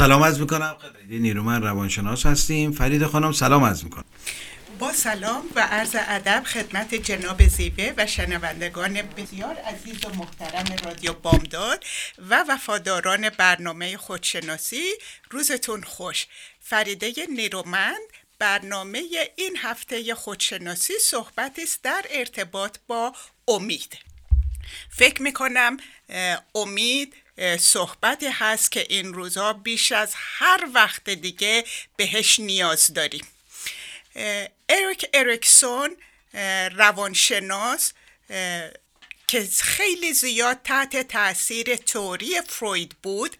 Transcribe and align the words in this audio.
سلام 0.00 0.22
عرض 0.22 0.40
می‌کنم. 0.40 0.76
خدمت 0.80 1.20
نیرومن 1.20 1.62
روانشناس 1.62 2.26
هستیم. 2.26 2.72
فرید 2.72 3.06
خانم 3.06 3.32
سلام 3.32 3.64
عرض 3.64 3.84
می‌کنم. 3.84 4.04
با 4.78 4.92
سلام 4.92 5.42
و 5.54 5.60
عرض 5.60 5.96
ادب 5.98 6.42
خدمت 6.46 6.94
جناب 6.94 7.46
زیوه 7.46 7.92
و 7.96 8.06
شنوندگان 8.06 9.02
بسیار 9.02 9.56
عزیز 9.56 10.04
و 10.04 10.08
محترم 10.08 10.76
رادیو 10.84 11.12
بامداد 11.12 11.84
و 12.18 12.44
وفاداران 12.48 13.28
برنامه 13.28 13.96
خودشناسی. 13.96 14.82
روزتون 15.30 15.82
خوش. 15.82 16.26
فریده 16.60 17.12
نیرومند 17.36 18.08
برنامه 18.38 19.02
این 19.36 19.56
هفته 19.56 20.14
خودشناسی 20.14 20.92
صحبتی 20.98 21.62
است 21.62 21.82
در 21.82 22.04
ارتباط 22.10 22.76
با 22.86 23.12
امید. 23.48 23.98
فکر 24.90 25.22
می‌کنم 25.22 25.76
امید 26.54 27.14
صحبتی 27.60 28.26
هست 28.26 28.72
که 28.72 28.86
این 28.88 29.14
روزها 29.14 29.52
بیش 29.52 29.92
از 29.92 30.12
هر 30.16 30.68
وقت 30.74 31.10
دیگه 31.10 31.64
بهش 31.96 32.40
نیاز 32.40 32.94
داریم. 32.94 33.26
اریک 34.68 35.06
اریکسون 35.14 35.96
روانشناس 36.74 37.92
که 39.26 39.48
خیلی 39.60 40.12
زیاد 40.12 40.60
تحت 40.64 41.08
تاثیر 41.08 41.76
توری 41.76 42.40
فروید 42.40 42.96
بود. 43.02 43.36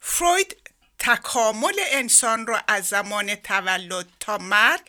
فروید 0.00 0.56
تکامل 0.98 1.74
انسان 1.90 2.46
رو 2.46 2.58
از 2.68 2.88
زمان 2.88 3.34
تولد 3.34 4.06
تا 4.20 4.38
مرگ 4.38 4.80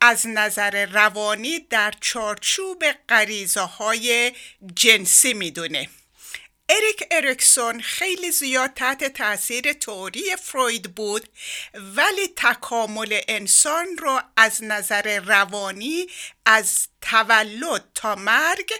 از 0.00 0.26
نظر 0.26 0.86
روانی 0.86 1.58
در 1.58 1.94
چارچوب 2.00 2.84
غریزه 3.08 3.60
های 3.60 4.32
جنسی 4.74 5.34
می‌دونه. 5.34 5.88
اریک 6.70 7.04
اریکسون 7.10 7.80
خیلی 7.80 8.30
زیاد 8.30 8.74
تحت 8.74 9.04
تاثیر 9.04 9.72
توری 9.72 10.36
فروید 10.36 10.94
بود 10.94 11.28
ولی 11.74 12.28
تکامل 12.36 13.20
انسان 13.28 13.86
رو 13.98 14.20
از 14.36 14.64
نظر 14.64 15.18
روانی 15.18 16.06
از 16.46 16.88
تولد 17.00 17.84
تا 17.94 18.14
مرگ 18.14 18.72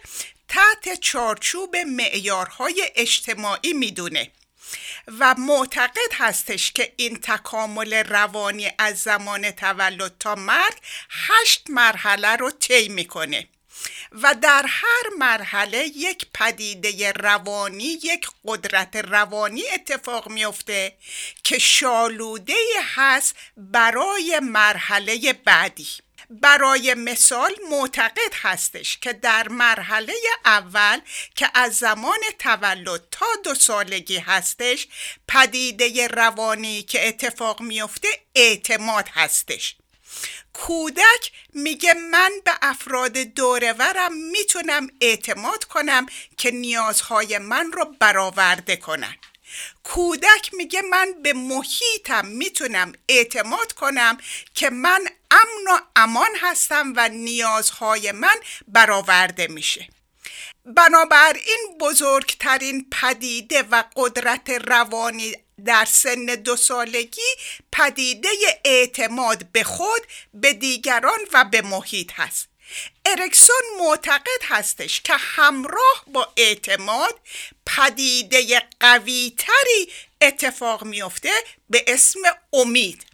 تحت 0.49 1.01
چارچوب 1.01 1.77
معیارهای 1.77 2.91
اجتماعی 2.97 3.73
می‌دونه. 3.73 4.31
و 5.19 5.35
معتقد 5.39 6.13
هستش 6.13 6.73
که 6.73 6.93
این 6.97 7.21
تکامل 7.23 7.95
روانی 7.95 8.71
از 8.79 8.99
زمان 8.99 9.51
تولد 9.51 10.13
تا 10.21 10.35
مرگ 10.35 10.75
هشت 11.11 11.71
مرحله 11.71 12.37
رو 12.37 12.51
طی 12.51 12.89
می‌کنه. 12.89 13.49
و 14.13 14.35
در 14.35 14.65
هر 14.69 15.15
مرحله 15.19 15.79
یک 15.97 16.27
پدیده 16.35 17.13
روانی 17.13 17.85
یک 17.85 18.27
قدرت 18.45 18.97
روانی 18.97 19.63
اتفاق 19.75 20.29
میفته 20.29 20.97
که 21.45 21.59
شالوده 21.59 22.55
هست 22.95 23.37
برای 23.57 24.41
مرحله 24.43 25.33
بعدی. 25.33 25.89
برای 26.31 26.95
مثال 26.95 27.55
معتقد 27.71 28.35
هستش 28.35 28.99
که 28.99 29.13
در 29.13 29.49
مرحله 29.49 30.15
اول 30.45 31.01
که 31.35 31.51
از 31.55 31.77
زمان 31.77 32.19
تولد 32.39 33.03
تا 33.11 33.27
دو 33.45 33.55
سالگی 33.55 34.19
هستش 34.19 34.87
پدیده 35.29 36.07
روانی 36.07 36.83
که 36.83 37.09
اتفاق 37.09 37.61
میفته 37.61 38.09
اعتماد 38.35 39.09
هستش. 39.13 39.77
کودک 40.53 41.33
میگه 41.55 41.95
من 41.95 42.31
به 42.45 42.53
افراد 42.63 43.19
دورورم 43.19 44.13
می‌تونم 44.13 44.87
اعتماد 45.01 45.65
کنم 45.65 46.07
که 46.37 46.51
نیازهای 46.51 47.39
من 47.39 47.73
رو 47.73 47.85
برآورده 47.85 48.77
کنن. 48.77 49.17
کودک 49.85 50.51
میگه 50.53 50.83
من 50.83 51.15
به 51.23 51.33
محیطم 51.33 52.27
می‌تونم 52.27 52.93
اعتماد 53.09 53.73
کنم 53.73 54.19
که 54.55 54.71
من 54.71 55.09
امن 55.31 55.65
و 55.67 55.79
امان 55.97 56.31
هستم 56.41 56.93
و 56.97 57.09
نیازهای 57.09 58.13
من 58.13 58.37
برآورده 58.69 59.47
میشه. 59.47 59.89
بنابراین 60.65 61.77
بزرگترین 61.81 62.87
پدیده 62.93 63.63
و 63.63 63.85
قدرت 63.97 64.51
روانی 64.51 65.35
در 65.65 65.85
سن 65.85 66.25
دو 66.27 66.57
سالگی 66.57 67.31
پدیده 67.73 68.29
اعتماد 68.65 69.47
به 69.53 69.65
خود 69.65 70.03
به 70.35 70.53
دیگران 70.53 71.19
و 71.33 71.45
به 71.45 71.63
محیط 71.63 72.13
هست. 72.15 72.49
ارکسون 73.07 73.63
معتقد 73.79 74.43
هستش 74.49 75.01
که 75.01 75.15
همراه 75.17 76.05
با 76.07 76.33
اعتماد 76.37 77.21
پدیده 77.67 78.63
قوی 78.81 79.35
تری 79.39 79.93
اتفاق 80.21 80.85
میفته 80.85 81.33
به 81.71 81.85
اسم 81.87 82.21
امید. 82.53 83.07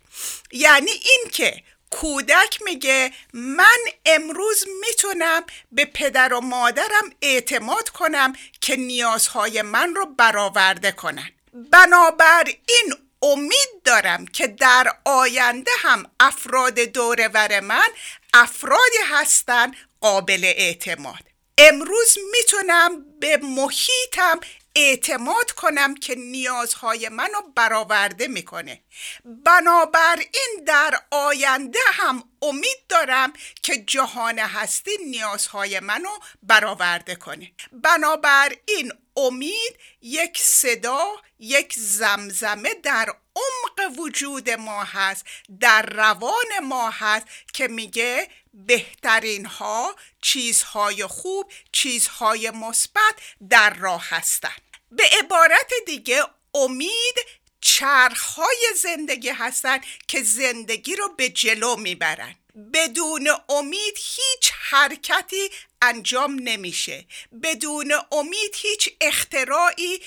یعنی 0.53 0.91
اینکه 0.91 1.63
کودک 1.91 2.63
میگه 2.63 3.13
من 3.33 3.79
امروز 4.07 4.65
می‌تونم 4.81 5.45
به 5.73 5.85
پدر 5.85 6.35
و 6.35 6.41
مادرم 6.41 7.13
اعتماد 7.23 7.89
کنم 7.89 8.33
که 8.61 8.77
نیازهای 8.77 9.63
من 9.63 9.95
رو 9.95 10.07
برآورده 10.07 10.93
کنن. 10.93 11.34
بنابراین 11.55 12.95
امید 13.23 13.83
دارم 13.85 14.27
که 14.27 14.47
در 14.47 14.97
آینده 15.05 15.71
هم 15.79 16.11
افراد 16.21 16.81
دورور 16.81 17.61
من 17.61 17.89
افرادی 18.35 18.99
هستن 19.07 19.73
قابل 20.01 20.45
اعتماد. 20.45 21.21
امروز 21.59 22.19
می‌تونم 22.33 23.05
به 23.21 23.37
محیطم 23.37 24.41
اعتماد 24.77 25.51
کنم 25.51 25.95
که 25.95 26.15
نیازهای 26.15 27.09
منو 27.09 27.41
برآورده 27.57 28.29
می‌کنه. 28.29 28.83
بنابراین 29.25 30.65
در 30.67 31.01
آینده 31.11 31.79
هم 31.93 32.25
امید 32.43 32.87
دارم 32.89 33.33
که 33.63 33.77
جهان 33.77 34.39
هستی 34.39 34.91
نیازهای 35.07 35.81
منو 35.81 36.19
برآورده 36.43 37.15
کنه. 37.15 37.53
بنابراین 37.73 38.93
امید 39.17 39.79
یک 40.03 40.39
صدا 40.39 41.17
یک 41.39 41.75
زمزمه 41.77 42.75
در 42.75 43.15
عمق 43.37 43.99
وجود 43.99 44.51
ما 44.51 44.85
هست 44.85 45.25
در 45.61 45.83
روان 45.83 46.59
ما 46.63 46.91
هست 46.91 47.27
که 47.53 47.69
میگه 47.69 48.29
بهترین 48.55 49.47
ها 49.47 49.97
چیزهای 50.23 51.07
خوب 51.07 51.53
چیزهای 51.73 52.51
مثبت 52.51 53.15
در 53.51 53.75
راه 53.75 54.07
هستند 54.09 54.63
به 54.91 55.05
عبارت 55.23 55.73
دیگه 55.87 56.23
امید 56.55 57.15
چرخهای 57.61 58.67
زندگی 58.83 59.29
هستند 59.29 59.85
که 60.09 60.23
زندگی 60.23 60.97
رو 60.97 61.09
به 61.09 61.29
جلو 61.29 61.77
می‌برن. 61.77 62.35
بدون 62.73 63.29
امید 63.49 63.95
هیچ 63.97 64.53
حرکتی 64.71 65.51
انجام 65.89 66.39
نمیشه. 66.43 67.05
بدون 67.43 67.93
امید 68.13 68.55
هیچ 68.55 68.89
اختراعی 69.01 70.01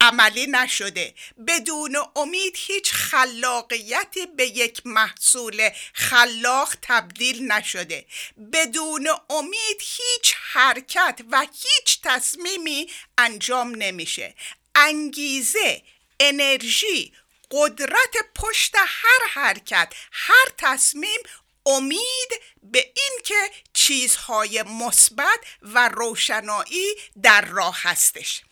عملی 0.00 0.46
نشده. 0.46 1.14
بدون 1.46 1.96
امید 2.16 2.54
هیچ 2.56 2.92
خلاقیتی 2.92 4.26
به 4.26 4.46
یک 4.46 4.82
محصول 4.84 5.70
خلاق 5.92 6.74
تبدیل 6.82 7.52
نشده. 7.52 8.06
بدون 8.52 9.08
امید 9.30 9.80
هیچ 9.80 10.34
حرکت 10.52 11.20
و 11.30 11.40
هیچ 11.40 12.00
تصمیمی 12.02 12.90
انجام 13.18 13.74
نمیشه. 13.74 14.34
انگیزه 14.74 15.82
انرژی 16.20 17.12
قدرت 17.50 18.16
پشت 18.34 18.74
هر 18.76 19.28
حرکت 19.30 19.94
هر 20.12 20.46
تصمیم 20.58 21.20
امید 21.66 22.30
به 22.62 22.92
اینکه 22.96 23.50
چیزهای 23.72 24.62
مثبت 24.62 25.40
و 25.62 25.88
روشنایی 25.88 26.94
در 27.22 27.40
راه 27.40 27.76
هستش. 27.82 28.42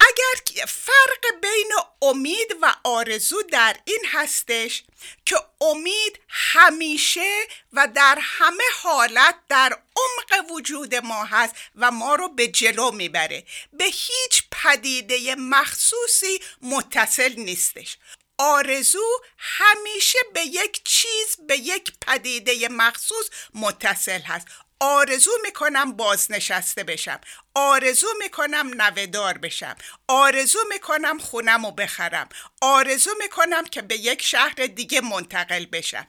اگر 0.00 0.66
فرق 0.66 1.40
بین 1.42 1.72
امید 2.02 2.56
و 2.62 2.74
آرزو 2.84 3.42
در 3.42 3.76
این 3.84 4.02
هستش 4.12 4.84
که 5.24 5.36
امید 5.60 6.20
همیشه 6.28 7.46
و 7.72 7.88
در 7.94 8.18
همه 8.20 8.64
حالت 8.82 9.34
در 9.48 9.82
عمق 9.96 10.50
وجود 10.50 10.94
ما 10.94 11.24
هست 11.24 11.54
و 11.76 11.90
ما 11.90 12.14
رو 12.14 12.28
به 12.28 12.48
جلو 12.48 12.90
می‌بره 12.90 13.44
به 13.72 13.84
هیچ 13.84 14.42
پدیده 14.50 15.34
مخصوصی 15.34 16.40
متصل 16.62 17.34
نیستش. 17.36 17.98
آرزو 18.38 19.22
همیشه 19.38 20.18
به 20.34 20.40
یک 20.40 20.84
چیز 20.84 21.36
به 21.48 21.56
یک 21.56 21.92
پدیده 22.06 22.68
مخصوص 22.68 23.26
متصل 23.54 24.20
هست. 24.20 24.46
آرزو 24.80 25.30
می‌کنم 25.42 25.92
بازنشسته 25.92 26.84
بشم. 26.84 27.20
آرزو 27.54 28.06
می‌کنم 28.18 28.70
نوهدار 28.82 29.38
بشم. 29.38 29.76
آرزو 30.08 30.58
می‌کنم 30.68 31.18
خونم 31.18 31.66
رو 31.66 31.72
بخرم. 31.72 32.28
آرزو 32.60 33.10
می‌کنم 33.18 33.64
که 33.64 33.82
به 33.82 33.96
یک 33.96 34.22
شهر 34.22 34.54
دیگه 34.54 35.00
منتقل 35.00 35.66
بشم. 35.66 36.06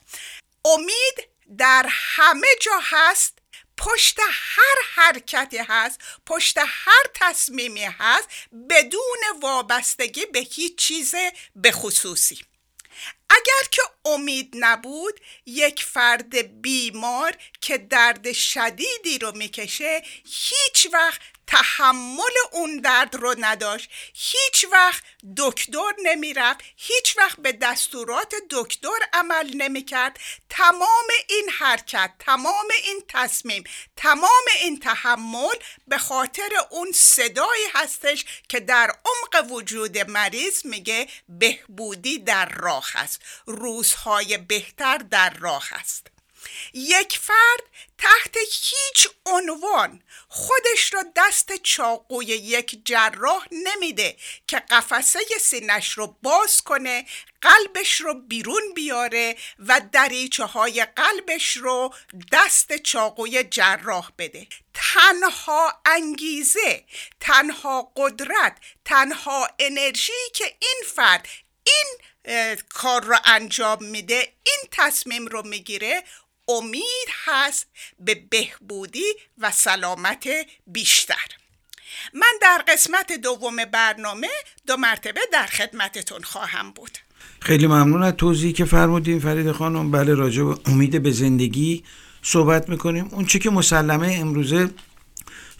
امید 0.65 1.27
در 1.57 1.85
همه 1.89 2.47
جا 2.61 2.79
هست 2.83 3.34
پشت 3.77 4.19
هر 4.29 4.75
حرکتی 4.95 5.57
هست 5.57 5.99
پشت 6.25 6.57
هر 6.57 7.03
تصمیمی 7.13 7.83
هست 7.83 8.29
بدون 8.69 9.41
وابستگی 9.41 10.25
به 10.25 10.39
هیچ 10.39 10.75
چیز 10.75 11.15
به 11.55 11.71
خصوصی. 11.71 12.39
اگر 13.29 13.69
که 13.71 13.81
امید 14.05 14.53
نبود 14.59 15.19
یک 15.45 15.83
فرد 15.83 16.61
بیمار 16.61 17.37
که 17.61 17.77
درد 17.77 18.31
شدیدی 18.31 19.19
رو 19.21 19.31
می‌کشه 19.31 20.03
هیچ 20.25 20.87
وقت 20.93 21.21
تحمل 21.47 22.35
اون 22.51 22.79
درد 22.79 23.15
رو 23.15 23.35
نداشت. 23.37 23.89
هیچ 24.13 24.65
وقت 24.71 25.03
دکتر 25.37 25.93
نمی‌رفت 26.03 26.63
هیچ 26.75 27.17
وقت 27.17 27.39
به 27.39 27.51
دستورات 27.51 28.33
دکتر 28.49 28.99
عمل 29.13 29.53
نمی‌کرد. 29.53 30.19
تمام 30.49 31.07
این 31.29 31.49
حرکت 31.59 32.11
تمام 32.19 32.67
این 32.83 33.03
تصمیم 33.07 33.63
تمام 33.95 34.45
این 34.61 34.79
تحمل 34.79 35.55
به 35.87 35.97
خاطر 35.97 36.49
اون 36.69 36.91
صدایی 36.91 37.65
هستش 37.73 38.25
که 38.49 38.59
در 38.59 38.91
عمق 39.05 39.51
وجود 39.51 39.97
مریض 39.97 40.65
میگه 40.65 41.07
بهبودی 41.29 42.19
در 42.19 42.49
راه 42.49 42.87
است. 42.95 43.21
روزهای 43.45 44.37
بهتر 44.37 44.97
در 44.97 45.29
راه 45.29 45.67
است. 45.71 46.14
یک 46.73 47.19
فرد 47.21 47.63
تحت 47.97 48.37
هیچ 48.37 49.07
عنوان 49.25 50.03
خودش 50.27 50.93
را 50.93 51.03
دست 51.15 51.55
چاقوی 51.55 52.25
یک 52.25 52.81
جراح 52.85 53.45
نمیده 53.51 54.17
که 54.47 54.59
قفسه 54.59 55.19
سینش 55.41 55.91
رو 55.91 56.17
باز 56.21 56.61
کنه 56.61 57.05
قلبش 57.41 58.01
رو 58.01 58.13
بیرون 58.13 58.73
بیاره 58.75 59.35
و 59.59 59.81
دریچه 59.91 60.43
های 60.45 60.85
قلبش 60.85 61.57
رو 61.57 61.93
دست 62.31 62.77
چاقوی 62.77 63.43
جراح 63.43 64.11
بده. 64.17 64.47
تنها 64.73 65.81
انگیزه 65.85 66.83
تنها 67.19 67.91
قدرت 67.95 68.57
تنها 68.85 69.49
انرژی 69.59 70.29
که 70.33 70.45
این 70.45 70.83
فرد 70.95 71.27
این 71.63 71.97
کار 72.69 73.03
رو 73.03 73.17
انجام 73.25 73.83
میده 73.83 74.33
این 74.43 74.69
تصمیم 74.71 75.27
رو 75.27 75.47
می‌گیره 75.47 76.03
امید 76.47 77.07
هست 77.25 77.67
به 77.99 78.23
بهبودی 78.29 79.13
و 79.37 79.51
سلامت 79.51 80.27
بیشتر. 80.67 81.25
من 82.13 82.33
در 82.41 82.63
قسمت 82.67 83.11
دوم 83.11 83.65
برنامه 83.65 84.27
دو 84.67 84.77
مرتبه 84.77 85.21
در 85.33 85.45
خدمتتون 85.45 86.21
خواهم 86.21 86.71
بود. 86.71 86.97
خیلی 87.39 87.67
ممنون 87.67 88.03
از 88.03 88.13
توضیحی 88.13 88.53
که 88.53 88.65
فرمودین 88.65 89.19
فرید 89.19 89.51
خانم. 89.51 89.91
بله 89.91 90.13
راجع 90.13 90.43
به 90.43 90.57
امید 90.65 91.03
به 91.03 91.11
زندگی 91.11 91.83
صحبت 92.21 92.69
می‌کنیم. 92.69 93.09
اون 93.11 93.25
چی 93.25 93.39
که 93.39 93.49
مسلمه 93.49 94.17
امروزه 94.19 94.69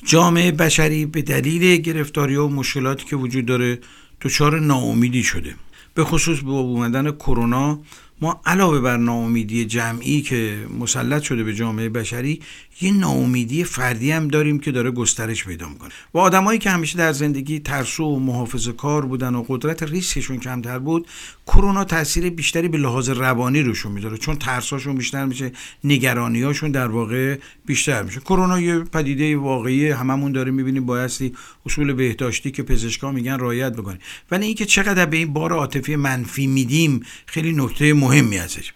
جامعه 0.05 0.51
بشری 0.51 1.05
به 1.05 1.21
دلیل 1.21 1.81
گرفتاری 1.81 2.35
و 2.35 2.47
مشکلاتی 2.47 3.05
که 3.05 3.15
وجود 3.15 3.45
داره 3.45 3.79
دچار 4.21 4.59
ناامیدی 4.59 5.23
شده. 5.23 5.55
به 5.93 6.03
خصوص 6.03 6.39
با 6.39 6.59
اومدن 6.59 7.11
کرونا 7.11 7.79
ما 8.21 8.41
علاوه 8.45 8.79
بر 8.79 8.97
ناامیدی 8.97 9.65
جمعی 9.65 10.21
که 10.21 10.67
مسلط 10.79 11.21
شده 11.21 11.43
به 11.43 11.53
جامعه 11.53 11.89
بشری 11.89 12.41
یه 12.81 12.91
ناامیدی 12.93 13.63
فردی 13.63 14.11
هم 14.11 14.27
داریم 14.27 14.59
که 14.59 14.71
داره 14.71 14.91
گسترش 14.91 15.45
پیدا 15.45 15.69
می‌کنه. 15.69 15.89
و 16.13 16.17
آدمایی 16.17 16.59
که 16.59 16.69
همیشه 16.69 16.97
در 16.97 17.11
زندگی 17.11 17.59
ترسو 17.59 18.03
و 18.03 18.19
محافظه 18.19 18.71
کار 18.71 19.05
بودن 19.05 19.35
و 19.35 19.45
قدرت 19.47 19.83
ریسکشون 19.83 20.39
کمتر 20.39 20.79
بود 20.79 21.07
کرونا 21.47 21.83
تاثیر 21.83 22.29
بیشتری 22.29 22.67
به 22.67 22.77
لحاظ 22.77 23.09
روانی 23.09 23.61
روشون 23.61 23.91
می‌ذاره. 23.91 24.17
چون 24.17 24.35
ترساشون 24.35 24.95
بیشتر 24.95 25.25
میشه 25.25 25.51
نگرانیاشون 25.83 26.71
در 26.71 26.87
واقع 26.87 27.37
بیشتر 27.65 28.03
میشه. 28.03 28.19
کرونا 28.19 28.59
یه 28.59 28.79
پدیده 28.79 29.37
واقعی 29.37 29.89
هممون 29.89 30.31
داره 30.31 30.51
می‌بینیم. 30.51 30.85
بایستی 30.85 31.33
اصول 31.65 31.93
بهداشتی 31.93 32.51
که 32.51 32.63
پزشکا 32.63 33.11
میگن 33.11 33.39
رعایت 33.39 33.73
بکنیم. 33.73 33.99
ولی 34.31 34.45
اینکه 34.45 34.65
چقدر 34.65 35.05
به 35.05 35.17
این 35.17 35.33
بار 35.33 35.53
عاطفی 35.53 35.95
منفی 35.95 36.47
میدیم 36.47 37.05
خیلی 37.25 37.53
نکته 37.53 37.93
مهمی 38.05 38.37
ازش. 38.37 38.73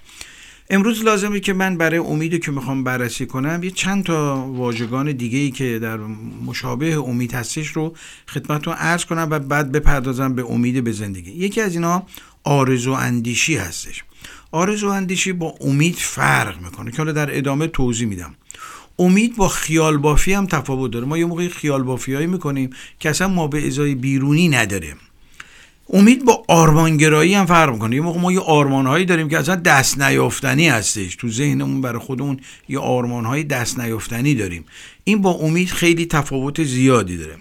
امروز 0.70 1.04
لازمه 1.04 1.40
که 1.40 1.54
من 1.54 1.78
برای 1.78 1.98
امیدی 1.98 2.40
که 2.40 2.52
می‌خوام 2.52 2.84
بررسی 2.84 3.26
کنم 3.26 3.64
یه 3.64 3.72
چند 3.72 4.04
تا 4.04 4.46
واژگان 4.48 5.12
دیگه 5.12 5.38
ای 5.38 5.52
که 5.52 5.80
در 5.80 5.98
مشابه 6.46 7.00
امید 7.00 7.34
هستش 7.34 7.68
رو 7.68 7.96
خدمتتون 8.28 8.74
عرض 8.74 9.06
کنم 9.06 9.28
و 9.32 9.40
بعد 9.40 9.72
بپردازم 9.72 10.36
به 10.36 10.46
امید 10.50 10.84
به 10.84 10.92
زندگی. 10.92 11.32
یکی 11.32 11.62
از 11.62 11.76
اینا 11.76 12.04
آرزو 12.44 12.92
اندیشی 12.92 13.56
هستش. 13.58 14.04
آرزو 14.52 14.88
اندیشی 14.88 15.34
با 15.34 15.56
امید 15.62 15.96
فرق 15.96 16.62
می‌کنه 16.62 16.92
که 16.92 16.98
حالا 16.98 17.12
در 17.12 17.38
ادامه 17.38 17.68
توضیح 17.68 18.08
میدم. 18.08 18.36
امید 19.00 19.36
با 19.36 19.48
خیال 19.48 19.98
بافی 19.98 20.34
هم 20.34 20.46
تفاوت 20.46 20.92
داره. 20.92 21.06
ما 21.06 21.18
یه 21.18 21.26
موقعی 21.26 21.50
خیال 21.50 21.84
بافی 21.84 22.14
هایی 22.14 22.28
می‌کنیم 22.28 22.70
که 23.00 23.10
اصلا 23.10 23.28
ما 23.28 23.48
به 23.48 23.68
ازای 23.68 23.96
بیرونی 23.96 24.50
نداره 24.50 24.96
امید 25.94 26.26
با 26.26 26.44
آرمانگرایی 26.48 27.34
هم 27.34 27.46
فرق 27.46 27.74
می‌کنه. 27.74 27.96
یه 27.96 28.02
موقع 28.02 28.20
ما 28.20 28.32
یه 28.32 28.40
آرمانهایی 28.40 29.06
داریم 29.06 29.30
که 29.30 29.38
اصلا 29.38 29.56
دست 29.56 30.02
نیافتنی 30.02 30.70
هستش. 30.70 31.16
تو 31.16 31.30
ذهنمون 31.30 31.82
برای 31.82 32.00
خودمون 32.00 32.40
یه 32.70 32.80
آرمانهای 32.80 33.44
دست 33.44 33.80
نیافتنی 33.80 34.36
داریم. 34.36 34.66
این 35.04 35.22
با 35.22 35.32
امید 35.32 35.70
خیلی 35.70 36.06
تفاوت 36.06 36.64
زیادی 36.64 37.18
داره. 37.18 37.36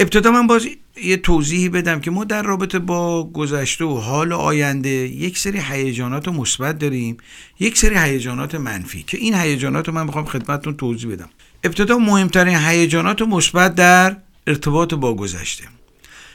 ابتدا 0.00 0.30
من 0.30 0.46
باز 0.46 0.68
یه 1.04 1.16
توضیحی 1.16 1.68
بدم 1.68 2.00
که 2.00 2.10
ما 2.10 2.24
در 2.24 2.42
رابطه 2.42 2.78
با 2.78 3.30
گذشته 3.30 3.84
و 3.84 3.94
حال 3.94 4.32
آینده 4.32 4.90
یک 4.90 5.38
سری 5.38 5.60
هیجانات 5.70 6.28
مثبت 6.28 6.78
داریم 6.78 7.16
یک 7.60 7.78
سری 7.78 7.98
هیجانات 7.98 8.54
منفی 8.54 9.02
که 9.02 9.18
این 9.18 9.34
هیجانات 9.34 9.88
رو 9.88 9.94
من 9.94 10.06
می‌خوام 10.06 10.24
خدمتتون 10.24 10.76
توضیح 10.76 11.10
بدم. 11.10 11.28
ابتدا 11.64 11.98
مهمترین 11.98 12.56
هیجانات 12.56 13.22
مثبت 13.22 13.74
در 13.74 14.16
ارتباط 14.46 14.94
با 14.94 15.14
گذشته. 15.14 15.64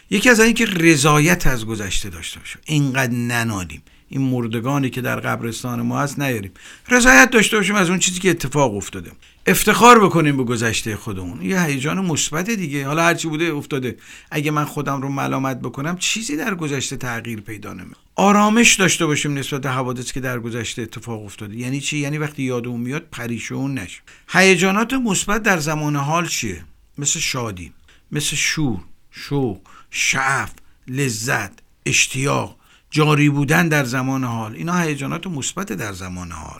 یکی 0.09 0.29
از 0.29 0.39
اینکه 0.39 0.65
رضایت 0.65 1.47
از 1.47 1.65
گذشته 1.65 2.09
داشته 2.09 2.39
باشیم. 2.39 2.61
اینقدر 2.65 3.13
ننالیم. 3.13 3.81
این 4.09 4.21
مردگانی 4.21 4.89
که 4.89 5.01
در 5.01 5.19
قبرستان 5.19 5.81
ما 5.81 5.99
هست 5.99 6.19
نیاریم. 6.19 6.51
رضایت 6.89 7.29
داشته 7.29 7.57
باشیم 7.57 7.75
از 7.75 7.89
اون 7.89 7.99
چیزی 7.99 8.19
که 8.19 8.29
اتفاق 8.29 8.75
افتاده. 8.75 9.11
افتخار 9.47 10.05
بکنیم 10.05 10.37
به 10.37 10.43
گذشته 10.43 10.95
خودمون. 10.95 11.41
یه 11.41 11.63
هیجان 11.63 12.05
مثبت 12.05 12.49
دیگه. 12.49 12.87
حالا 12.87 13.03
هرچی 13.03 13.27
بوده 13.27 13.45
افتاده. 13.45 13.97
اگه 14.31 14.51
من 14.51 14.65
خودم 14.65 15.01
رو 15.01 15.09
ملامت 15.09 15.59
بکنم 15.59 15.97
چیزی 15.97 16.37
در 16.37 16.55
گذشته 16.55 16.97
تغییر 16.97 17.41
پیدا 17.41 17.73
نمی‌کنه 17.73 18.03
آرامش 18.15 18.75
داشته 18.75 19.05
باشیم 19.05 19.33
نسبت 19.33 19.61
به 19.61 19.69
حوادثی 19.69 20.13
که 20.13 20.19
در 20.19 20.39
گذشته 20.39 20.81
اتفاق 20.81 21.25
افتاده. 21.25 21.57
یعنی 21.57 21.81
چی؟ 21.81 21.97
یعنی 21.97 22.17
وقتی 22.17 22.43
یادمون 22.43 22.81
میاد 22.81 23.07
پریشون 23.11 23.73
نشیم. 23.73 24.01
هیجانات 24.29 24.93
مثبت 24.93 25.43
در 25.43 25.57
زمان 25.57 25.95
حال 25.95 26.27
چیه؟ 26.27 26.63
مثل 26.97 27.19
شادی 27.19 27.73
مثل 28.11 28.35
شور 28.35 28.79
شوق. 29.11 29.59
شعف 29.91 30.51
لذت 30.87 31.51
اشتیاق 31.85 32.55
جاری 32.91 33.29
بودن 33.29 33.67
در 33.67 33.83
زمان 33.83 34.23
حال. 34.23 34.55
اینا 34.55 34.79
هیجانات 34.79 35.27
مثبت 35.27 35.73
در 35.73 35.93
زمان 35.93 36.31
حال. 36.31 36.59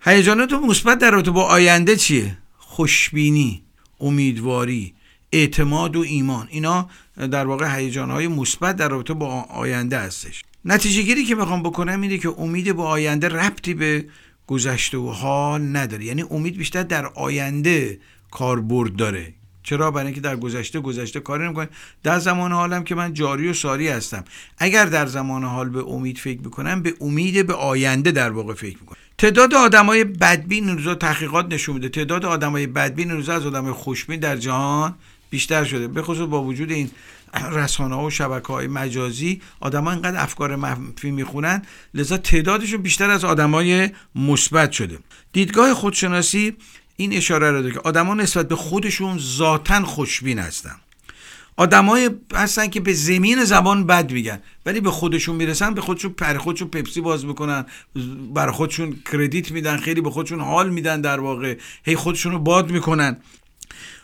هیجانات 0.00 0.52
مثبت 0.52 0.98
در 0.98 1.10
رابطه 1.10 1.30
با 1.30 1.42
آینده 1.42 1.96
چیه؟ 1.96 2.38
خوشبینی 2.58 3.62
امیدواری 4.00 4.94
اعتماد 5.32 5.96
و 5.96 6.00
ایمان. 6.00 6.48
اینا 6.50 6.90
در 7.16 7.46
واقع 7.46 7.76
هیجانهای 7.78 8.28
مثبت 8.28 8.76
در 8.76 8.88
رابطه 8.88 9.14
با 9.14 9.42
آینده 9.42 9.98
هستش. 9.98 10.42
نتیجه 10.64 11.02
گیری 11.02 11.24
که 11.24 11.34
می‌خوام 11.34 11.62
بکنم 11.62 12.00
اینه 12.00 12.18
که 12.18 12.34
امید 12.38 12.72
با 12.72 12.84
آینده 12.88 13.28
ربطی 13.28 13.74
به 13.74 14.04
گذشته 14.46 14.98
و 14.98 15.10
حال 15.10 15.76
نداره. 15.76 16.04
یعنی 16.04 16.24
امید 16.30 16.56
بیشتر 16.56 16.82
در 16.82 17.06
آینده 17.06 18.00
کاربرد 18.30 18.96
داره. 18.96 19.34
چرا؟ 19.66 19.90
برای 19.90 20.06
اینکه 20.06 20.20
در 20.20 20.36
گذشته 20.36 20.80
گذشته 20.80 21.20
کاری 21.20 21.44
نمی‌کنه 21.44 21.68
در 22.02 22.18
زمان 22.18 22.52
حالم 22.52 22.84
که 22.84 22.94
من 22.94 23.14
جاری 23.14 23.48
و 23.48 23.52
ساری 23.52 23.88
هستم. 23.88 24.24
اگر 24.58 24.86
در 24.86 25.06
زمان 25.06 25.44
حال 25.44 25.68
به 25.68 25.84
امید 25.88 26.18
فکر 26.18 26.40
می‌کنم 26.40 26.82
به 26.82 26.94
امید 27.00 27.46
به 27.46 27.54
آینده 27.54 28.10
در 28.10 28.30
واقع 28.30 28.54
فکر 28.54 28.76
می‌کنم. 28.80 28.96
تعداد 29.18 29.54
آدمای 29.54 30.04
بدبین 30.04 30.68
روزا 30.68 30.94
تحقیقات 30.94 31.46
نشون 31.52 31.74
میده. 31.74 31.88
تعداد 31.88 32.24
آدمای 32.24 32.66
بدبین 32.66 33.10
روزا 33.10 33.34
از 33.34 33.46
آدمای 33.46 33.72
خوشبین 33.72 34.20
در 34.20 34.36
جهان 34.36 34.94
بیشتر 35.30 35.64
شده. 35.64 35.88
به 35.88 36.02
خصوص 36.02 36.28
با 36.28 36.42
وجود 36.42 36.70
این 36.70 36.90
رسانه 37.52 37.94
ها 37.94 38.04
و 38.04 38.10
شبکه 38.10 38.52
های 38.52 38.66
مجازی 38.66 39.40
آدما 39.60 39.92
اینقدر 39.92 40.22
افکار 40.22 40.56
منفی 40.56 41.10
می‌خونن. 41.10 41.62
لذا 41.94 42.16
تعدادشون 42.16 42.82
بیشتر 42.82 43.10
از 43.10 43.24
آدمای 43.24 43.90
مثبت 44.14 44.72
شده. 44.72 44.98
دیدگاه 45.32 45.74
خودشناسی 45.74 46.56
این 46.96 47.12
اشاره 47.12 47.50
رو 47.50 47.62
داره 47.62 47.74
که 47.74 47.80
آدما 47.80 48.14
نسبت 48.14 48.48
به 48.48 48.56
خودشون 48.56 49.18
ذاتا 49.18 49.84
خوشبین 49.84 50.38
هستن. 50.38 50.76
آدمای 51.56 52.10
هستن 52.34 52.66
که 52.66 52.80
به 52.80 52.92
زمین 52.92 53.44
زبان 53.44 53.86
بد 53.86 54.12
میگن 54.12 54.42
ولی 54.66 54.80
به 54.80 54.90
خودشون 54.90 55.36
می‌رسن 55.36 55.74
به 55.74 55.80
خودشون 55.80 56.12
پر 56.12 56.38
خودشون 56.38 56.68
پپسی 56.68 57.00
باز 57.00 57.24
می‌کنن 57.24 57.66
بر 58.34 58.50
خودشون 58.50 58.96
کردیت 59.12 59.50
میدن 59.50 59.76
خیلی 59.76 60.00
به 60.00 60.10
خودشون 60.10 60.40
حال 60.40 60.70
میدن 60.70 61.00
در 61.00 61.20
واقع 61.20 61.56
هی 61.84 61.96
خودشون 61.96 62.32
رو 62.32 62.38
باد 62.38 62.70
می‌کنن. 62.70 63.16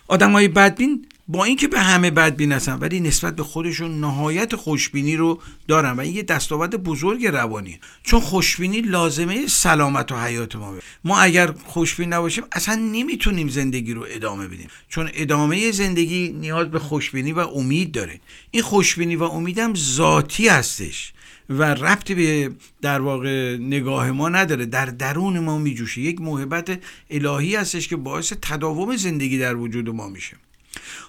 آدمای 0.09 0.49
بدبین 0.49 1.07
با 1.33 1.45
اینکه 1.45 1.69
به 1.69 1.81
همه 1.81 2.11
بدبین 2.11 2.53
هستن 2.53 2.79
ولی 2.79 3.01
نسبت 3.01 3.37
به 3.37 3.43
خودشون 3.43 4.01
نهایت 4.01 4.57
خوشبینی 4.57 5.17
رو 5.17 5.41
دارن 5.69 5.91
و 5.91 6.01
این 6.01 6.17
یه 6.17 6.23
دستاورد 6.23 6.83
بزرگ 6.83 7.27
روانی. 7.27 7.81
چون 8.03 8.21
خوشبینی 8.21 8.81
لازمه 8.81 9.47
سلامت 9.47 10.13
و 10.13 10.17
حیات 10.17 10.57
ما 10.57 10.75
ما 11.05 11.19
اگر 11.19 11.53
خوشبین 11.65 12.13
نباشیم 12.13 12.45
اصلا 12.53 12.75
نمی‌تونیم 12.75 13.49
زندگی 13.49 13.95
رو 13.95 14.07
ادامه 14.11 14.49
بدیم. 14.49 14.69
چون 14.89 15.11
ادامه 15.15 15.71
زندگی 15.71 16.29
نیاز 16.41 16.71
به 16.71 16.79
خوشبینی 16.79 17.33
و 17.33 17.39
امید 17.39 17.93
داره. 17.93 18.21
این 18.51 18.63
خوشبینی 18.63 19.17
و 19.17 19.23
امیدم 19.23 19.75
ذاتی 19.75 20.49
هستش 20.49 21.13
و 21.51 21.63
ربطی 21.63 22.15
به 22.15 22.51
در 22.83 23.01
واقع 23.01 23.57
نگاه 23.57 24.11
ما 24.11 24.29
نداره. 24.29 24.67
در 24.67 24.87
درون 24.87 25.39
ما 25.39 25.59
میجوشه. 25.59 26.01
یک 26.01 26.21
محبت 26.21 26.79
الهی 27.11 27.57
هستش 27.57 27.89
که 27.89 27.97
باعث 27.97 28.33
تداوم 28.43 28.97
زندگی 28.97 29.39
در 29.39 29.57
وجود 29.57 29.89
ما 29.89 30.09
میشه. 30.09 30.37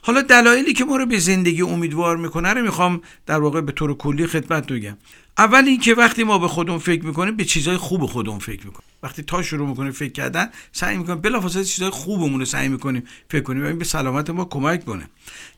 حالا 0.01 0.21
دلایلی 0.21 0.73
که 0.73 0.85
ما 0.85 0.95
رو 0.95 1.05
به 1.05 1.19
زندگی 1.19 1.61
امیدوار 1.61 2.17
می‌کنه 2.17 2.53
رو 2.53 2.61
می‌خوام 2.61 3.01
در 3.25 3.39
واقع 3.39 3.61
به 3.61 3.71
طور 3.71 3.97
کلی 3.97 4.27
خدمت 4.27 4.71
بگم. 4.71 4.97
اول 5.37 5.63
اینکه 5.67 5.93
وقتی 5.93 6.23
ما 6.23 6.37
به 6.37 6.47
خودمون 6.47 6.79
فکر 6.79 7.05
می‌کنیم 7.05 7.35
به 7.35 7.45
چیزهای 7.45 7.77
خوب 7.77 8.05
خودمون 8.05 8.39
فکر 8.39 8.65
می‌کنیم. 8.65 8.87
وقتی 9.03 9.23
تا 9.23 9.41
شروع 9.41 9.67
می‌کنیم 9.67 9.91
فکر 9.91 10.11
کردن 10.11 10.49
سعی 10.71 10.97
می‌کنیم 10.97 11.21
بلافاصله 11.21 11.63
چیزهای 11.63 11.91
خوبمون 11.91 12.39
رو 12.39 12.45
سعی 12.45 12.67
می‌کنیم 12.67 13.03
فکر 13.29 13.41
کنیم 13.41 13.63
و 13.63 13.65
این 13.65 13.77
به 13.77 13.85
سلامت 13.85 14.29
ما 14.29 14.45
کمک 14.45 14.85
کنه. 14.85 15.09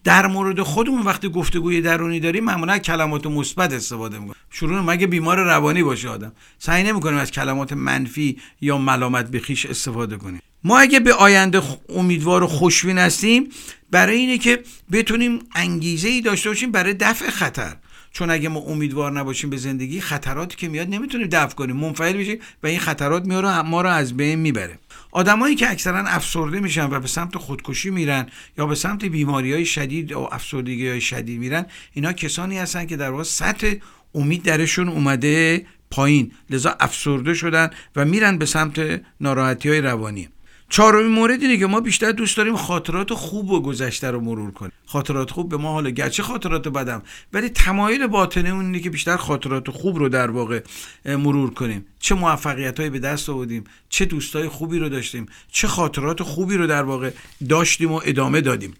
در 0.03 0.27
مورد 0.27 0.61
خودمون 0.61 1.01
وقتی 1.01 1.29
گفتگوی 1.29 1.81
درونی 1.81 2.19
داریم 2.19 2.43
معمولا 2.43 2.77
کلمات 2.77 3.27
مثبت 3.27 3.73
استفاده 3.73 4.19
می‌کنیم. 4.19 4.35
شروع 4.49 4.81
مگه 4.81 5.07
بیمار 5.07 5.43
روانی 5.43 5.83
باشه 5.83 6.09
آدم؟ 6.09 6.31
سعی 6.59 6.83
نمی‌کنیم 6.83 7.17
از 7.17 7.31
کلمات 7.31 7.73
منفی 7.73 8.37
یا 8.61 8.77
ملامت 8.77 9.31
به 9.31 9.39
خیش 9.39 9.65
استفاده 9.65 10.17
کنیم. 10.17 10.41
ما 10.65 10.79
اگه 10.79 10.99
به 10.99 11.13
آینده 11.13 11.61
امیدوار 11.89 12.43
و 12.43 12.47
خوشبین 12.47 12.97
هستیم 12.97 13.49
برای 13.91 14.17
اینه 14.17 14.37
که 14.37 14.63
بتونیم 14.91 15.39
انگیزه 15.55 16.07
ای 16.07 16.21
داشته 16.21 16.49
باشیم 16.49 16.71
برای 16.71 16.93
دفع 16.93 17.29
خطر. 17.29 17.75
چون 18.11 18.29
اگه 18.29 18.49
ما 18.49 18.59
امیدوار 18.59 19.11
نباشیم 19.11 19.49
به 19.49 19.57
زندگی 19.57 20.01
خطراتی 20.01 20.55
که 20.57 20.67
میاد 20.67 20.89
نمی‌تونیم 20.89 21.27
دفع 21.27 21.55
کنیم. 21.55 21.75
منفعل 21.75 22.17
میشیم 22.17 22.39
و 22.63 22.67
این 22.67 22.79
خطرات 22.79 23.25
میاره 23.25 23.61
ما 23.61 23.81
رو 23.81 23.89
از 23.89 24.17
بین 24.17 24.39
می‌بره. 24.39 24.79
آدمایی 25.11 25.55
که 25.55 25.71
اکثرا 25.71 26.03
افسرده 26.07 26.59
میشن 26.59 26.89
و 26.89 26.99
به 26.99 27.07
سمت 27.07 27.37
خودکشی 27.37 27.89
میرن 27.89 28.27
یا 28.57 28.65
به 28.65 28.75
سمت 28.75 29.05
بیماری 29.05 29.53
های 29.53 29.65
شدید 29.65 30.11
و 30.11 30.29
افسردگی 30.31 30.87
های 30.87 31.01
شدید 31.01 31.39
میرن 31.39 31.65
اینا 31.93 32.13
کسانی 32.13 32.57
هستن 32.57 32.85
که 32.85 32.97
در 32.97 33.11
واقع 33.11 33.23
سطح 33.23 33.73
امید 34.15 34.43
درشون 34.43 34.89
اومده 34.89 35.65
پایین. 35.91 36.31
لذا 36.49 36.75
افسرده 36.79 37.33
شدن 37.33 37.69
و 37.95 38.05
میرن 38.05 38.37
به 38.37 38.45
سمت 38.45 39.01
ناراحتی 39.21 39.69
های 39.69 39.81
روانی. 39.81 40.29
چهارمین 40.69 41.11
مورد 41.11 41.41
اینه 41.41 41.57
که 41.57 41.65
ما 41.65 41.79
بیشتر 41.79 42.11
دوست 42.11 42.37
داریم 42.37 42.55
خاطرات 42.55 43.13
خوب 43.13 43.51
و 43.51 43.61
گذشته 43.61 44.11
رو 44.11 44.19
مرور 44.19 44.51
کنیم. 44.51 44.71
خاطرات 44.85 45.31
خوب 45.31 45.49
به 45.49 45.57
ما 45.57 45.73
حالا 45.73 45.89
گرچه 45.89 46.23
خاطرات 46.23 46.67
بدم 46.67 47.01
ولی 47.33 47.49
تمایل 47.49 48.07
باطنه 48.07 48.49
اون 48.49 48.65
اینه 48.65 48.79
که 48.79 48.89
بیشتر 48.89 49.17
خاطرات 49.17 49.71
خوب 49.71 49.97
رو 49.97 50.09
در 50.09 50.31
واقع 50.31 50.61
مرور 51.05 51.53
کنیم. 51.53 51.85
چه 51.99 52.15
موفقیت 52.15 52.81
به 52.81 52.99
دست 52.99 53.29
آوردیم 53.29 53.63
چه 53.89 54.05
دوستای 54.05 54.47
خوبی 54.47 54.79
رو 54.79 54.89
داشتیم 54.89 55.25
چه 55.51 55.67
خاطرات 55.67 56.23
خوبی 56.23 56.57
رو 56.57 56.67
در 56.67 56.83
واقع 56.83 57.11
داشتیم 57.49 57.91
و 57.91 58.01
ادامه 58.05 58.41
دادیم. 58.41 58.73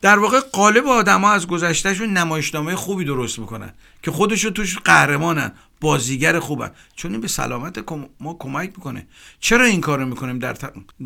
در 0.00 0.18
واقع 0.18 0.40
قالب 0.40 0.86
آدما 0.86 1.30
از 1.30 1.46
گذشتهشون 1.46 2.10
نمایشنامه 2.10 2.74
خوبی 2.74 3.04
درست 3.04 3.38
می‌کنن 3.38 3.72
که 4.02 4.10
خودشون 4.10 4.52
توش 4.52 4.78
قهرمانن. 4.78 5.52
بازیگر 5.82 6.38
خوبن. 6.38 6.70
چون 6.96 7.10
این 7.12 7.20
به 7.20 7.28
سلامت 7.28 7.92
ما 8.20 8.36
کمک 8.38 8.68
می‌کنه. 8.76 9.06
چرا 9.40 9.64
این 9.64 9.80
کارو 9.80 10.06
می‌کنیم 10.06 10.38
در 10.38 10.56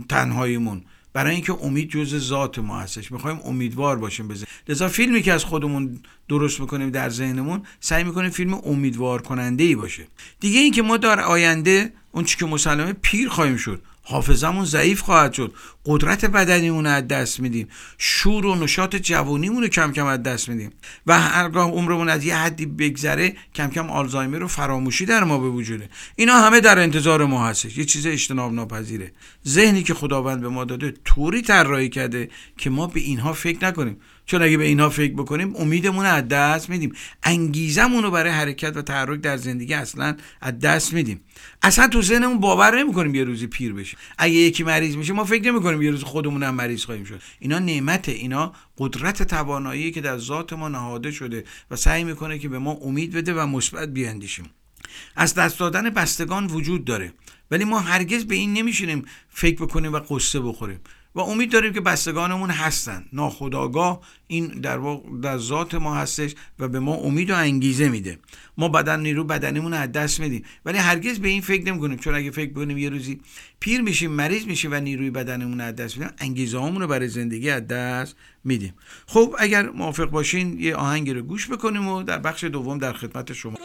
تنهاییمون؟ 0.09 0.83
برای 1.13 1.35
اینکه 1.35 1.53
امید 1.63 1.91
جز 1.91 2.29
ذات 2.29 2.59
ما 2.59 2.81
هستش. 2.81 3.13
می‌خوایم 3.13 3.41
امیدوار 3.45 3.99
باشیم 3.99 4.29
بزن 4.29 4.47
لذا 4.69 4.89
فیلمی 4.89 5.23
که 5.23 5.33
از 5.33 5.45
خودمون 5.45 6.01
درست 6.29 6.61
می‌کنیم 6.61 6.91
در 6.91 7.11
ذهنمون 7.11 7.63
سعی 7.81 8.05
می‌کنیم 8.05 8.31
فیلم 8.31 8.55
امیدوار 8.55 9.23
کننده 9.23 9.65
ای 9.65 9.75
باشه. 9.75 10.07
دیگه 10.41 10.61
اینکه 10.61 10.83
ما 10.83 10.97
در 10.97 11.21
آینده 11.21 11.93
اون 12.13 12.25
چی 12.25 12.37
که 12.37 12.47
مسلمه 12.47 12.93
پیر 12.93 13.29
خواهیم 13.29 13.57
شد. 13.57 13.83
حافظمون 14.09 14.65
ضعیف 14.65 15.01
خواهد 15.01 15.33
شد. 15.33 15.55
قدرت 15.87 16.25
بدنیمون 16.25 16.87
از 16.87 17.09
دست 17.09 17.41
میدیم. 17.41 17.69
شور 17.99 18.47
و 18.47 18.55
نشاط 18.55 18.97
جوانیمون 18.97 19.63
رو 19.63 19.69
کم 19.69 19.93
کم 19.93 20.07
از 20.07 20.23
دست 20.23 20.49
میدیم. 20.49 20.73
و 21.07 21.21
هرگاه 21.21 21.71
عمرمون 21.71 22.09
از 22.09 22.25
یه 22.25 22.37
حدی 22.37 22.67
بگذره 22.67 23.37
کم 23.55 23.71
کم 23.71 23.91
آلزایمر 23.91 24.43
و 24.43 24.49
فراموشی 24.49 25.07
در 25.07 25.25
ما 25.25 25.39
به 25.39 25.49
وجوده. 25.49 25.89
اینا 26.17 26.35
همه 26.35 26.61
در 26.61 26.79
انتظار 26.79 27.25
ما 27.25 27.47
هستش. 27.47 27.79
یه 27.79 27.85
چیز 27.85 28.07
اجتناب 28.07 28.53
ناپذیره. 28.53 29.13
ذهنی 29.49 29.83
که 29.83 29.95
خداوند 29.95 30.41
به 30.41 30.49
ما 30.49 30.65
داده 30.65 30.95
طوری 31.05 31.43
طراحی 31.43 31.89
کرده 31.89 32.29
که 32.57 32.71
ما 32.71 32.87
به 32.87 33.01
اینها 33.01 33.33
فکر 33.33 33.67
نکنیم. 33.67 33.97
چون 34.27 34.43
اگه 34.43 34.57
به 34.57 34.65
اینها 34.65 34.91
فکر 34.91 35.13
بکنیم 35.13 35.57
امیدمون 35.57 36.07
از 36.07 36.29
دست 36.29 36.71
میدیم. 36.71 36.93
انگیزمون 37.23 38.03
رو 38.03 38.11
برای 38.11 38.33
حرکت 38.33 38.77
و 38.77 38.83
تحرک 38.83 39.21
در 39.21 39.37
زندگی 39.37 39.75
اصلا 39.75 40.17
از 40.41 40.59
دست 40.59 40.93
میدیم. 40.93 41.21
اصلا 41.63 41.89
تو 41.89 42.03
ذهنمون 42.03 42.41
باور 42.41 42.79
نمی‌کنیم 42.79 43.15
یه 43.15 43.25
روزی 43.25 43.47
پیر 43.47 43.73
بشه 43.73 43.97
اگه 44.19 44.35
یکی 44.35 44.63
مریض 44.63 44.97
میشه 44.97 45.13
ما 45.13 45.25
فکر 45.25 45.53
نمی‌کنیم 45.53 45.83
یه 45.83 45.91
روز 45.91 46.03
خودمون 46.03 46.43
هم 46.43 46.55
مریض 46.55 46.85
خواهیم 46.85 47.05
شد. 47.05 47.21
اینا 47.39 47.59
نعمت 47.59 48.09
اینا 48.09 48.53
قدرت 48.79 49.23
توانایی 49.23 49.91
که 49.91 50.01
در 50.01 50.19
ذات 50.19 50.53
ما 50.53 50.69
نهاده 50.69 51.11
شده 51.11 51.45
و 51.71 51.77
سعی 51.77 52.05
می‌کنه 52.05 52.39
که 52.39 52.49
به 52.49 52.59
ما 52.59 52.73
امید 52.73 53.13
بده 53.13 53.35
و 53.35 53.47
مثبت 53.47 53.89
بیاندیشیم. 53.89 54.51
از 55.17 55.35
دست 55.35 55.59
دادن 55.59 55.91
بستگان 55.91 56.47
وجود 56.47 56.85
داره. 56.85 57.13
ولی 57.51 57.65
ما 57.65 57.81
هرگز 57.81 58.25
به 58.25 58.35
این 58.35 58.53
نمیشینیم 58.53 59.05
فکر 59.29 59.57
بکنیم 59.57 59.93
و 59.93 59.99
قصه 59.99 60.41
بخوریم. 60.41 60.81
و 61.17 61.21
امید 61.21 61.53
داریم 61.53 61.73
که 61.73 61.81
بستگانمون 61.81 62.51
هستن. 62.51 63.05
ناخداگاه 63.13 64.01
این 64.27 64.47
در, 64.47 64.99
در 65.23 65.39
ذات 65.39 65.75
ما 65.75 65.95
هستش 65.95 66.35
و 66.59 66.69
به 66.69 66.81
ما 66.81 66.95
امید 66.95 67.31
و 67.31 67.37
انگیزه 67.37 67.89
میده. 67.89 68.19
ما 68.59 68.69
بدن 68.69 69.01
نیرو 69.01 69.25
بدنمون 69.25 69.75
از 69.75 69.93
دست 69.93 70.21
میدیم. 70.21 70.45
ولی 70.65 70.79
هرگز 70.79 71.19
به 71.19 71.29
این 71.29 71.41
فکر 71.41 71.65
نمی 71.65 71.81
کنیم 71.81 71.99
چون 71.99 72.15
اگه 72.15 72.31
فکر 72.31 72.51
بکنیم 72.51 72.79
یه 72.79 72.89
روزی 72.89 73.21
پیر 73.61 73.81
میشیم 73.81 74.11
مریض 74.11 74.47
میشیم 74.47 74.73
و 74.73 74.75
نیروی 74.75 75.11
بدنمون 75.11 75.61
از 75.61 75.77
دست 75.77 75.97
میدیم 75.99 76.15
انگیزه 76.19 76.59
همون 76.59 76.83
رو 76.83 76.87
برای 76.87 77.09
زندگی 77.09 77.51
از 77.51 77.67
دست 77.67 78.17
میدیم. 78.45 78.75
خب 79.07 79.35
اگر 79.39 79.71
موافق 79.71 80.11
باشین 80.11 80.61
یه 80.61 80.77
آهنگی 80.77 81.13
رو 81.13 81.23
گوش 81.23 81.51
بکنیم 81.51 81.89
و 81.89 82.03
در 82.03 82.19
بخش 82.19 82.45
دوم 82.45 82.79
در 82.79 82.93
خدمت 82.93 83.33
شما. 83.33 83.57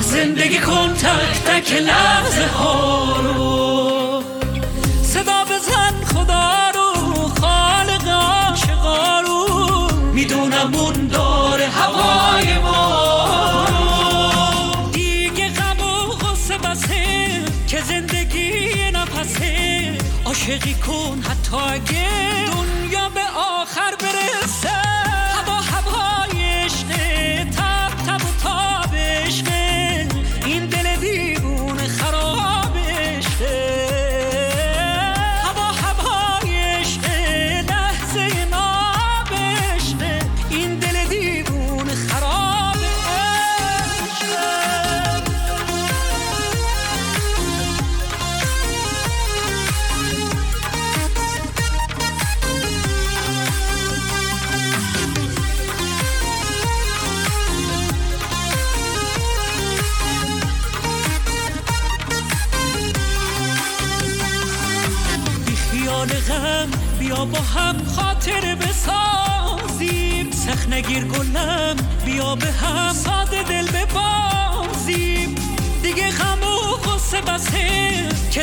زندگی 0.00 0.58
کن 0.58 0.94
تک 0.94 1.42
تک 1.44 1.72
لحظه 1.72 2.46
ها 2.46 3.20
رو. 3.20 4.05
صدا 5.16 5.44
بزن 5.44 6.04
خدا 6.04 6.70
رو 6.74 6.88
خالق 7.40 8.08
عاشقا 8.08 9.20
رو. 9.20 9.88
می‌دونم 10.12 10.74
اون 10.74 11.06
داره 11.06 11.66
هوای 11.66 12.58
ما. 12.58 13.66
رو 13.68 14.90
دیگه 14.92 15.48
غم 15.48 15.80
و 15.80 16.06
غصه 16.06 16.58
بسه 16.58 17.42
که 17.68 17.80
زندگی 17.80 18.90
نفسه. 18.90 19.98
عاشقی 20.24 20.74
کن 20.74 21.22
حتی 21.28 21.56
اگه 21.56 22.08
دنیا 22.46 23.08
به 23.08 23.25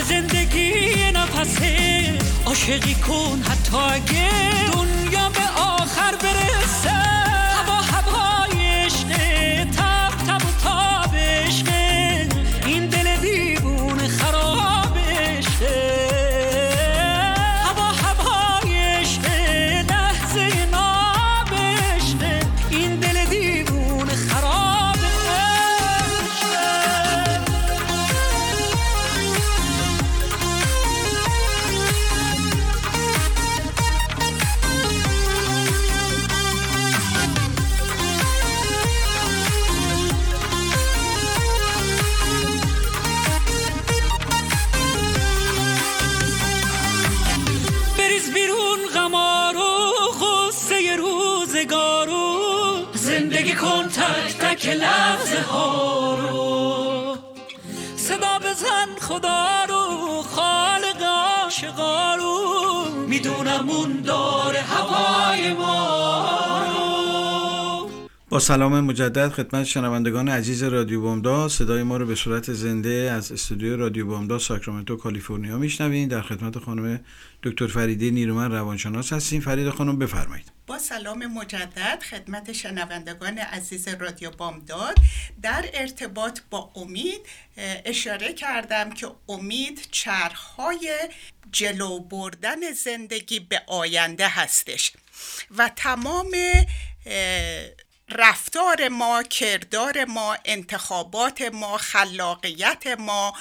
زندگی 0.04 0.72
نفسه. 1.14 2.14
عاشقی 2.46 2.96
کن 2.96 3.44
حتی 3.50 3.78
اگه 3.78 4.30
دنیا 4.74 5.30
به 5.30 5.62
آخر 5.62 6.16
برسه 6.16 6.63
می‌دونم 63.24 63.70
اون 63.70 64.02
داره 64.02 64.60
هوای 64.60 65.54
ما. 65.54 66.03
با 68.34 68.40
سلام 68.40 68.80
مجدد 68.80 69.30
خدمت 69.30 69.64
شنوندگان 69.64 70.30
عزیز 70.30 70.64
رادیو 70.64 71.02
بامداد 71.02 71.50
صدای 71.50 71.84
ما 71.84 71.98
رو 71.98 72.06
به 72.06 72.16
صورت 72.16 72.54
زنده 72.54 72.90
از 72.90 73.32
استودیو 73.32 73.78
رادیو 73.78 74.08
بامداد 74.08 74.40
ساکرامنتو 74.40 74.96
کالیفرنیا 74.96 75.58
میشنوین. 75.58 76.08
در 76.08 76.22
خدمت 76.22 76.60
خانم 76.60 77.00
دکتر 77.44 77.68
فریده 77.68 78.12
نیرومن 78.12 78.52
روانشناس 78.52 79.14
هستیم. 79.14 79.42
فرید 79.42 79.70
خانم 79.70 80.00
بفرمایید. 80.00 80.52
با 80.68 80.80
سلام 80.80 81.26
مجدد 81.26 82.04
خدمت 82.10 82.52
شنوندگان 82.52 83.38
عزیز 83.38 83.88
رادیو 83.88 84.32
بامداد 84.32 84.96
در 85.42 85.66
ارتباط 85.74 86.40
با 86.50 86.72
امید 86.76 87.22
اشاره 87.86 88.34
کردم 88.34 88.90
که 88.90 89.08
امید 89.30 89.88
چرخهای 89.92 91.00
جلو 91.52 92.00
بردن 92.00 92.72
زندگی 92.72 93.40
به 93.40 93.62
آینده 93.68 94.28
هستش 94.28 94.94
و 95.58 95.72
تمام 95.76 96.32
رفتار 98.14 98.90
ما 98.90 99.24
کردار 99.24 100.06
ما 100.06 100.38
انتخابات 100.46 101.42
ما 101.42 101.78
خلاقیت 101.78 102.88
ما 102.88 103.34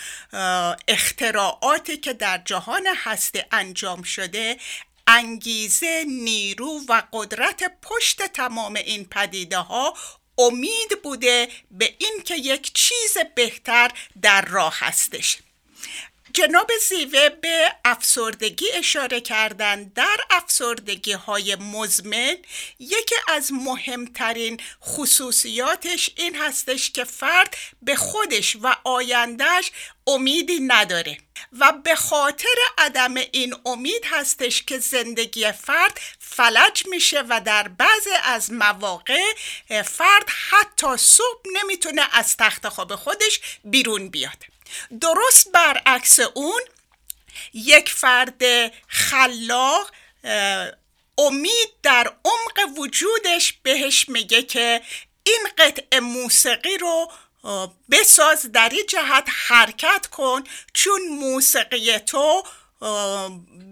اختراعاتی 0.88 1.96
که 1.96 2.12
در 2.12 2.38
جهان 2.44 2.86
هستی 2.96 3.42
انجام 3.52 4.02
شده 4.02 4.56
انگیزه 5.06 6.04
نیرو 6.08 6.80
و 6.88 7.02
قدرت 7.12 7.62
پشت 7.82 8.22
تمام 8.22 8.74
این 8.74 9.04
پدیده 9.04 9.58
ها 9.58 9.94
امید 10.38 11.02
بوده 11.02 11.48
به 11.70 11.94
اینکه 11.98 12.36
یک 12.36 12.72
چیز 12.72 13.16
بهتر 13.34 13.90
در 14.22 14.42
راه 14.42 14.74
هستش. 14.78 15.38
جناب 16.34 16.70
زیوه 16.88 17.28
به 17.28 17.74
افسردگی 17.84 18.72
اشاره 18.72 19.20
کردن 19.20 19.84
در 19.84 20.16
افسردگی 20.30 21.12
های 21.12 21.56
مزمن 21.56 22.36
یکی 22.78 23.14
از 23.28 23.52
مهمترین 23.52 24.60
خصوصیاتش 24.82 26.10
این 26.16 26.36
هستش 26.36 26.90
که 26.90 27.04
فرد 27.04 27.56
به 27.82 27.96
خودش 27.96 28.56
و 28.62 28.76
آیندهش 28.84 29.70
امیدی 30.06 30.60
نداره 30.60 31.18
و 31.58 31.72
به 31.72 31.94
خاطر 31.94 32.54
عدم 32.78 33.14
این 33.14 33.54
امید 33.66 34.04
هستش 34.04 34.62
که 34.62 34.78
زندگی 34.78 35.52
فرد 35.52 36.00
فلج 36.18 36.86
میشه 36.86 37.24
و 37.28 37.40
در 37.40 37.68
بعضی 37.68 38.10
از 38.24 38.52
مواقع 38.52 39.22
فرد 39.84 40.30
حتی 40.50 40.96
صبح 40.96 41.42
نمی‌تونه 41.62 42.02
از 42.12 42.36
تخت 42.36 42.68
خواب 42.68 42.96
خودش 42.96 43.40
بیرون 43.64 44.08
بیاد. 44.08 44.51
درست 45.00 45.52
برعکس 45.52 46.20
اون 46.20 46.62
یک 47.54 47.88
فرد 47.88 48.42
خلاق 48.88 49.90
امید 51.18 51.68
در 51.82 52.12
عمق 52.24 52.78
وجودش 52.78 53.52
بهش 53.62 54.08
میگه 54.08 54.42
که 54.42 54.82
این 55.24 55.48
قطع 55.58 55.98
موسیقی 55.98 56.78
رو 56.78 57.12
بساز 57.90 58.52
در 58.52 58.68
این 58.68 58.86
جهت 58.86 59.28
حرکت 59.48 60.06
کن 60.06 60.44
چون 60.74 61.08
موسیقی 61.08 61.98
تو 61.98 62.42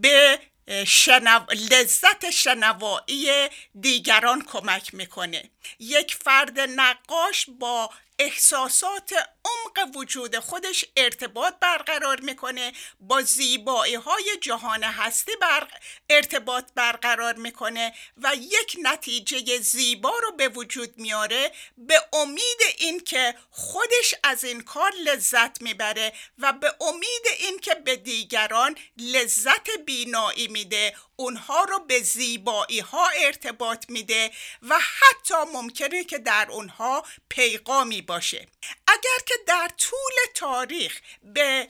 به 0.01 0.39
شنو... 0.87 1.41
لذت 1.71 2.31
شنوایی 2.31 3.49
دیگران 3.81 4.45
کمک 4.45 4.95
می‌کنه. 4.95 5.51
یک 5.79 6.15
فرد 6.25 6.61
نقاش 6.61 7.47
با 7.59 7.91
احساسات 8.21 9.13
عمق 9.45 9.97
وجود 9.97 10.39
خودش 10.39 10.85
ارتباط 10.97 11.55
برقرار 11.61 12.21
می‌کنه 12.21 12.73
با 13.01 13.23
زیبایی 13.23 13.95
های 13.95 14.37
جهان 14.43 14.85
هستی 14.85 15.33
بر... 15.41 15.69
ارتباط 16.11 16.65
برقرار 16.75 17.35
می‌کنه 17.35 17.95
و 18.17 18.33
یک 18.35 18.77
نتیجه 18.83 19.59
زیبا 19.59 20.19
رو 20.23 20.33
به 20.33 20.49
وجود 20.49 20.99
میاره 20.99 21.53
به 21.79 22.03
امید 22.13 22.61
اینکه 22.79 23.35
خودش 23.51 24.15
از 24.25 24.45
این 24.45 24.61
کار 24.61 24.93
لذت 25.05 25.63
می‌بره 25.63 26.13
و 26.39 26.53
به 26.53 26.75
امید 26.81 27.27
اینکه 27.39 27.75
به 27.75 27.97
دیگران 27.97 28.77
لذت 28.99 29.71
بینایی 29.87 30.49
میده. 30.49 30.97
اونها 31.21 31.65
رو 31.65 31.79
به 31.79 32.01
زیبایی 32.01 32.81
ها 32.81 33.09
ارتباط 33.09 33.85
میده 33.89 34.31
و 34.63 34.79
حتی 34.79 35.35
ممکنه 35.55 36.05
که 36.05 36.19
در 36.19 36.47
اونها 36.51 37.05
پیغامی 37.29 38.03
باشه. 38.03 38.47
اگر 38.89 39.25
که 39.27 39.35
در 39.47 39.69
طول 39.79 40.13
تاریخ 40.35 41.01
به 41.23 41.69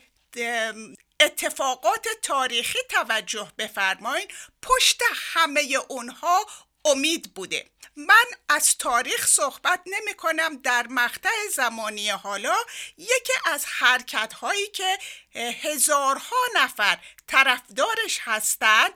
اتفاقات 1.21 2.07
تاریخی 2.23 2.79
توجه 2.89 3.53
بفرمایید 3.59 4.31
پشت 4.63 5.03
همه 5.15 5.79
اونها 5.89 6.47
امید 6.85 7.35
بوده. 7.35 7.71
من 7.97 8.25
از 8.49 8.79
تاریخ 8.79 9.27
صحبت 9.27 9.81
نمی 9.87 10.15
کنم. 10.15 10.57
در 10.57 10.87
مقطع 10.87 11.49
زمانی 11.55 12.11
حالا 12.11 12.57
یکی 12.99 13.33
از 13.45 13.65
حرکت 13.67 14.33
هایی 14.33 14.67
که 14.67 14.99
هزارها 15.35 16.37
نفر 16.57 16.99
طرفدارش 17.27 18.19
هستند 18.21 18.93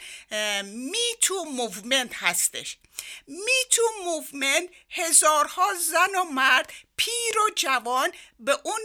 Me 0.65 1.05
Too 1.21 1.45
Movement 1.45 2.15
هستش. 2.15 2.79
Me 3.27 3.65
Too 3.71 3.83
Movement 4.05 4.69
هزارها 4.91 5.75
زن 5.75 6.15
و 6.21 6.25
مرد 6.25 6.73
پیر 6.97 7.39
و 7.39 7.51
جوان 7.57 8.13
به 8.41 8.59
اون 8.63 8.81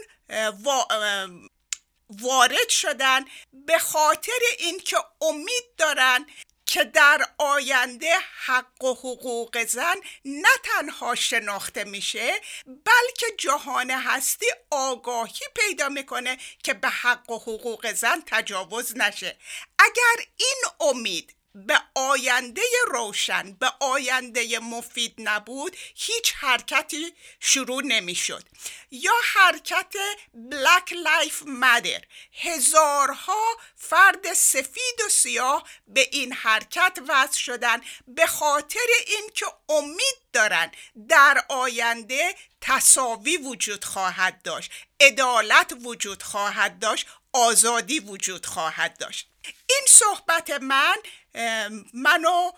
وارد 2.09 2.69
شدن. 2.69 3.25
به 3.53 3.79
خاطر 3.79 4.39
اینکه 4.59 4.97
امید 5.21 5.75
دارن 5.77 6.25
که 6.69 6.84
در 6.84 7.21
آینده 7.38 8.13
حق 8.45 8.84
و 8.84 8.93
حقوق 8.93 9.65
زن 9.65 9.95
نه 10.25 10.49
تنها 10.63 11.15
شناخته 11.15 11.84
میشه 11.84 12.34
بلکه 12.65 13.25
جهان 13.38 13.91
هستی 13.91 14.45
آگاهی 14.71 15.45
پیدا 15.55 15.89
می‌کنه 15.89 16.38
که 16.63 16.73
به 16.73 16.89
حق 16.89 17.29
و 17.29 17.38
حقوق 17.38 17.91
زن 17.93 18.23
تجاوز 18.25 18.97
نشه. 18.97 19.38
اگر 19.79 20.25
این 20.38 20.63
امید 20.79 21.36
به 21.67 21.82
آینده 21.95 22.62
روشن 22.88 23.52
به 23.52 23.72
آینده 23.80 24.60
مفید 24.60 25.15
نبود 25.17 25.78
هیچ 25.95 26.34
حرکتی 26.36 27.13
شروع 27.39 27.84
نمی‌شد. 27.84 28.43
یا 28.91 29.13
حرکت 29.34 29.93
Black 30.34 30.93
Lives 30.93 31.43
Matter 31.47 32.02
هزارها 32.34 33.58
فرد 33.76 34.34
سفید 34.34 35.02
و 35.06 35.10
سیاه 35.10 35.63
به 35.88 36.10
این 36.12 36.34
حرکت 36.34 37.00
وصل 37.08 37.38
شدن 37.38 37.82
به 38.08 38.28
خاطر 38.28 38.88
اینکه 39.08 39.45
امید 39.69 40.17
دارن 40.34 40.72
در 41.10 41.45
آینده 41.50 42.36
تساوی 42.62 43.38
وجود 43.38 43.86
خواهد 43.86 44.41
داشت 44.41 44.72
عدالت 45.00 45.74
وجود 45.84 46.24
خواهد 46.24 46.80
داشت 46.80 47.08
آزادی 47.34 48.00
وجود 48.00 48.45
خواهد 48.45 48.98
داشت. 48.98 49.30
این 49.45 49.86
صحبت 49.88 50.50
من 50.50 50.95
منو 51.94 52.52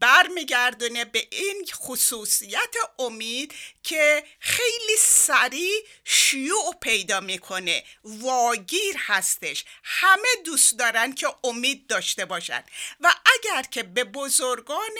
برمیگردونه 0.00 1.04
به 1.04 1.28
این 1.30 1.66
خصوصیت 1.72 2.74
امید 2.98 3.54
که 3.82 4.24
خیلی 4.38 4.96
سریع 4.98 5.86
شیوع 6.04 6.74
پیدا 6.80 7.20
می‌کنه. 7.20 7.84
واگیر 8.04 8.94
هستش. 8.98 9.64
همه 9.84 10.28
دوست 10.44 10.78
دارن 10.78 11.14
که 11.14 11.28
امید 11.44 11.86
داشته 11.86 12.24
باشن. 12.24 12.64
و 13.00 13.14
اگر 13.26 13.62
که 13.62 13.82
به 13.82 14.04
بزرگان 14.04 14.90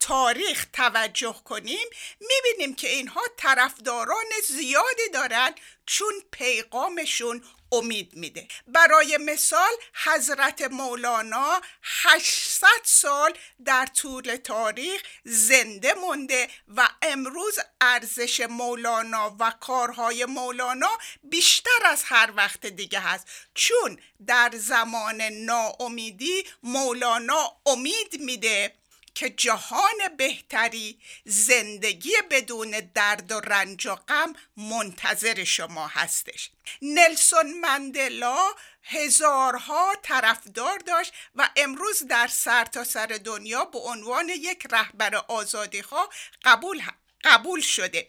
تاریخ 0.00 0.66
توجه 0.72 1.36
کنیم 1.44 1.88
می‌بینیم 2.20 2.74
که 2.74 2.88
اینها 2.88 3.22
طرفداران 3.36 4.26
زیادی 4.48 5.08
دارن 5.12 5.54
چون 5.86 6.12
پیغامشون 6.30 7.44
امید 7.78 8.16
میده. 8.16 8.48
برای 8.66 9.16
مثال 9.16 9.72
حضرت 10.04 10.62
مولانا 10.62 11.60
800 11.82 12.68
سال 12.84 13.34
در 13.64 13.86
طول 13.86 14.36
تاریخ 14.36 15.02
زنده 15.24 15.94
مونده 15.94 16.48
و 16.76 16.88
امروز 17.02 17.58
ارزش 17.80 18.40
مولانا 18.40 19.36
و 19.40 19.50
کارهای 19.60 20.24
مولانا 20.24 20.90
بیشتر 21.22 21.86
از 21.86 22.02
هر 22.06 22.32
وقت 22.36 22.66
دیگه 22.66 23.00
هست. 23.00 23.26
چون 23.54 23.98
در 24.26 24.50
زمان 24.54 25.22
ناامیدی 25.22 26.44
مولانا 26.62 27.56
امید 27.66 28.20
میده. 28.20 28.83
که 29.14 29.30
جهان 29.30 30.16
بهتری 30.18 31.00
زندگی 31.24 32.12
بدون 32.30 32.90
درد 32.94 33.32
و 33.32 33.40
رنج 33.40 33.86
و 33.86 33.94
غم 33.94 34.32
منتظر 34.56 35.44
شما 35.44 35.86
هستش. 35.86 36.50
نلسون 36.82 37.60
مندلا 37.60 38.54
هزارها 38.82 39.94
طرفدار 40.02 40.78
داشت 40.78 41.12
و 41.34 41.50
امروز 41.56 42.02
در 42.02 42.26
سرتاسر 42.26 43.06
سر 43.08 43.18
دنیا 43.24 43.64
به 43.64 43.78
عنوان 43.78 44.28
یک 44.28 44.66
رهبر 44.70 45.14
آزادیخواه 45.14 46.08
قبول 46.44 46.82
قبول 47.24 47.60
شده. 47.60 48.08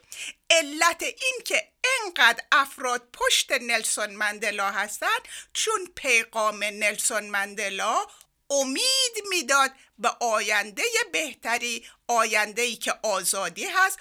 علت 0.50 1.04
این 1.04 1.42
که 1.46 1.72
انقدر 2.02 2.44
افراد 2.52 3.08
پشت 3.14 3.52
نلسون 3.52 4.10
مندلا 4.10 4.72
هستند 4.72 5.22
چون 5.54 5.92
پیغام 5.96 6.64
نلسون 6.64 7.30
مندلا 7.30 8.08
امید 8.50 9.16
می‌داد 9.30 9.72
به 9.98 10.10
آینده 10.10 10.84
بهتری 11.12 11.86
آینده 12.08 12.62
ای 12.62 12.76
که 12.76 12.94
آزادی 13.04 13.66
هست 13.66 14.00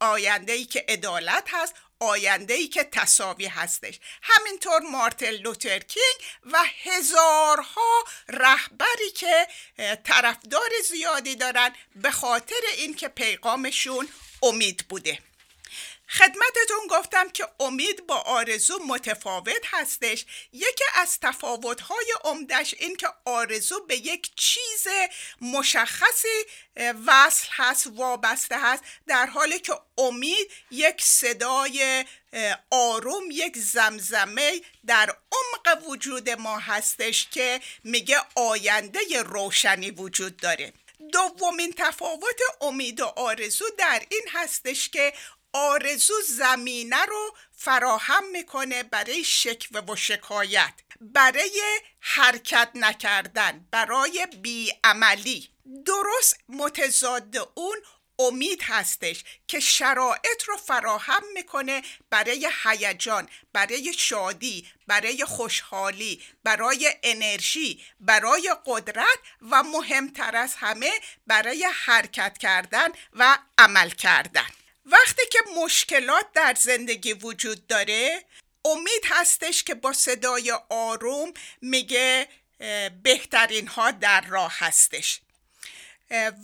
آینده 0.00 0.52
ای 0.52 0.64
که 0.64 0.84
عدالت 0.88 1.48
هست 1.52 1.74
آینده 2.00 2.54
ای 2.54 2.68
که 2.68 2.84
تصاوی 2.84 3.46
هستش. 3.46 4.00
همینطور 4.22 4.80
مارتل 4.80 5.36
لوترکینگ 5.36 6.16
و 6.52 6.64
هزارها 6.82 8.04
رهبری 8.28 9.10
که 9.14 9.46
طرفدار 10.04 10.70
زیادی 10.90 11.36
دارن 11.36 11.70
به 11.96 12.10
خاطر 12.10 12.60
اینکه 12.76 13.08
پیغامشون 13.08 14.08
امید 14.42 14.84
بوده. 14.88 15.18
خدمتتون 16.08 16.86
گفتم 16.90 17.28
که 17.28 17.48
امید 17.60 18.06
با 18.06 18.16
آرزو 18.16 18.78
متفاوت 18.86 19.62
هستش. 19.64 20.26
یکی 20.52 20.84
از 20.94 21.20
تفاوت‌های 21.20 22.12
عمدش 22.24 22.74
این 22.78 22.96
که 22.96 23.08
آرزو 23.24 23.80
به 23.80 23.96
یک 23.96 24.30
چیز 24.36 24.86
مشخصی 25.40 26.44
وصل 27.06 27.48
هست 27.50 27.86
وابسته 27.86 28.60
هست 28.60 28.82
در 29.06 29.26
حالی 29.26 29.58
که 29.58 29.72
امید 29.98 30.50
یک 30.70 31.02
صدای 31.02 32.04
آروم 32.70 33.30
یک 33.30 33.58
زمزمه 33.58 34.60
در 34.86 35.16
عمق 35.32 35.88
وجود 35.88 36.30
ما 36.30 36.58
هستش 36.58 37.28
که 37.30 37.60
میگه 37.84 38.16
آینده 38.34 39.00
روشنی 39.22 39.90
وجود 39.90 40.36
داره. 40.36 40.72
دومین 41.12 41.74
تفاوت 41.76 42.40
امید 42.60 43.00
و 43.00 43.04
آرزو 43.06 43.64
در 43.78 44.02
این 44.10 44.22
هستش 44.32 44.88
که 44.88 45.12
آرزو 45.54 46.14
زمینه 46.28 47.04
رو 47.04 47.36
فراهم 47.56 48.30
می‌کنه 48.30 48.82
برای 48.82 49.24
شکوه 49.24 49.80
و 49.80 49.96
شکایت 49.96 50.72
برای 51.00 51.80
حرکت 52.00 52.70
نکردن 52.74 53.68
برای 53.70 54.26
بیعملی. 54.42 55.50
درست 55.86 56.36
متضاد 56.48 57.50
اون 57.54 57.76
امید 58.18 58.62
هستش 58.62 59.24
که 59.48 59.60
شرایط 59.60 60.42
رو 60.46 60.56
فراهم 60.56 61.22
می‌کنه 61.34 61.82
برای 62.10 62.50
هیجان 62.64 63.28
برای 63.52 63.92
شادی 63.92 64.68
برای 64.86 65.24
خوشحالی 65.24 66.22
برای 66.44 66.94
انرژی 67.02 67.84
برای 68.00 68.56
قدرت 68.66 69.18
و 69.50 69.62
مهمتر 69.62 70.36
از 70.36 70.54
همه 70.54 70.92
برای 71.26 71.68
حرکت 71.84 72.38
کردن 72.38 72.88
و 73.12 73.38
عمل 73.58 73.90
کردن. 73.90 74.48
وقتی 74.86 75.22
که 75.30 75.38
مشکلات 75.64 76.26
در 76.34 76.54
زندگی 76.58 77.12
وجود 77.12 77.66
داره 77.66 78.24
امید 78.64 79.02
هستش 79.04 79.64
که 79.64 79.74
با 79.74 79.92
صدای 79.92 80.52
آروم 80.68 81.32
میگه 81.60 82.28
بهترین 83.02 83.66
ها 83.68 83.90
در 83.90 84.20
راه 84.20 84.54
هستش. 84.58 85.20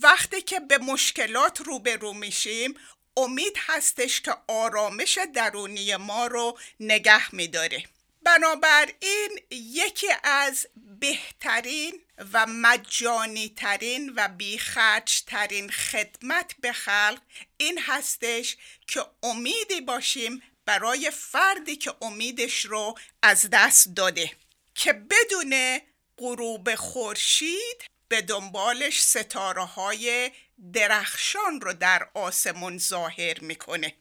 وقتی 0.03 0.42
که 0.42 0.61
به 0.61 0.79
مشکلات 0.79 1.61
روبرو 1.61 2.12
میشیم 2.12 2.74
امید 3.16 3.57
هستش 3.57 4.20
که 4.20 4.35
آرامش 4.48 5.18
درونی 5.35 5.96
ما 5.96 6.26
رو 6.26 6.59
نگه 6.81 7.35
میداره. 7.35 7.85
بنابراین 8.22 9.40
یکی 9.50 10.09
از 10.24 10.66
بهترین 11.00 12.00
و 12.33 12.46
مجانی 12.46 13.48
ترین 13.56 14.12
و 14.16 14.28
بیخرج 14.28 15.22
ترین 15.26 15.70
خدمت 15.70 16.54
به 16.61 16.72
خلق 16.72 17.20
این 17.56 17.78
هستش 17.78 18.56
که 18.87 19.00
امیدی 19.22 19.80
باشیم 19.80 20.42
برای 20.64 21.11
فردی 21.11 21.76
که 21.76 21.94
امیدش 22.02 22.64
رو 22.64 22.94
از 23.22 23.50
دست 23.52 23.88
داده 23.96 24.30
که 24.74 24.92
بدون 24.92 25.80
غروب 26.18 26.74
خورشید 26.74 27.85
به 28.09 28.22
دنبالش 28.22 29.02
ستاره 29.02 29.64
های 29.64 30.30
درخشان 30.72 31.61
رو 31.61 31.72
در 31.72 32.09
آسمون 32.14 32.78
ظاهر 32.78 33.40
می‌کنه. 33.40 33.94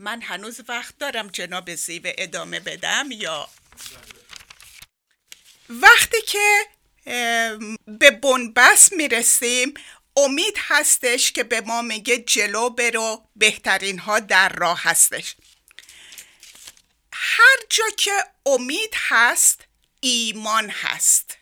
من 0.00 0.22
هنوز 0.22 0.60
وقت 0.68 0.98
دارم 0.98 1.28
جناب 1.28 1.74
زیوه 1.74 2.12
ادامه 2.18 2.60
بدم 2.60 3.08
یا؟ 3.10 3.48
وقتی 5.68 6.22
که 6.22 6.66
به 7.86 8.10
بنبست 8.10 8.92
می‌رسیم 8.92 9.74
امید 10.16 10.54
هستش 10.58 11.32
که 11.32 11.44
به 11.44 11.60
ما 11.60 11.82
میگه 11.82 12.18
جلو 12.18 12.70
برو 12.70 13.28
بهترین 13.36 13.98
ها 13.98 14.18
در 14.20 14.48
راه 14.48 14.82
هستش. 14.82 15.36
هر 17.12 17.56
جا 17.70 17.84
که 17.96 18.24
امید 18.46 18.94
هست 18.96 19.60
ایمان 20.00 20.70
هست. 20.70 21.36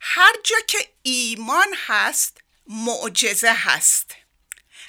هر 0.00 0.32
جا 0.44 0.56
که 0.66 0.88
ایمان 1.02 1.74
هست 1.86 2.38
معجزه 2.66 3.52
هست. 3.52 4.14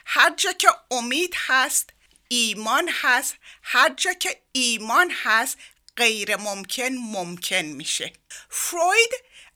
هر 0.06 0.34
جا 0.38 0.52
که 0.52 0.70
امید 0.92 1.36
هست 1.38 1.90
ایمان 2.32 2.90
هست 3.02 3.36
هر 3.64 3.90
جا 3.90 4.14
که 4.14 4.42
ایمان 4.52 5.12
هست 5.24 5.58
غیر 5.98 6.36
ممکن 6.36 6.90
ممکن 6.90 7.62
میشه. 7.62 8.14
فروید 8.50 9.10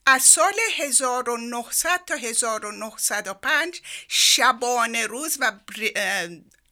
از 0.06 0.24
سال 0.24 0.54
1900 0.78 2.06
تا 2.06 2.16
1905 2.16 3.82
شبانه 4.08 5.06
روز 5.06 5.38
و 5.40 5.52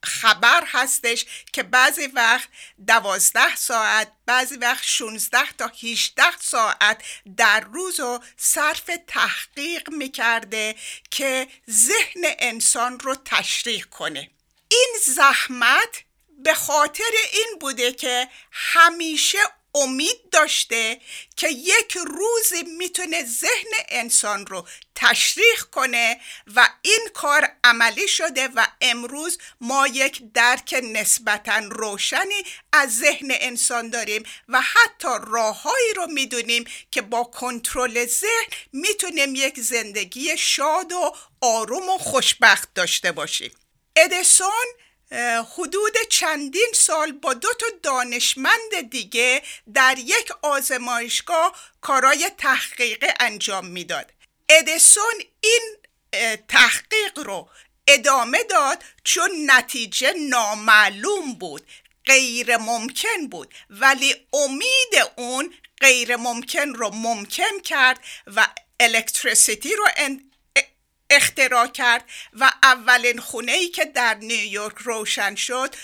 خبر 0.04 0.64
هستش 0.66 1.26
که 1.52 1.62
بعضی 1.62 2.06
وقت 2.06 2.48
دوازده 2.86 3.56
ساعت 3.56 4.12
بعضی 4.26 4.56
وقت 4.56 4.84
16 4.84 5.52
تا 5.58 5.72
18 5.82 6.22
ساعت 6.40 7.02
در 7.36 7.60
روز 7.60 8.00
رو 8.00 8.24
صرف 8.36 8.90
تحقیق 9.06 9.90
می‌کرده 9.90 10.74
که 11.10 11.48
ذهن 11.70 12.22
انسان 12.38 13.00
رو 13.00 13.14
تشریح 13.24 13.82
کنه. 13.82 14.30
این 14.72 15.14
زحمت 15.14 16.04
به 16.38 16.54
خاطر 16.54 17.12
این 17.32 17.58
بوده 17.60 17.92
که 17.92 18.28
همیشه 18.52 19.38
امید 19.74 20.30
داشته 20.32 21.00
که 21.36 21.48
یک 21.48 21.96
روزی 21.96 22.62
می‌تونه 22.62 23.24
ذهن 23.24 23.70
انسان 23.88 24.46
رو 24.46 24.68
تشریح 24.94 25.56
کنه 25.72 26.20
و 26.56 26.68
این 26.82 27.08
کار 27.14 27.48
عملی 27.64 28.08
شده 28.08 28.48
و 28.48 28.66
امروز 28.80 29.38
ما 29.60 29.86
یک 29.86 30.32
درک 30.34 30.80
نسبتا 30.82 31.58
روشنی 31.58 32.42
از 32.72 32.98
ذهن 32.98 33.28
انسان 33.30 33.90
داریم 33.90 34.22
و 34.48 34.60
حتی 34.60 35.08
راههایی 35.26 35.94
رو 35.96 36.06
می‌دونیم 36.06 36.64
که 36.90 37.02
با 37.02 37.24
کنترل 37.24 38.06
ذهن 38.06 38.46
می‌تونیم 38.72 39.34
یک 39.34 39.60
زندگی 39.60 40.38
شاد 40.38 40.92
و 40.92 41.16
آروم 41.40 41.88
و 41.88 41.98
خوشبخت 41.98 42.74
داشته 42.74 43.12
باشیم. 43.12 43.52
ادیسون 43.96 44.66
حدود 45.56 45.92
چندین 46.10 46.70
سال 46.74 47.12
با 47.12 47.34
دو 47.34 47.48
تا 47.54 47.66
دانشمند 47.82 48.90
دیگه 48.90 49.42
در 49.74 49.98
یک 49.98 50.32
آزمایشگاه 50.42 51.56
کارای 51.80 52.30
تحقیق 52.38 53.04
انجام 53.20 53.66
می‌داد. 53.66 54.12
ادیسون 54.48 55.14
این 55.40 55.76
تحقیق 56.48 57.18
رو 57.18 57.48
ادامه 57.86 58.42
داد 58.42 58.84
چون 59.04 59.30
نتیجه 59.46 60.12
نامعلوم 60.12 61.34
بود 61.34 61.66
غیر 62.06 62.56
ممکن 62.56 63.26
بود 63.30 63.54
ولی 63.70 64.14
امید 64.32 65.10
اون 65.16 65.54
غیر 65.80 66.16
ممکن 66.16 66.68
رو 66.68 66.90
ممکن 66.94 67.60
کرد 67.64 68.00
و 68.26 68.48
الکتریسیتی 68.80 69.74
رو 69.74 69.86
اختراع 71.12 71.66
کرد 71.66 72.04
و 72.32 72.52
اولین 72.62 73.20
خونه 73.20 73.52
ای 73.52 73.68
که 73.68 73.84
در 73.84 74.14
نیویورک 74.14 74.76
روشن 74.78 75.34
شد 75.34 75.74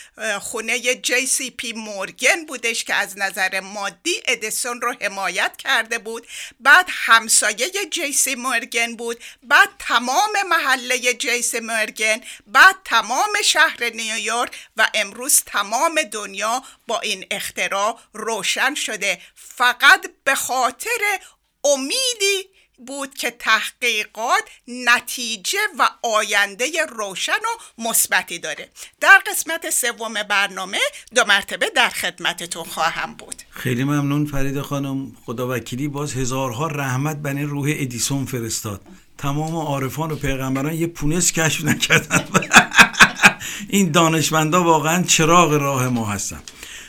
خونه 0.40 0.94
جی 0.94 1.26
سی 1.26 1.50
پی 1.50 1.72
مورگن 1.72 2.46
بودش 2.46 2.84
که 2.84 2.94
از 2.94 3.18
نظر 3.18 3.60
مادی 3.60 4.22
ادیسون 4.26 4.80
رو 4.80 4.94
حمایت 5.00 5.56
کرده 5.56 5.98
بود. 5.98 6.26
بعد 6.60 6.86
همسایه 6.88 7.70
جی 7.90 8.12
سی 8.12 8.34
مورگن 8.34 8.96
بود. 8.96 9.24
بعد 9.42 9.68
تمام 9.78 10.32
محله 10.48 11.14
جی 11.14 11.42
سی 11.42 11.60
مورگن. 11.60 12.20
بعد 12.46 12.76
تمام 12.84 13.42
شهر 13.44 13.90
نیویورک 13.94 14.52
و 14.76 14.90
امروز 14.94 15.42
تمام 15.46 16.02
دنیا 16.02 16.62
با 16.86 17.00
این 17.00 17.26
اختراع 17.30 18.00
روشن 18.12 18.74
شده. 18.74 19.20
فقط 19.34 20.10
به 20.24 20.34
خاطر 20.34 21.20
امیدی 21.64 22.57
بود 22.86 23.14
که 23.14 23.30
تحقیقات 23.30 24.42
نتیجه 24.68 25.58
و 25.78 25.88
آینده 26.02 26.66
روشن 26.88 27.32
و 27.32 27.82
مثبتی 27.82 28.38
داره. 28.38 28.68
در 29.00 29.22
قسمت 29.26 29.70
سوم 29.70 30.14
برنامه 30.28 30.78
دو 31.14 31.24
مرتبه 31.24 31.70
در 31.76 31.88
خدمتتون 31.88 32.64
خواهم 32.64 33.14
بود. 33.14 33.42
خیلی 33.50 33.84
ممنون 33.84 34.26
فرید 34.26 34.60
خانم. 34.60 35.12
خدا 35.26 35.48
وکیلی 35.48 35.88
باز 35.88 36.14
هزارها 36.14 36.66
رحمت 36.66 37.16
بنی 37.16 37.42
روح 37.42 37.74
ادیسون 37.76 38.24
فرستاد. 38.24 38.80
تمام 39.18 39.56
عارفان 39.56 40.10
و 40.10 40.16
پیغمبران 40.16 40.74
یه 40.74 40.86
پونس 40.86 41.32
کشف 41.32 41.64
نکردن. 41.64 42.24
این 43.68 43.90
دانشمندا 43.90 44.64
واقعا 44.64 45.02
چراغ 45.02 45.52
راه 45.52 45.88
ما 45.88 46.06
هستن. 46.06 46.40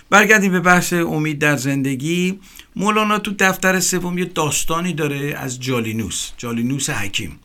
برگردیم 0.09 0.51
به 0.51 0.59
بحث 0.59 0.93
امید 0.93 1.39
در 1.39 1.57
زندگی. 1.57 2.39
مولانا 2.75 3.19
تو 3.19 3.33
دفتر 3.39 3.79
سوم 3.79 4.17
یه 4.17 4.25
داستانی 4.25 4.93
داره 4.93 5.35
از 5.37 5.59
جالینوس 5.59 6.31
جالینوس 6.37 6.89
حکیم. 6.89 7.39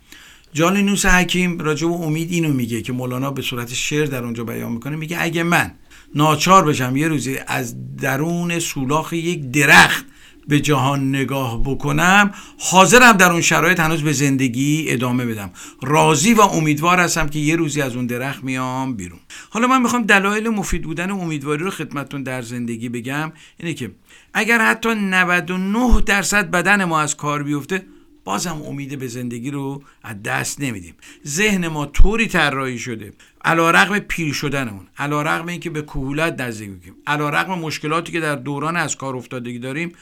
جالینوس 0.53 1.07
حکیم 1.07 1.59
راجع 1.59 1.87
به 1.87 1.95
امید 1.95 2.33
اینو 2.33 2.53
میگه 2.53 2.83
که 2.83 2.93
مولانا 2.93 3.31
به 3.31 3.43
صورت 3.43 3.75
شعر 3.75 4.07
در 4.07 4.25
اونجا 4.25 4.45
بیان 4.45 4.73
می‌کنه 4.73 4.97
میگه 4.97 5.17
اگه 5.21 5.43
من 5.43 5.73
ناچار 6.15 6.65
بشم 6.65 6.97
یه 6.97 7.09
روزی 7.09 7.39
از 7.47 7.97
درون 7.97 8.59
سولاخ 8.59 9.13
یک 9.13 9.51
درخت 9.51 10.05
به 10.49 10.61
جهان 10.61 11.09
نگاه 11.09 11.63
بکنم 11.63 12.31
حاضرم 12.59 13.13
در 13.13 13.33
اون 13.33 13.41
شرایط 13.41 13.81
هنوز 13.81 14.03
به 14.03 14.13
زندگی 14.13 14.85
ادامه 14.89 15.27
بدم. 15.27 15.51
راضی 15.83 16.35
و 16.35 16.41
امیدوار 16.41 17.01
هستم 17.01 17.29
که 17.29 17.39
یه 17.39 17.57
روزی 17.57 17.83
از 17.83 17.97
اون 17.97 18.07
درخت 18.07 18.45
میام 18.45 18.97
بیرون. 18.97 19.19
حالا 19.51 19.67
من 19.67 19.83
می‌خوام 19.83 20.03
دلایل 20.03 20.49
مفید 20.49 20.83
بودن 20.83 21.11
امیدواری 21.11 21.65
رو 21.65 21.71
خدمتتون 21.71 22.23
در 22.23 22.43
زندگی 22.43 22.89
بگم 22.89 23.33
اینه 23.59 23.75
که 23.75 23.91
اگر 24.35 24.59
حتی 24.59 24.95
99 24.95 26.01
درصد 26.01 26.51
بدن 26.51 26.85
ما 26.85 27.01
از 27.01 27.17
کار 27.17 27.43
بیفته 27.43 27.87
بازم 28.25 28.63
امید 28.63 28.99
به 28.99 29.07
زندگی 29.07 29.51
رو 29.51 29.83
از 30.03 30.23
دست 30.23 30.61
نمیدیم. 30.61 30.95
ذهن 31.27 31.69
ما 31.69 31.87
طوری 31.87 32.27
طراحی 32.27 32.79
شده 32.79 33.13
علا 33.45 33.71
رقم 33.71 33.99
پیر 33.99 34.33
شدنمون 34.33 34.87
علا 34.99 35.23
رقم 35.23 35.49
اینکه 35.49 35.71
به 35.71 35.83
کهولت 35.83 36.41
نزدیک 36.41 36.71
می‌کنیم 36.71 36.95
علا 37.07 37.29
رقم 37.29 37.59
مشکلاتی 37.59 38.13
که 38.13 38.21
در 38.21 38.37
دوران 38.37 38.77
از 38.77 38.97
کار 38.97 39.17
افتادگی 39.17 39.59
داریم 39.59 39.93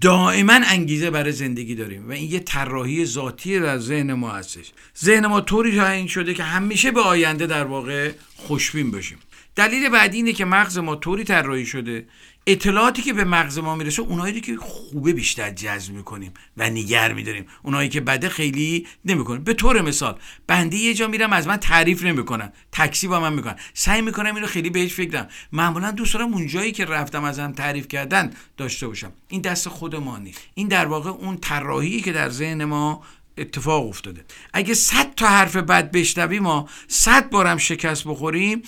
دائما 0.00 0.60
انگیزه 0.66 1.10
برای 1.10 1.32
زندگی 1.32 1.74
داریم 1.74 2.08
و 2.08 2.12
این 2.12 2.30
یه 2.30 2.40
طراحی 2.40 3.04
ذاتی 3.04 3.60
در 3.60 3.78
ذهن 3.78 4.12
ما 4.12 4.30
هستش. 4.30 4.72
ذهن 4.98 5.26
ما 5.26 5.40
طوری 5.40 5.76
تعیین 5.76 6.06
شده 6.06 6.34
که 6.34 6.42
همیشه 6.42 6.90
به 6.90 7.00
آینده 7.00 7.46
در 7.46 7.64
واقع 7.64 8.12
خوشبین 8.36 8.90
باشیم. 8.90 9.18
دلیل 9.56 9.88
بعدی 9.88 10.16
اینه 10.16 10.32
که 10.32 10.44
مغز 10.44 10.78
ما 10.78 10.96
طوری 10.96 11.24
طراحی 11.24 11.66
شده 11.66 12.06
اطلاعاتی 12.46 13.02
که 13.02 13.12
به 13.12 13.24
مغز 13.24 13.58
ما 13.58 13.76
می‌رسه 13.76 14.02
اونایی 14.02 14.40
که 14.40 14.56
خوبه 14.56 15.12
بیشتر 15.12 15.50
جذب 15.50 15.92
می‌کنیم 15.92 16.34
و 16.56 16.70
نگر 16.70 17.12
میداریم. 17.12 17.46
اونایی 17.62 17.88
که 17.88 18.00
بده 18.00 18.28
خیلی 18.28 18.86
نمی‌کنیم 19.04 19.44
به 19.44 19.54
طور 19.54 19.82
مثال 19.82 20.18
بنده 20.46 20.76
یه 20.76 20.94
جا 20.94 21.08
میرم 21.08 21.32
از 21.32 21.46
من 21.46 21.56
تعریف 21.56 22.04
نمی‌کنن. 22.04 22.52
تکسی 22.72 23.08
با 23.08 23.20
من 23.20 23.32
می‌کنن. 23.32 23.56
سعی 23.74 24.02
می‌کنم 24.02 24.34
اینو 24.34 24.46
خیلی 24.46 24.70
بهش 24.70 24.94
فکرم. 24.94 25.28
معمولا 25.52 25.90
دوست 25.90 26.14
دارم 26.14 26.34
اون 26.34 26.46
جایی 26.46 26.72
که 26.72 26.84
رفتم 26.84 27.24
ازم 27.24 27.52
تعریف 27.52 27.88
کردن 27.88 28.32
داشته 28.56 28.88
باشم. 28.88 29.12
این 29.28 29.40
دست 29.40 29.68
خود 29.68 29.96
ما 29.96 30.18
نیست. 30.18 30.40
این 30.54 30.68
در 30.68 30.86
واقع 30.86 31.10
اون 31.10 31.36
طراحی 31.36 32.00
که 32.00 32.12
در 32.12 32.28
ذهن 32.28 32.64
ما 32.64 33.02
اتفاق 33.40 33.88
افتاده. 33.88 34.24
اگه 34.52 34.74
صد 34.74 35.14
تا 35.14 35.26
حرف 35.26 35.56
بد 35.56 35.90
بشنویم 35.90 36.42
ما 36.42 36.68
صد 36.88 37.30
بارم 37.30 37.58
شکست 37.58 38.04
بخوریم 38.04 38.62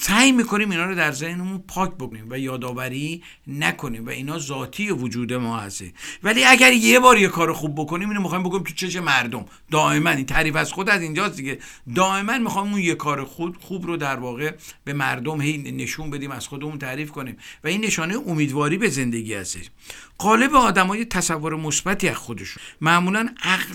سعی 0.00 0.32
می‌کنیم 0.32 0.70
اینا 0.70 0.84
رو 0.84 0.94
در 0.94 1.12
ذهنمون 1.12 1.64
پاک 1.68 1.90
بکنیم 1.94 2.26
و 2.30 2.38
یادآوری 2.38 3.22
نکنیم 3.46 4.06
و 4.06 4.10
اینا 4.10 4.38
ذاتی 4.38 4.90
وجود 4.90 5.32
ما 5.32 5.58
هسته. 5.58 5.92
ولی 6.22 6.44
اگر 6.44 6.72
یه 6.72 7.00
بار 7.00 7.18
یه 7.18 7.28
کار 7.28 7.52
خوب 7.52 7.74
بکنیم 7.74 8.08
اینو 8.08 8.22
می‌خوایم 8.22 8.44
بگیم 8.44 8.62
تو 8.62 8.74
چش 8.74 8.96
مردم. 8.96 9.44
دائما. 9.70 10.10
این 10.10 10.26
تعریف 10.26 10.56
از 10.56 10.72
خود 10.72 10.90
از 10.90 11.02
اینجاست 11.02 11.36
دیگه. 11.36 11.58
دائما 11.94 12.38
می‌خوایم 12.38 12.72
اون 12.72 12.80
یه 12.80 12.94
کار 12.94 13.24
خود 13.24 13.56
خوب 13.60 13.86
رو 13.86 13.96
در 13.96 14.16
واقع 14.16 14.54
به 14.84 14.92
مردم 14.92 15.40
هی 15.40 15.58
نشون 15.58 16.10
بدیم 16.10 16.30
از 16.30 16.48
خودمون 16.48 16.78
تعریف 16.78 17.10
کنیم. 17.10 17.36
و 17.64 17.68
این 17.68 17.84
نشانه 17.84 18.14
امیدواری 18.26 18.76
به 18.76 18.88
زندگی 18.88 19.34
هستش. 19.34 19.70
قالب 20.18 20.54
آدمای 20.54 21.04
تصور 21.04 21.56
مثبتی 21.56 22.08
از 22.08 22.16
خودشون. 22.16 22.62
معمولا 22.80 23.28
عقل 23.42 23.74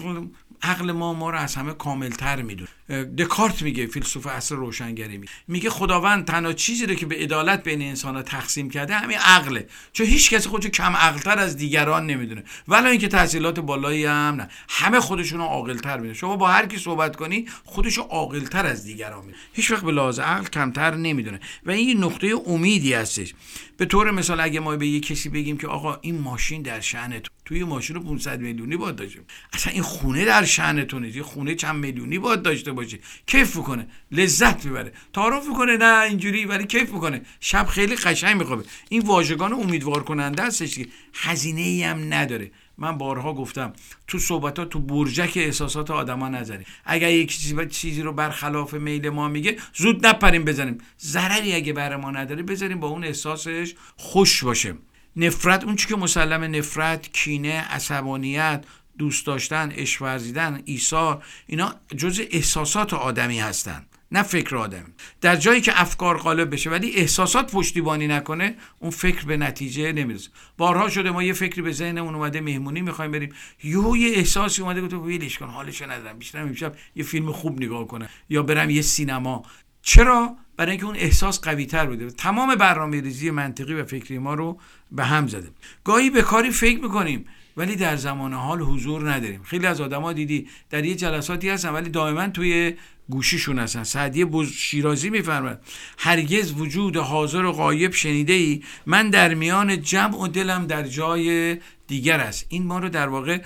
عقل 0.61 0.91
ما 0.91 1.13
ما 1.13 1.29
رو 1.29 1.37
از 1.37 1.55
همه 1.55 1.73
کاملتر 1.73 2.41
می‌دونه. 2.41 2.69
دکارت 3.17 3.61
میگه 3.61 3.87
فیلسوف 3.87 4.27
اصر 4.27 4.55
روشنگری 4.55 5.17
میگه. 5.17 5.31
میگه 5.47 5.69
خداوند 5.69 6.25
تنها 6.25 6.53
چیزی 6.53 6.85
رو 6.85 6.95
که 6.95 7.05
به 7.05 7.15
عدالت 7.15 7.63
بین 7.63 7.81
انسان 7.81 8.15
ها 8.15 8.21
تقسیم 8.21 8.69
کرده 8.69 8.93
همین 8.95 9.17
عقله. 9.17 9.67
چون 9.93 10.05
هیچ 10.05 10.33
کسی 10.33 10.49
خودشو 10.49 10.69
کم 10.69 10.95
عقلتر 10.95 11.39
از 11.39 11.57
دیگران 11.57 12.05
نمی‌دونه. 12.05 12.43
ولی 12.67 12.87
اینکه 12.87 13.07
تحصیلات 13.07 13.59
بالایی 13.59 14.05
هم 14.05 14.13
نه. 14.13 14.49
همه 14.69 14.99
خودشون 14.99 15.39
رو 15.39 15.45
عاقلتر 15.45 15.95
می‌دونه 15.95 16.13
شما 16.13 16.35
با 16.35 16.47
هر 16.47 16.65
کی 16.65 16.77
صحبت 16.77 17.15
کنی 17.15 17.45
خودشو 17.63 18.01
عاقلتر 18.01 18.65
از 18.65 18.83
دیگران 18.83 19.25
می‌دونه. 19.25 19.37
هیچ 19.53 19.71
وقت 19.71 19.83
به 19.83 19.91
لحاظ 19.91 20.19
عقل 20.19 20.45
کمتر 20.45 20.95
نمی‌دونه. 20.95 21.39
و 21.65 21.71
این 21.71 22.03
نقطه 22.03 22.33
امیدی 22.45 22.93
هستش. 22.93 23.33
به 23.77 23.85
طور 23.85 24.11
مثال 24.11 24.39
اگه 24.39 24.59
ما 24.59 24.75
به 24.75 24.87
یه 24.87 24.99
کسی 24.99 25.29
بگیم 25.29 25.57
که 25.57 25.67
آقا 25.67 25.97
این 26.01 26.19
ماشین 26.19 26.61
در 26.61 26.79
شأن 26.79 27.19
تو 27.19 27.29
توی 27.45 27.63
ماشین 27.63 27.95
رو 27.95 28.03
500 28.03 28.39
میلیونی 28.39 28.77
باید 28.77 28.95
داشته 28.95 29.19
اصلا 29.53 29.73
این 29.73 29.81
خونه 29.81 30.25
در 30.25 30.45
شأن 30.45 30.83
تو 30.83 30.99
نیست 30.99 31.17
یه 31.17 31.23
خونه 31.23 31.55
چند 31.55 31.75
میلیونی 31.75 32.19
باید 32.19 32.41
داشته 32.41 32.71
باشه 32.71 32.99
کیف 33.27 33.55
می‌کنه 33.55 33.87
لذت 34.11 34.65
می‌بره. 34.65 34.93
تعارف 35.13 35.47
می‌کنه 35.47 35.77
نه 35.77 36.01
اینجوری 36.01 36.45
ولی 36.45 36.65
کیف 36.67 36.93
می‌کنه. 36.93 37.21
شب 37.39 37.65
خیلی 37.65 37.95
قشنگ 37.95 38.37
میخوابه. 38.37 38.63
این 38.89 39.01
واژگان 39.01 39.53
امیدوار 39.53 40.03
کننده 40.03 40.43
هستش 40.43 40.75
که 40.75 40.87
هزینه 41.13 41.61
ای 41.61 41.83
هم 41.83 42.13
نداره. 42.13 42.51
من 42.77 42.97
بارها 42.97 43.33
گفتم 43.33 43.73
تو 44.07 44.19
صحبت 44.19 44.59
ها 44.59 44.65
تو 44.65 44.79
برجک 44.79 45.33
احساسات 45.35 45.91
آدما 45.91 46.29
نذاریم 46.29 46.65
اگر 46.85 47.11
یک 47.11 47.37
چیزی, 47.37 47.65
چیزی 47.65 48.01
رو 48.01 48.13
برخلاف 48.13 48.73
میل 48.73 49.09
ما 49.09 49.27
میگه 49.27 49.57
زود 49.73 50.07
نپریم 50.07 50.45
بزنیم. 50.45 50.77
ضرری 50.99 51.53
اگه 51.53 51.73
بر 51.73 51.95
ما 51.95 52.11
نداره 52.11 52.43
بذاریم 52.43 52.79
با 52.79 52.87
اون 52.87 53.03
احساسش 53.03 53.75
خوش 53.97 54.43
باشه 54.43 54.75
نفرت 55.15 55.63
اون 55.63 55.75
چی 55.75 55.87
که 55.87 55.95
مسلم 55.95 56.55
نفرت 56.55 57.11
کینه 57.13 57.61
عصبانیت 57.61 58.65
دوست 58.97 59.25
داشتن 59.25 59.71
عشق 59.71 60.01
ورزیدن 60.01 60.61
ایثار 60.65 61.23
اینا 61.47 61.75
جز 61.97 62.21
احساسات 62.31 62.93
آدمی 62.93 63.39
هستند 63.39 63.94
نه 64.15 64.23
فکر 64.23 64.55
آدمی 64.55 64.93
در 65.21 65.35
جایی 65.35 65.61
که 65.61 65.81
افکار 65.81 66.17
غالب 66.17 66.53
بشه 66.53 66.69
ولی 66.69 66.91
احساسات 66.95 67.51
پشتیبانی 67.51 68.07
نکنه 68.07 68.55
اون 68.79 68.91
فکر 68.91 69.25
به 69.25 69.37
نتیجه 69.37 69.91
نمی‌رسه. 69.91 70.29
بارها 70.57 70.89
شده 70.89 71.11
ما 71.11 71.23
یه 71.23 71.33
فکری 71.33 71.61
به 71.61 71.71
ذهنمون 71.71 72.15
اومده 72.15 72.41
مهمونی 72.41 72.81
می‌خوایم 72.81 73.11
بریم. 73.11 73.33
یهو 73.63 73.97
یه 73.97 74.17
احساسی 74.17 74.61
اومده 74.61 74.81
گفت 74.81 74.93
ویلش 74.93 75.37
کن 75.37 75.47
حالشو 75.47 75.91
ندارم. 75.91 76.17
بیشتر 76.17 76.41
امشب 76.41 76.75
یه 76.95 77.03
فیلم 77.03 77.31
خوب 77.31 77.63
نگاه 77.63 77.87
کنم 77.87 78.09
یا 78.29 78.43
برم 78.43 78.69
یه 78.69 78.81
سینما. 78.81 79.43
چرا؟ 79.81 80.35
برای 80.57 80.71
اینکه 80.71 80.85
اون 80.85 80.95
احساس 80.95 81.41
قوی 81.41 81.65
تر 81.65 81.85
بوده. 81.85 82.09
تمام 82.09 82.55
برنامه 82.55 83.01
ریزی 83.01 83.31
منطقی 83.31 83.73
و 83.73 83.85
فکری 83.85 84.17
ما 84.17 84.33
رو 84.33 84.59
به 84.91 85.03
هم 85.03 85.27
زده. 85.27 85.49
گاهی 85.83 86.09
به 86.09 86.21
کاری 86.21 86.51
فکر 86.51 86.79
می‌کنیم 86.79 87.25
ولی 87.57 87.75
در 87.75 87.95
زمان 87.95 88.33
حال 88.33 88.61
حضور 88.61 89.11
نداریم. 89.11 89.43
خیلی 89.43 89.67
از 89.67 89.81
آدما 89.81 90.13
دیدی 90.13 90.47
در 90.69 90.85
یه 90.85 90.95
جلساتی 90.95 91.49
هستن 91.49 91.69
ولی 91.69 91.89
دائما 91.89 92.27
توی 92.27 92.75
گوشیشون 93.09 93.59
هستن. 93.59 93.83
سعدی 93.83 94.25
بز 94.25 94.51
شیرازی 94.51 95.09
میفرماد 95.09 95.61
هرگز 95.97 96.51
وجود 96.51 96.97
حاضر 96.97 97.45
و 97.45 97.51
غایب 97.51 97.93
شنیده 97.93 98.33
ای 98.33 98.63
من 98.85 99.09
در 99.09 99.33
میان 99.33 99.81
جمع 99.81 100.21
و 100.21 100.27
دلم 100.27 100.67
در 100.67 100.83
جای 100.83 101.57
دیگر 101.87 102.19
است. 102.19 102.45
این 102.49 102.65
ما 102.65 102.79
رو 102.79 102.89
در 102.89 103.07
واقع 103.07 103.41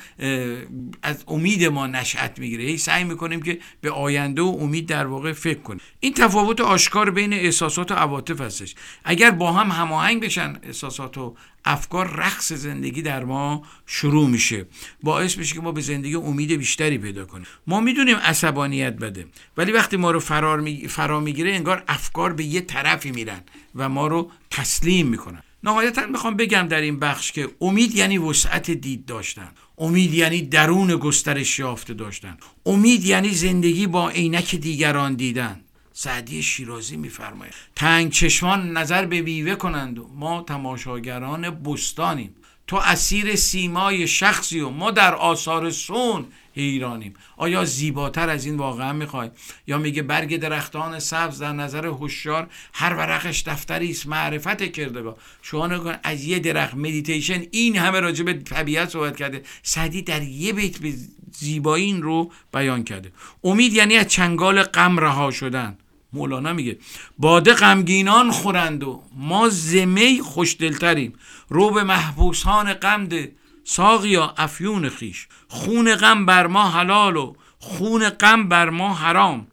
از 1.01 1.23
امید 1.27 1.65
ما 1.65 1.87
نشأت 1.87 2.39
می‌گیره. 2.39 2.63
هی 2.63 2.77
سعی 2.77 3.03
می‌کنیم 3.03 3.41
که 3.41 3.59
به 3.81 3.91
آینده 3.91 4.41
و 4.41 4.57
امید 4.61 4.87
در 4.87 5.05
واقع 5.05 5.33
فکر 5.33 5.59
کنیم. 5.59 5.81
این 5.99 6.13
تفاوت 6.13 6.61
آشکار 6.61 7.11
بین 7.11 7.33
احساسات 7.33 7.91
و 7.91 7.95
عواطف 7.95 8.41
هستش. 8.41 8.75
اگر 9.03 9.31
با 9.31 9.51
هم 9.51 9.71
هماهنگ 9.71 10.23
بشن 10.23 10.59
احساسات 10.63 11.17
و 11.17 11.35
افکار 11.65 12.07
رقص 12.15 12.53
زندگی 12.53 13.01
در 13.01 13.23
ما 13.23 13.63
شروع 13.85 14.29
میشه. 14.29 14.65
باعث 15.03 15.37
میشه 15.37 15.55
که 15.55 15.61
ما 15.61 15.71
به 15.71 15.81
زندگی 15.81 16.15
امید 16.15 16.51
بیشتری 16.51 16.97
پیدا 16.97 17.25
کنیم. 17.25 17.45
ما 17.67 17.79
می‌دونیم 17.79 18.17
عصبانیت 18.17 18.93
بده 18.93 19.25
ولی 19.57 19.71
وقتی 19.71 19.97
ما 19.97 20.11
رو 20.11 20.19
فرار 20.19 20.59
می... 20.59 20.87
فرا 20.87 21.19
می‌گیره 21.19 21.55
انگار 21.55 21.83
افکار 21.87 22.33
به 22.33 22.43
یه 22.43 22.61
طرفی 22.61 23.11
میرن 23.11 23.41
و 23.75 23.89
ما 23.89 24.07
رو 24.07 24.31
تسلیم 24.51 25.07
می‌کنن. 25.07 25.43
نهایتا 25.63 26.05
می‌خوام 26.05 26.35
بگم 26.35 26.67
در 26.67 26.81
این 26.81 26.99
بخش 26.99 27.31
که 27.31 27.49
امید 27.61 27.95
یعنی 27.95 28.17
وسعت 28.17 28.71
دید 28.71 29.05
داشتن. 29.05 29.51
امید 29.77 30.13
یعنی 30.13 30.41
درون 30.41 30.95
گسترش 30.95 31.59
یافته 31.59 31.93
داشتن. 31.93 32.37
امید 32.65 33.05
یعنی 33.05 33.29
زندگی 33.29 33.87
با 33.87 34.09
عینک 34.09 34.55
دیگران 34.55 35.13
دیدن. 35.13 35.61
سعدی 35.93 36.43
شیرازی 36.43 36.97
میفرماید. 36.97 37.53
تنگ 37.75 38.11
چشمان 38.11 38.77
نظر 38.77 39.05
به 39.05 39.21
میوه 39.21 39.55
کنند. 39.55 39.99
و 39.99 40.09
ما 40.15 40.41
تماشاگران 40.41 41.49
بستانیم. 41.49 42.35
تو 42.69 42.75
اسیر 42.75 43.35
سیمای 43.35 44.07
شخصی 44.07 44.59
و 44.59 44.69
ما 44.69 44.91
در 44.91 45.15
آثار 45.15 45.71
صنع 45.71 46.25
حیرانیم 46.55 47.13
آیا 47.37 47.65
زیباتر 47.65 48.29
از 48.29 48.45
این 48.45 48.57
واقعا 48.57 48.93
می‌خوای؟ 48.93 49.29
یا 49.67 49.77
میگه 49.77 50.01
برگ 50.01 50.37
درختان 50.37 50.99
سبز 50.99 51.39
در 51.39 51.53
نظر 51.53 51.85
هوشیار 51.85 52.47
هر 52.73 52.93
ورقش 52.93 53.43
دفتری 53.43 53.91
است 53.91 54.07
معرفت 54.07 54.71
کردگار 54.71 55.17
شما 55.41 55.67
نکن 55.67 55.95
از 56.03 56.23
یه 56.23 56.39
درخت 56.39 56.73
مدیتیشن 56.73 57.43
این 57.51 57.77
همه 57.77 57.99
راجع 57.99 58.23
به 58.23 58.33
طبیعت 58.33 58.89
صحبت 58.89 59.17
کرده. 59.17 59.41
سعدی 59.63 60.01
در 60.01 60.21
یه 60.21 60.53
بیت 60.53 60.77
به 60.77 60.93
زیبایی 61.31 61.85
این 61.85 62.01
رو 62.01 62.31
بیان 62.53 62.83
کرده. 62.83 63.11
امید 63.43 63.73
یعنی 63.73 63.95
از 63.97 64.07
چنگال 64.07 64.63
غم 64.63 64.99
رها 64.99 65.31
شدن. 65.31 65.77
مولانا 66.13 66.53
میگه 66.53 66.77
باده 67.17 67.53
غمگینان 67.53 68.31
خورند 68.31 68.83
و 68.83 69.03
ما 69.15 69.49
زمی 69.49 70.21
خوشدلتریم. 70.23 71.13
رو 71.49 71.71
به 71.71 71.83
محبوسان 71.83 72.73
غم 72.73 73.05
ده 73.05 73.31
ساقیا 73.63 74.33
افیون 74.37 74.89
خیش 74.89 75.27
خون 75.47 75.95
غم 75.95 76.25
بر 76.25 76.47
ما 76.47 76.69
حلال 76.69 77.17
و 77.17 77.33
خون 77.59 78.09
غم 78.09 78.49
بر 78.49 78.69
ما 78.69 78.93
حرام. 78.93 79.47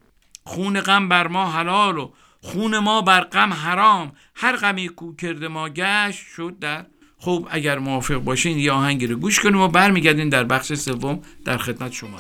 خون 0.44 0.80
غم 0.80 1.08
بر 1.08 1.28
ما 1.28 1.50
حلال 1.50 1.98
و 1.98 2.10
خون 2.42 2.78
ما 2.78 3.02
بر 3.02 3.20
غم 3.20 3.52
حرام. 3.52 4.12
هر 4.34 4.56
غمی 4.56 4.88
کو 4.88 5.16
کرده 5.16 5.48
ما 5.48 5.68
گشت 5.68 6.26
شد 6.36 6.56
در. 6.60 6.86
خب 7.18 7.48
اگر 7.50 7.78
موافق 7.78 8.14
باشین 8.14 8.58
یا 8.58 8.74
آهنگی 8.74 9.06
رو 9.06 9.16
گوش 9.16 9.40
کنیم 9.40 9.60
و 9.60 9.68
برمیگردین 9.68 10.28
در 10.28 10.44
بخش 10.44 10.72
سوم 10.72 11.22
در 11.44 11.56
خدمت 11.56 11.92
شما. 11.92 12.18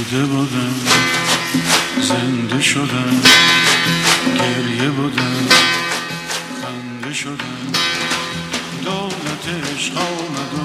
مرده 0.00 0.26
بودم 0.26 0.74
زنده 2.00 2.60
شدم 2.60 3.22
گریه 4.38 4.90
بودم 4.90 5.48
خنده 6.62 7.14
شدم. 7.14 7.72
دولت 8.84 9.74
عشق 9.74 9.96
آمد 9.96 10.59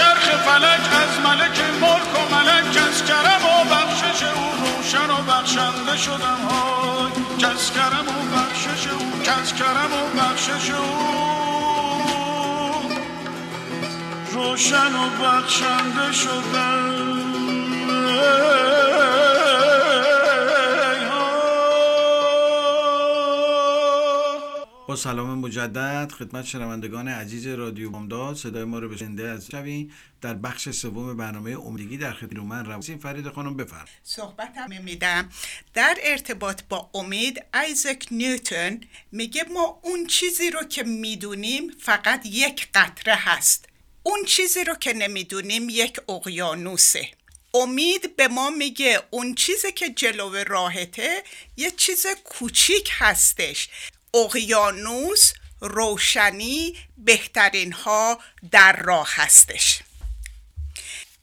چرخ 0.00 0.26
فلک 0.46 0.84
از 1.02 1.20
ملک 1.24 1.58
ملک 1.80 2.12
و 2.14 2.34
ملک 2.34 2.76
از 2.88 3.04
کرم 3.04 3.44
و 3.44 3.64
بخشش 3.74 4.22
او 4.22 4.44
روشن 4.60 5.10
و 5.10 5.22
بخشنده 5.22 5.96
شدم 5.96 6.40
های. 6.50 7.12
کس 7.38 7.70
کرم 7.70 8.08
و 8.08 8.36
بخشش 8.36 8.86
او 8.86 9.22
کس 9.22 9.52
کرم 9.54 9.92
و 9.92 10.20
بخشش 10.20 10.70
او. 10.70 10.84
روشن 14.32 14.94
و 14.94 15.10
بخشنده 15.24 16.12
شدم. 16.12 17.20
با 24.90 24.96
سلام 24.96 25.38
مجدد 25.38 26.12
خدمت 26.12 26.44
شنوندگان 26.44 27.08
عزیز 27.08 27.46
رادیو 27.46 27.90
بامداد. 27.90 28.36
صدای 28.36 28.64
ما 28.64 28.78
رو 28.78 28.88
به 28.88 28.96
زنده 28.96 29.28
از 29.28 29.46
شوین 29.50 29.92
در 30.20 30.34
بخش 30.34 30.68
سوم 30.68 31.16
برنامه 31.16 31.50
امیدگی 31.50 31.96
در 31.96 32.12
خدمت 32.12 32.42
من 32.42 32.64
روسین 32.64 32.98
فرید 32.98 33.28
خانم 33.28 33.56
بفرم 33.56 33.84
صحبتم 34.02 34.82
میدم. 34.84 35.28
در 35.74 35.98
ارتباط 36.02 36.62
با 36.68 36.90
امید 36.94 37.44
ایزک 37.54 38.06
نیوتن 38.10 38.80
میگه 39.12 39.44
ما 39.54 39.80
اون 39.82 40.06
چیزی 40.06 40.50
رو 40.50 40.62
که 40.62 40.82
می‌دونیم 40.82 41.70
فقط 41.80 42.26
یک 42.26 42.68
قطره 42.74 43.14
هست. 43.14 43.68
اون 44.02 44.24
چیزی 44.24 44.64
رو 44.64 44.74
که 44.74 44.92
نمی‌دونیم 44.92 45.68
یک 45.70 46.00
اقیانوسه. 46.08 47.08
امید 47.54 48.16
به 48.16 48.28
ما 48.28 48.50
میگه 48.50 49.02
اون 49.10 49.34
چیزی 49.34 49.72
که 49.72 49.88
جلو 49.88 50.44
راهته 50.44 51.22
یه 51.56 51.70
چیز 51.70 52.06
کوچیک 52.24 52.90
هستش. 52.92 53.68
اقیانوس 54.14 55.32
روشنی 55.60 56.78
بهترین 56.98 57.72
ها 57.72 58.20
در 58.50 58.76
راه 58.76 59.08
هستش. 59.10 59.80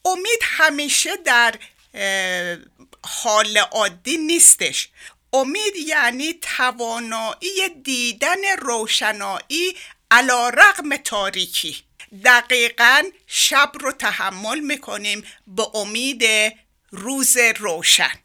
امید 0.05 0.39
همیشه 0.43 1.09
در 1.15 1.55
حال 3.03 3.57
عادی 3.57 4.17
نیستش. 4.17 4.89
امید 5.33 5.75
یعنی 5.75 6.33
توانایی 6.33 7.69
دیدن 7.83 8.57
روشنایی 8.61 9.77
علا 10.11 10.49
رقم 10.49 10.97
تاریکی. 10.97 11.83
دقیقا 12.25 13.03
شب 13.27 13.71
رو 13.73 13.91
تحمل 13.91 14.59
می‌کنیم 14.59 15.23
به 15.47 15.75
امید 15.75 16.23
روز 16.91 17.37
روشن. 17.37 18.19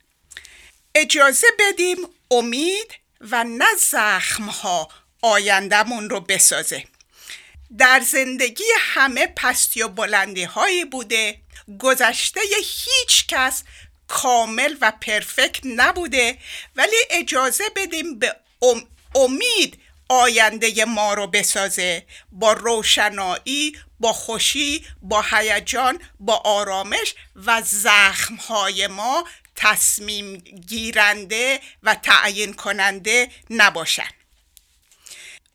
اجازه 0.95 1.47
بدیم 1.59 1.97
امید 2.31 3.02
و 3.31 3.45
نه 3.45 3.75
زخم 3.91 4.45
ها 4.45 4.89
آیندهمون 5.23 6.11
رو 6.11 6.21
بسازه. 6.21 6.85
در 7.79 8.01
زندگی 8.01 8.65
همه 8.79 9.27
پستی 9.37 9.83
و 9.83 9.89
بلندی 9.89 10.45
هایی 10.45 10.85
بوده 10.85 11.39
گذشته 11.79 12.41
هیچ 12.57 13.27
کس 13.29 13.63
کامل 14.09 14.77
و 14.81 14.93
پرفکت 15.01 15.61
نبوده 15.65 16.39
ولی 16.77 16.97
اجازه 17.11 17.65
بدیم 17.77 18.19
به 18.19 18.37
امید 19.15 19.79
آینده 20.09 20.85
ما 20.85 21.15
رو 21.15 21.27
بسازه. 21.27 22.07
با 22.33 22.53
روشنایی 22.53 23.79
با 24.01 24.13
خوشی 24.13 24.87
با 25.03 25.25
هیجان 25.31 25.99
با 26.21 26.37
آرامش 26.37 27.15
و 27.47 27.63
زخمهای 27.65 28.87
ما 28.87 29.25
تصمیم 29.63 30.37
گیرنده 30.69 31.61
و 31.83 31.95
تعیین 31.95 32.53
کننده 32.53 33.29
نباشن. 33.51 34.09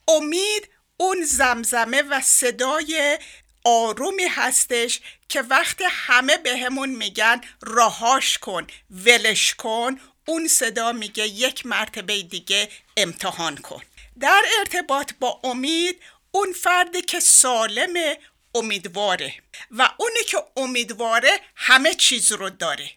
امید 0.07 0.69
اون 0.97 1.23
زمزمه 1.25 2.01
و 2.01 2.21
صدای 2.21 3.19
آرومی 3.63 4.23
هستش 4.23 4.99
که 5.29 5.41
وقتی 5.41 5.83
همه 5.89 6.37
بهمون 6.37 6.91
به 6.91 6.97
میگن 6.97 7.41
راهاش 7.61 8.37
کن 8.37 8.67
ولش 8.89 9.53
کن 9.53 9.99
اون 10.25 10.47
صدا 10.47 10.91
میگه 10.91 11.27
یک 11.27 11.65
مرتبه 11.65 12.21
دیگه 12.21 12.69
امتحان 12.97 13.57
کن. 13.57 13.81
در 14.19 14.43
ارتباط 14.59 15.11
با 15.19 15.41
امید 15.43 16.01
اون 16.31 16.53
فردی 16.53 17.01
که 17.01 17.19
سالم 17.19 18.15
امیدواره 18.55 19.33
و 19.71 19.89
اونی 19.97 20.23
که 20.27 20.37
امیدواره 20.57 21.39
همه 21.55 21.93
چیز 21.93 22.31
رو 22.31 22.49
داره. 22.49 22.96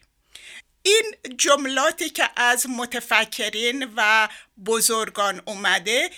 این 0.83 1.15
جملاتی 1.37 2.09
که 2.09 2.29
از 2.35 2.65
متفکرین 2.69 3.93
و 3.95 4.29
بزرگان 4.65 5.41
اومده 5.45 6.09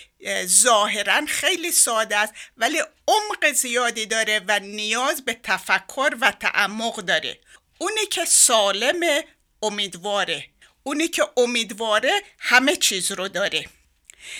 ظاهرا 0.45 1.25
خیلی 1.27 1.71
ساده 1.71 2.17
است 2.17 2.33
ولی 2.57 2.81
عمق 3.07 3.51
زیادی 3.53 4.05
داره 4.05 4.41
و 4.47 4.59
نیاز 4.59 5.25
به 5.25 5.39
تفکر 5.43 6.09
و 6.21 6.31
تعمق 6.31 6.95
داره. 6.95 7.39
اونی 7.77 8.05
که 8.11 8.25
سالم 8.25 9.23
امیدواره 9.61 10.45
اونی 10.83 11.07
که 11.07 11.23
امیدواره 11.37 12.21
همه 12.39 12.75
چیز 12.75 13.11
رو 13.11 13.27
داره. 13.27 13.65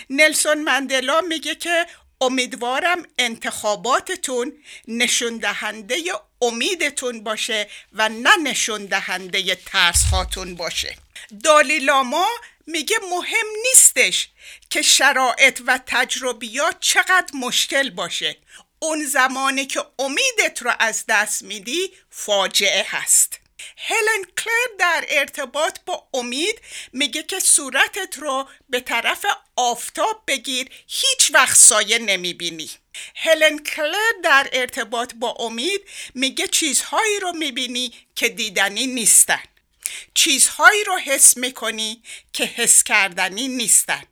نلسون 0.10 0.64
مندلا 0.64 1.22
میگه 1.22 1.56
که 1.56 1.86
امیدوارم 2.24 3.04
انتخاباتتون 3.18 4.54
نشون 4.88 5.38
دهنده 5.38 6.04
امیدتون 6.42 7.24
باشه 7.24 7.70
و 7.94 8.10
نه 8.10 8.38
نشون 8.44 8.86
دهنده 8.86 9.56
ترس 9.56 10.04
هاتون 10.12 10.56
باشه 10.56 10.96
دالیلاما 11.44 12.28
میگه 12.68 12.98
مهم 13.12 13.48
نیستش 13.64 14.30
که 14.70 14.82
شرایط 14.82 15.62
و 15.68 15.80
تجربیات 15.86 16.76
چقدر 16.80 17.32
مشکل 17.34 17.90
باشه. 17.90 18.38
اون 18.80 19.06
زمانی 19.06 19.66
که 19.66 19.86
امیدت 20.00 20.62
رو 20.62 20.74
از 20.80 21.06
دست 21.08 21.44
میدی 21.44 21.94
فاجعه 22.10 22.86
هست. 22.88 23.40
هلن 23.78 24.24
کلر 24.38 24.78
در 24.80 25.06
ارتباط 25.08 25.80
با 25.86 26.08
امید 26.14 26.62
میگه 26.94 27.24
که 27.24 27.40
صورتت 27.40 28.18
رو 28.18 28.50
به 28.70 28.80
طرف 28.80 29.26
آفتاب 29.56 30.24
بگیر 30.28 30.70
هیچ 30.88 31.32
وقت 31.34 31.58
سایه 31.58 31.98
نمی‌بینی. 31.98 32.70
هلن 33.16 33.60
کلر 33.60 34.12
در 34.24 34.50
ارتباط 34.54 35.14
با 35.14 35.32
امید 35.32 35.82
میگه 36.16 36.48
چیزهایی 36.48 37.20
رو 37.20 37.32
می‌بینی 37.32 37.94
که 38.16 38.30
دیدنی 38.30 38.88
نیستن. 38.88 39.44
چیزهایی 40.14 40.84
رو 40.84 40.98
حس 40.98 41.38
می‌کنی 41.38 42.04
که 42.34 42.44
حس 42.44 42.84
کردنی 42.84 43.48
نیستن. 43.48 44.04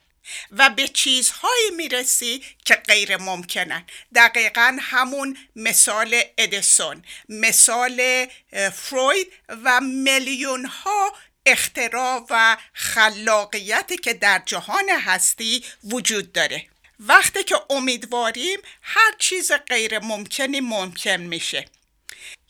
و 0.52 0.70
به 0.70 0.88
چیزهایی 0.88 1.70
می‌رسی 1.78 2.44
که 2.66 2.76
غیر 2.76 3.18
ممکنن. 3.18 3.86
دقیقا 4.16 4.78
همون 4.82 5.38
مثال 5.56 6.22
ادیسون 6.38 7.04
مثال 7.30 8.28
فروید 8.74 9.34
و 9.50 9.82
میلیون 9.82 10.66
ها 10.66 11.14
اختراع 11.46 12.26
و 12.30 12.58
خلاقیتی 12.74 13.98
که 13.98 14.14
در 14.14 14.42
جهان 14.46 14.90
هستی 14.90 15.64
وجود 15.84 16.34
داره. 16.34 16.66
وقتی 17.00 17.44
که 17.44 17.56
امیدواریم 17.70 18.60
هر 18.82 19.12
چیز 19.20 19.52
غیر 19.52 20.00
ممکنی 20.00 20.60
ممکن 20.60 21.18
میشه. 21.18 21.66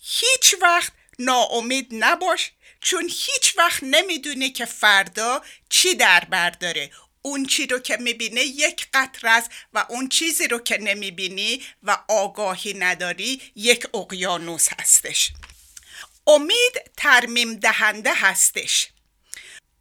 هیچ 0.04 0.56
وقت 0.62 0.92
ناامید 1.20 1.88
نباش 1.92 2.52
چون 2.82 3.04
هیچ 3.04 3.58
وقت 3.58 3.84
نمی‌دونی 3.84 4.50
که 4.50 4.66
فردا 4.66 5.42
چی 5.70 5.96
در 5.96 6.20
بر 6.20 6.50
داره. 6.50 6.92
اون 7.22 7.46
چی 7.46 7.68
رو 7.68 7.80
که 7.80 7.98
می‌بینه 7.98 8.42
یک 8.42 8.88
قطر 8.94 9.28
است 9.28 9.52
و 9.74 9.86
اون 9.90 10.10
چیزی 10.10 10.48
رو 10.48 10.60
که 10.60 10.78
نمی‌بینی 10.78 11.64
و 11.84 11.98
آگاهی 12.08 12.74
نداری 12.74 13.42
یک 13.56 13.96
اقیانوس 13.96 14.68
هستش. 14.80 15.32
امید 16.28 16.92
ترمیم 16.98 17.56
دهنده 17.56 18.14
هستش. 18.14 18.90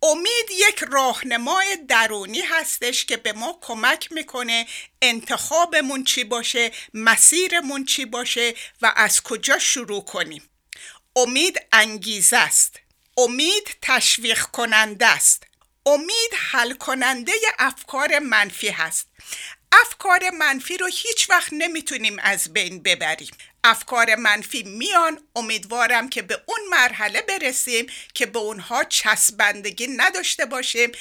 امید 0.03 0.51
یک 0.51 0.85
راهنمای 0.89 1.79
درونی 1.89 2.41
هستش 2.41 3.05
که 3.05 3.17
به 3.17 3.33
ما 3.33 3.59
کمک 3.61 4.13
می‌کنه 4.13 4.67
انتخابمون 5.03 6.05
چی 6.05 6.25
باشه 6.25 6.73
مسیرمون 6.95 7.85
چی 7.85 8.05
باشه 8.05 8.55
و 8.83 8.93
از 8.97 9.23
کجا 9.23 9.59
شروع 9.59 10.05
کنیم. 10.05 10.51
امید 11.17 11.61
انگیزه 11.73 12.37
است. 12.37 12.81
امید 13.17 13.77
تشویق 13.83 14.43
کننده 14.43 15.07
است. 15.07 15.50
امید 15.87 16.31
حل 16.51 16.75
کننده 16.75 17.33
افکار 17.59 18.19
منفی 18.19 18.69
هست. 18.69 19.09
افکار 19.73 20.31
منفی 20.31 20.77
رو 20.77 20.87
هیچ 20.87 21.31
وقت 21.31 21.53
نمی‌تونیم 21.53 22.17
از 22.19 22.53
بین 22.53 22.83
ببریم. 22.83 23.31
افکار 23.65 24.15
منفی 24.15 24.63
میان 24.63 25.21
امیدوارم 25.37 26.09
که 26.09 26.23
به 26.23 26.43
اون 26.47 26.61
مرحله 26.71 27.23
برسیم 27.23 27.87
که 28.15 28.27
به 28.27 28.39
اونها 28.39 28.85
چسبندگی 28.85 29.87
نداشته 29.87 30.47
باشیم 30.47 30.93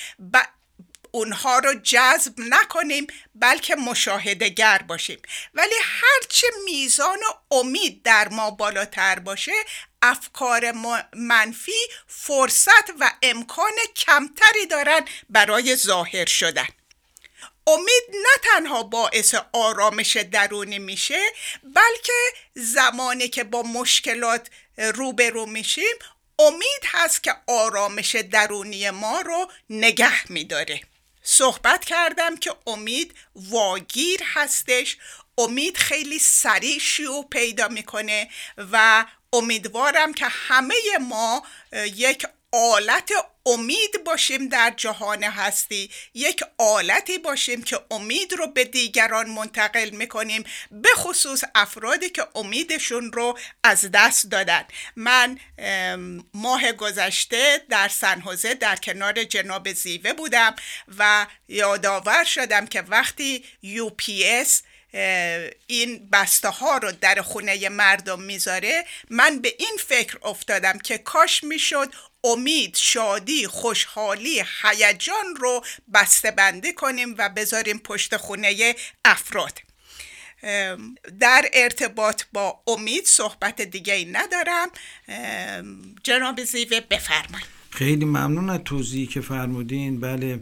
اونها 1.11 1.59
رو 1.59 1.73
جذب 1.83 2.33
نکنیم 2.37 3.07
بلکه 3.35 3.75
مشاهده 3.75 4.49
گر 4.49 4.77
باشیم. 4.77 5.19
ولی 5.53 5.75
هرچه 5.83 6.47
میزان 6.65 7.17
امید 7.51 8.03
در 8.03 8.27
ما 8.27 8.51
بالاتر 8.51 9.19
باشه 9.19 9.51
افکار 10.01 10.71
منفی 11.13 11.71
فرصت 12.07 12.89
و 12.99 13.11
امکان 13.21 13.73
کمتری 13.95 14.65
دارن 14.69 15.05
برای 15.29 15.75
ظاهر 15.75 16.25
شدن. 16.25 16.67
امید 17.67 18.03
نه 18.09 18.41
تنها 18.43 18.83
باعث 18.83 19.35
آرامش 19.53 20.17
درونی 20.17 20.79
میشه 20.79 21.19
بلکه 21.63 22.13
زمانی 22.53 23.29
که 23.29 23.43
با 23.43 23.61
مشکلات 23.61 24.49
روبرو 24.77 25.45
میشیم 25.45 25.95
امید 26.39 26.83
هست 26.85 27.23
که 27.23 27.35
آرامش 27.47 28.15
درونی 28.15 28.89
ما 28.89 29.21
رو 29.21 29.51
نگه 29.69 30.31
میداره. 30.31 30.81
صحبت 31.31 31.85
کردم 31.85 32.37
که 32.37 32.55
امید 32.67 33.13
واگیر 33.35 34.19
هستش. 34.23 34.97
امید 35.37 35.77
خیلی 35.77 36.19
سریع 36.19 36.79
شیوع 36.79 37.27
پیدا 37.29 37.67
می‌کنه 37.67 38.29
و 38.57 39.05
امیدوارم 39.33 40.13
که 40.13 40.25
همه 40.27 40.75
ما 41.01 41.43
یک 41.75 42.25
آلت 42.51 43.11
امید 43.45 44.03
باشیم 44.05 44.47
در 44.47 44.73
جهان 44.77 45.23
هستی. 45.23 45.89
یک 46.13 46.43
آلتی 46.57 47.17
باشیم 47.17 47.63
که 47.63 47.79
امید 47.91 48.33
رو 48.33 48.47
به 48.47 48.63
دیگران 48.63 49.29
منتقل 49.29 49.89
می‌کنیم 49.89 50.43
به 50.71 50.89
خصوص 50.95 51.43
افرادی 51.55 52.09
که 52.09 52.27
امیدشون 52.35 53.11
رو 53.13 53.37
از 53.63 53.91
دست 53.93 54.31
دادن. 54.31 54.63
من 54.95 55.39
ماه 56.33 56.71
گذشته 56.71 57.61
در 57.69 57.87
سنحوزه 57.87 58.53
در 58.53 58.75
کنار 58.75 59.23
جناب 59.23 59.73
زیوه 59.73 60.13
بودم 60.13 60.55
و 60.97 61.27
یادآور 61.47 62.23
شدم 62.23 62.67
که 62.67 62.81
وقتی 62.81 63.45
یو 63.61 63.89
پی 63.89 64.23
اس 64.27 64.63
این 65.67 66.09
بسته 66.09 66.49
ها 66.49 66.77
رو 66.77 66.91
در 66.91 67.21
خونه 67.21 67.69
مردم 67.69 68.21
می‌ذاره 68.21 68.85
من 69.09 69.39
به 69.39 69.55
این 69.59 69.77
فکر 69.87 70.17
افتادم 70.23 70.77
که 70.79 70.97
کاش 70.97 71.43
می‌شد 71.43 71.93
امید 72.23 72.75
شادی 72.75 73.47
خوشحالی 73.47 74.43
هیجان 74.63 75.35
رو 75.37 75.63
بسته 75.93 76.31
بندی 76.31 76.73
کنیم 76.73 77.15
و 77.17 77.29
بذاریم 77.29 77.77
پشت 77.77 78.17
خونه 78.17 78.75
افراد. 79.05 79.59
در 81.19 81.49
ارتباط 81.53 82.23
با 82.33 82.59
امید 82.67 83.05
صحبت 83.05 83.61
دیگه 83.61 83.93
ای 83.93 84.05
ندارم. 84.05 84.69
جناب 86.03 86.43
زیوه 86.43 86.79
بفرمایید. 86.79 87.47
خیلی 87.69 88.05
ممنون 88.05 88.49
از 88.49 88.59
توضیحی 88.65 89.07
که 89.07 89.21
فرمودین. 89.21 89.99
بله 89.99 90.39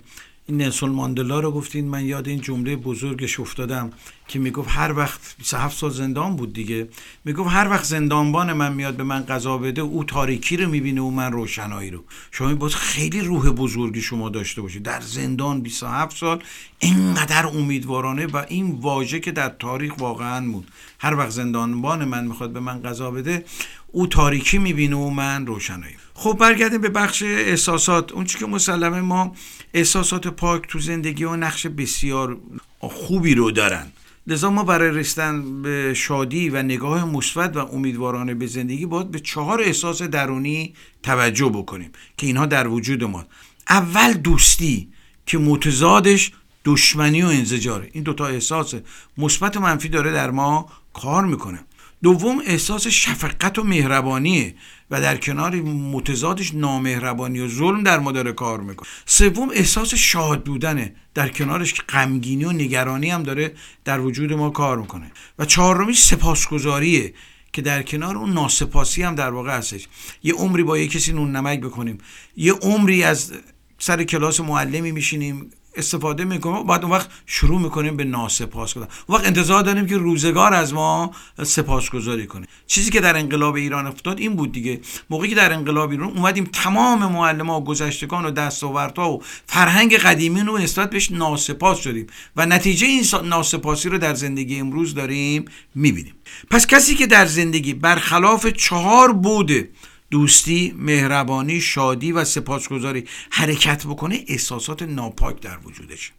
این 0.48 0.58
نلسون 0.58 0.90
ماندلا 0.90 1.40
رو 1.40 1.52
گفتین. 1.52 1.88
من 1.88 2.06
یاد 2.06 2.28
این 2.28 2.42
جمله 2.42 2.76
بزرگش 2.76 3.40
افتادم. 3.40 3.94
که 4.28 4.40
می‌گفت 4.40 4.70
هر 4.72 4.94
وقت 4.98 5.36
27 5.38 5.78
سال 5.78 5.90
زندان 5.90 6.36
بود 6.36 6.54
دیگه 6.54 6.88
می‌گفت 7.26 7.50
هر 7.50 7.70
وقت 7.70 7.84
زندانبان 7.84 8.54
من 8.54 8.74
میاد 8.74 8.96
به 8.96 9.04
من 9.04 9.20
قضا 9.20 9.58
بده 9.58 9.82
او 9.82 10.04
تاریکی 10.04 10.58
رو 10.58 10.70
می‌بینه 10.70 11.02
و 11.02 11.10
من 11.10 11.32
روشنایی 11.32 11.90
رو. 11.90 12.04
شما 12.32 12.56
باید 12.56 12.74
خیلی 12.74 13.22
روح 13.22 13.50
بزرگی 13.50 14.02
شما 14.02 14.30
داشته 14.30 14.62
باشید. 14.62 14.84
در 14.84 15.02
زندان 15.02 15.62
27 15.62 16.18
سال 16.18 16.44
اینقدر 16.80 17.48
امیدوارانه 17.48 18.26
و 18.26 18.46
این 18.48 18.72
واژه 18.72 19.20
که 19.20 19.32
در 19.32 19.50
تاریخ 19.50 19.98
واقعا 19.98 20.52
بود 20.52 20.72
هر 21.00 21.16
وقت 21.16 21.30
زندانبان 21.30 22.06
من 22.06 22.26
می‌خواد 22.28 22.54
به 22.54 22.60
من 22.60 22.82
قضا 22.82 23.12
بده 23.12 23.46
او 23.88 24.08
تاریکی 24.08 24.58
می‌بینه 24.58 24.96
و 24.96 25.10
من 25.10 25.46
روشنایی. 25.46 25.96
خب 26.14 26.38
برگردیم 26.40 26.82
به 26.82 26.90
بخش 26.90 27.24
احساسات. 27.24 28.12
اون 28.12 28.26
که 28.26 28.46
مسلمه 28.46 29.02
ما 29.02 29.36
احساسات 29.74 30.28
پاک 30.28 30.68
تو 30.68 30.80
زندگی 30.80 31.24
و 31.24 31.36
نقش 31.36 31.68
بسیار 31.68 32.38
خوبی 32.80 33.36
رو 33.36 33.52
دارن. 33.52 33.92
لذا 34.28 34.50
ما 34.50 34.64
برای 34.64 34.92
رسیدن 34.92 35.62
به 35.62 35.94
شادی 35.94 36.50
و 36.50 36.64
نگاه 36.64 37.06
مثبت 37.06 37.58
و 37.58 37.60
امیدوارانه 37.60 38.34
به 38.34 38.48
زندگی 38.48 38.86
باید 38.86 39.12
به 39.12 39.20
چهار 39.20 39.62
احساس 39.62 40.02
درونی 40.02 40.74
توجه 41.04 41.50
بکنیم 41.50 41.92
که 42.18 42.28
اینها 42.28 42.46
در 42.46 42.68
وجود 42.68 43.04
ما. 43.04 43.26
اول 43.70 44.14
دوستی 44.14 44.90
که 45.26 45.38
متضادش 45.38 46.32
دشمنی 46.66 47.22
و 47.22 47.26
انزجاره. 47.26 47.90
این 47.92 48.04
دوتا 48.04 48.28
احساس 48.28 48.76
مثبت 49.18 49.58
و 49.58 49.60
منفی 49.60 49.90
داره 49.90 50.12
در 50.12 50.32
ما 50.32 50.70
کار 50.94 51.26
می‌کنه. 51.26 51.60
دوم 52.04 52.42
احساس 52.46 52.88
شفقت 52.88 53.60
و 53.60 53.64
مهربانیه 53.64 54.56
و 54.92 55.02
در 55.02 55.18
کنار 55.18 55.56
متضادش 55.62 56.54
نامهربانی 56.54 57.40
و 57.40 57.48
ظلم 57.48 57.84
در 57.84 58.00
ما 58.00 58.12
داره 58.12 58.32
کار 58.32 58.60
می‌کنه. 58.60 58.88
سوم 59.06 59.50
احساس 59.50 59.96
شاد 59.96 60.44
بودنه. 60.44 60.96
در 61.14 61.30
کنارش 61.30 61.74
غمگینی 61.90 62.46
و 62.46 62.52
نگرانی 62.52 63.10
هم 63.10 63.24
داره 63.24 63.54
در 63.86 64.00
وجود 64.00 64.34
ما 64.34 64.50
کار 64.50 64.78
می‌کنه. 64.78 65.12
و 65.40 65.46
چهارمی 65.46 65.94
سپاسگزاریه 65.94 67.14
که 67.54 67.62
در 67.62 67.84
کنار 67.84 68.18
اون 68.18 68.34
ناسپاسی 68.34 69.04
هم 69.04 69.16
در 69.16 69.30
واقع 69.30 69.58
هستش. 69.58 69.88
یه 70.24 70.34
عمری 70.34 70.64
با 70.64 70.78
یه 70.78 70.88
کسی 70.88 71.14
نون 71.14 71.36
نمک 71.36 71.60
بکنیم. 71.60 71.98
یه 72.36 72.54
عمری 72.54 73.04
از 73.04 73.34
سر 73.80 74.04
کلاس 74.04 74.40
معلمی 74.40 74.92
میشینیم. 74.92 75.50
استفاده 75.78 76.26
می‌کنیم 76.26 76.64
بعد 76.64 76.84
اون 76.84 76.92
وقت 76.92 77.10
شروع 77.26 77.62
می‌کنیم 77.62 77.98
به 77.98 78.04
ناسپاس 78.04 78.74
کردن. 78.74 78.88
اون 79.08 79.18
وقت 79.18 79.28
انتظار 79.28 79.64
داریم 79.64 79.88
که 79.88 79.98
روزگار 79.98 80.54
از 80.54 80.74
ما 80.74 81.12
سپاسگزاری 81.44 82.28
کنه 82.28 82.48
چیزی 82.68 82.92
که 82.92 83.02
در 83.02 83.18
انقلاب 83.18 83.56
ایران 83.56 83.88
افتاد 83.88 84.20
این 84.20 84.36
بود 84.36 84.52
دیگه. 84.52 84.82
موقعی 85.10 85.30
که 85.30 85.36
در 85.36 85.54
انقلاب 85.54 85.92
ایران 85.92 86.10
اومدیم 86.10 86.50
تمام 86.54 87.12
معلم 87.12 87.50
ها 87.50 87.62
و 87.62 87.64
گذشتگان 87.64 88.26
و 88.26 88.32
دستاوردها 88.32 89.12
و 89.12 89.24
فرهنگ 89.46 89.96
قدیمی 89.96 90.42
رو 90.42 90.58
نسبت 90.58 90.90
بهش 90.90 91.12
ناسپاس 91.12 91.80
شدیم 91.80 92.08
و 92.36 92.46
نتیجه 92.46 92.88
این 92.88 93.04
ناسپاسی 93.24 93.90
رو 93.90 93.98
در 93.98 94.14
زندگی 94.14 94.60
امروز 94.60 94.94
داریم 94.94 95.46
می‌بینیم. 95.76 96.14
پس 96.50 96.68
کسی 96.68 96.96
که 96.96 97.08
در 97.08 97.26
زندگی 97.26 97.74
برخلاف 97.74 98.48
چهار 98.48 99.14
بوده 99.14 99.70
دوستی، 100.12 100.74
مهربانی، 100.78 101.62
شادی 101.62 102.12
و 102.12 102.26
سپاسگزاری. 102.26 103.04
حرکت 103.30 103.86
بکنه 103.86 104.24
احساسات 104.28 104.82
ناپاک 104.82 105.42
در 105.42 105.58
وجودش. 105.66 106.12